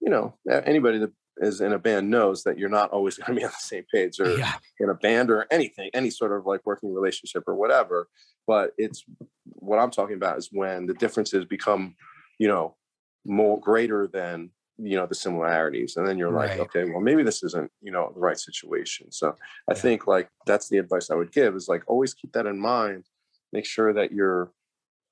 you 0.00 0.10
know 0.10 0.34
anybody 0.66 0.98
that 0.98 1.12
is 1.38 1.60
in 1.60 1.72
a 1.72 1.78
band 1.78 2.08
knows 2.10 2.44
that 2.44 2.58
you're 2.58 2.68
not 2.68 2.90
always 2.90 3.16
going 3.18 3.34
to 3.34 3.40
be 3.40 3.44
on 3.44 3.50
the 3.50 3.56
same 3.58 3.84
page 3.92 4.20
or 4.20 4.36
Yeah. 4.36 4.54
in 4.78 4.88
a 4.88 4.94
band 4.94 5.32
or 5.32 5.46
anything, 5.50 5.90
any 5.92 6.08
sort 6.10 6.30
of 6.30 6.46
like 6.46 6.60
working 6.64 6.94
relationship 6.94 7.42
or 7.48 7.56
whatever. 7.56 8.06
But 8.46 8.70
it's 8.78 9.04
what 9.44 9.78
I'm 9.80 9.90
talking 9.90 10.14
about 10.14 10.38
is 10.38 10.50
when 10.52 10.86
the 10.86 10.94
differences 10.94 11.44
become, 11.44 11.96
you 12.38 12.46
know, 12.46 12.76
more 13.24 13.58
greater 13.60 14.06
than 14.06 14.50
you 14.78 14.96
know 14.96 15.06
the 15.06 15.14
similarities, 15.14 15.96
and 15.96 16.06
then 16.06 16.18
you're 16.18 16.32
like, 16.32 16.58
okay, 16.58 16.84
well 16.84 17.00
maybe 17.00 17.22
this 17.22 17.42
isn't 17.42 17.70
you 17.80 17.92
know 17.92 18.10
the 18.14 18.20
right 18.20 18.38
situation. 18.38 19.12
So 19.12 19.36
I 19.68 19.74
Yeah. 19.74 19.80
think 19.80 20.06
like 20.06 20.28
that's 20.46 20.68
the 20.68 20.78
advice 20.78 21.10
I 21.10 21.14
would 21.14 21.32
give 21.32 21.54
is 21.54 21.68
like 21.68 21.84
always 21.86 22.14
keep 22.14 22.32
that 22.32 22.46
in 22.46 22.58
mind. 22.58 23.04
Make 23.52 23.66
sure 23.66 23.92
that 23.92 24.10
you're, 24.10 24.52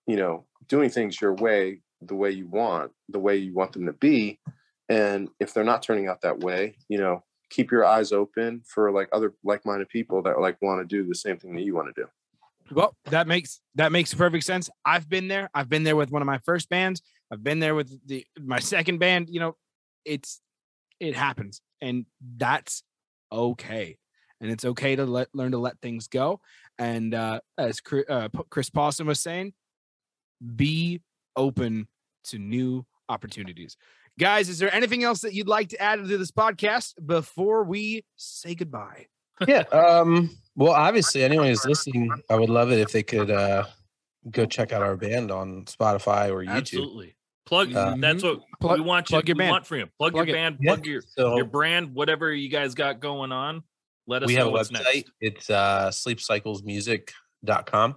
you 0.07 0.17
know, 0.17 0.47
doing 0.69 0.91
things 0.91 1.21
your 1.21 1.35
way, 1.35 1.83
the 2.01 2.17
way 2.17 2.31
you 2.31 2.49
want, 2.49 2.91
the 3.09 3.21
way 3.21 3.37
you 3.37 3.55
want 3.55 3.73
them 3.73 3.87
to 3.87 3.93
be. 3.93 4.41
And 4.89 5.31
if 5.39 5.55
they're 5.55 5.63
not 5.63 5.83
turning 5.83 6.09
out 6.09 6.23
that 6.23 6.41
way, 6.41 6.75
you 6.89 6.99
know, 6.99 7.23
keep 7.51 7.71
your 7.71 7.85
eyes 7.85 8.11
open 8.11 8.63
for 8.67 8.91
like 8.91 9.09
other 9.13 9.35
like-minded 9.45 9.89
people 9.89 10.23
that 10.23 10.41
like 10.41 10.61
want 10.61 10.81
to 10.81 10.97
do 10.97 11.07
the 11.09 11.15
same 11.15 11.39
thing 11.39 11.55
that 11.55 11.63
you 11.63 11.75
want 11.75 11.95
to 11.95 12.03
do. 12.03 12.09
Well, 12.75 12.97
that 13.07 13.27
makes 13.27 13.61
that 13.75 13.93
makes 13.93 14.13
perfect 14.15 14.45
sense. 14.45 14.71
I've 14.85 15.09
been 15.09 15.29
there. 15.29 15.51
I've 15.55 15.69
been 15.69 15.85
there 15.85 15.97
with 15.97 16.11
one 16.11 16.23
of 16.23 16.27
my 16.27 16.39
first 16.39 16.69
bands. 16.69 17.03
I've 17.33 17.43
been 17.43 17.59
there 17.59 17.75
with 17.75 18.07
the 18.07 18.27
my 18.39 18.59
second 18.61 18.99
band. 18.99 19.29
You 19.31 19.41
know, 19.41 19.57
it's 20.05 20.41
it 21.01 21.17
happens 21.17 21.61
and 21.81 22.07
that's 22.37 22.83
okay 23.33 23.99
and 24.41 24.51
it's 24.51 24.65
okay 24.65 24.95
to 24.95 25.05
let 25.05 25.29
learn 25.35 25.53
to 25.53 25.59
let 25.59 25.81
things 25.81 26.07
go 26.07 26.41
and 26.79 27.15
uh 27.15 27.41
as 27.59 27.81
Chri- 27.81 28.09
uh, 28.09 28.29
chris 28.51 28.71
Paulson 28.71 29.07
was 29.07 29.19
saying 29.19 29.53
be 30.55 31.01
open 31.35 31.89
to 32.25 32.39
new 32.39 32.87
opportunities 33.09 33.77
guys 34.19 34.49
is 34.49 34.61
there 34.61 34.73
anything 34.73 35.03
else 35.03 35.23
that 35.23 35.35
you'd 35.35 35.49
like 35.49 35.71
to 35.71 35.83
add 35.83 35.97
to 35.97 36.19
this 36.19 36.31
podcast 36.31 36.95
before 37.05 37.65
we 37.65 38.05
say 38.17 38.55
goodbye 38.55 39.07
yeah. 39.49 39.63
Um, 39.73 40.31
well, 40.55 40.73
obviously, 40.73 41.23
anyone 41.25 41.49
who's 41.49 41.65
listening, 41.65 42.11
I 42.29 42.37
would 42.37 42.51
love 42.51 42.71
it 42.71 42.79
if 42.79 42.93
they 42.93 43.03
could 43.03 43.31
uh, 43.31 43.65
go 44.31 44.47
check 44.47 44.73
out 44.73 44.83
our 44.83 44.97
band 44.97 45.31
on 45.31 45.65
Spotify 45.65 46.31
or 46.31 46.45
YouTube. 46.45 46.57
Absolutely. 46.57 47.15
Plug. 47.45 47.75
Uh, 47.75 47.97
that's 47.99 48.23
what 48.23 48.41
Plug- 48.61 48.79
we 48.79 48.85
want. 48.85 49.09
plug 49.09 49.27
you, 49.27 49.33
your 49.33 49.37
we 49.37 49.41
band. 49.41 49.51
want 49.51 49.67
from 49.67 49.79
you. 49.81 49.87
Plug, 49.99 50.13
Plug 50.13 50.29
your 50.29 50.37
it. 50.37 50.39
band. 50.39 50.59
Yeah. 50.61 50.75
Plug 50.75 50.87
your 50.87 51.03
So 51.17 51.37
your 51.37 51.45
brand. 51.45 51.95
Whatever 51.95 52.33
you 52.33 52.49
guys 52.49 52.75
got 52.75 53.01
going 53.01 53.33
on. 53.33 53.63
Let 54.07 54.23
us 54.23 54.29
we 54.29 54.35
know 54.35 54.39
have 54.41 54.49
a 54.49 54.51
what's 54.51 54.71
website. 54.71 54.95
next. 54.95 55.11
It's 55.21 55.51
uh, 55.51 55.91
sleepcyclesmusic.com. 55.93 57.97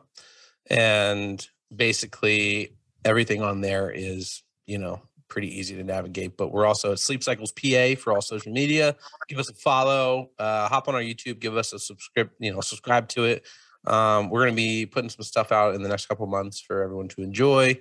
And 0.70 1.48
basically, 1.76 2.76
everything 3.04 3.42
on 3.42 3.62
there 3.62 3.92
is, 3.92 4.44
you 4.66 4.78
know, 4.78 5.02
pretty 5.28 5.58
easy 5.60 5.76
to 5.76 5.84
navigate. 5.84 6.38
But 6.38 6.52
we're 6.52 6.66
also 6.66 6.92
at 6.94 7.00
Sleep 7.00 7.24
Cycles 7.24 7.52
PA 7.52 7.96
for 8.00 8.14
all 8.14 8.22
social 8.22 8.52
media. 8.52 8.96
Give 9.28 9.40
us 9.40 9.50
a 9.50 9.54
follow. 9.54 10.30
Uh, 10.40 10.68
hop 10.70 10.88
on 10.88 10.96
our 10.96 11.02
YouTube. 11.02 11.40
Give 11.40 11.58
us 11.58 11.74
a 11.74 11.80
subscribe. 11.80 12.30
You 12.40 12.54
know, 12.54 12.62
subscribe 12.62 13.08
to 13.10 13.26
it. 13.26 13.46
Um, 13.88 14.30
we're 14.32 14.42
going 14.42 14.54
to 14.54 14.56
be 14.56 14.86
putting 14.88 15.10
some 15.10 15.22
stuff 15.24 15.52
out 15.52 15.76
in 15.76 15.84
the 15.84 15.90
next 15.90 16.08
couple 16.08 16.26
months 16.26 16.60
for 16.60 16.82
everyone 16.82 17.08
to 17.10 17.22
enjoy. 17.22 17.80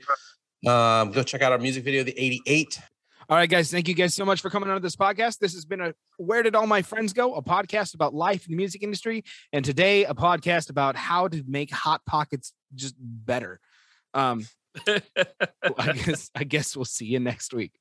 Um, 0.67 1.13
go 1.13 1.23
check 1.23 1.43
out 1.43 1.53
our 1.53 1.59
music 1.59 1.85
video, 1.85 2.03
the 2.05 2.19
88. 2.19 2.81
All 3.29 3.37
right, 3.37 3.49
guys. 3.49 3.71
Thank 3.71 3.89
you 3.89 3.95
guys 3.95 4.15
so 4.15 4.25
much 4.25 4.43
for 4.43 4.51
coming 4.51 4.69
on 4.69 4.77
to 4.77 4.81
this 4.81 4.97
podcast. 4.97 5.39
This 5.39 5.55
has 5.55 5.65
been 5.65 5.81
a 5.81 5.95
Where 6.19 6.43
Did 6.43 6.55
All 6.55 6.67
My 6.67 6.83
Friends 6.83 7.13
Go? 7.13 7.35
A 7.35 7.43
podcast 7.43 7.95
about 7.95 8.15
life 8.15 8.47
in 8.47 8.53
the 8.53 8.57
music 8.57 8.83
industry. 8.83 9.25
And 9.53 9.65
today, 9.65 10.05
a 10.05 10.15
podcast 10.15 10.69
about 10.69 10.95
how 10.95 11.29
to 11.29 11.43
make 11.47 11.71
Hot 11.71 12.05
Pockets 12.05 12.53
just 12.75 12.95
better. 12.99 13.61
Um, 14.13 14.47
I 15.79 15.93
guess 15.93 16.31
I 16.35 16.45
guess 16.45 16.77
we'll 16.77 16.85
see 16.85 17.07
you 17.07 17.21
next 17.21 17.55
week. 17.55 17.73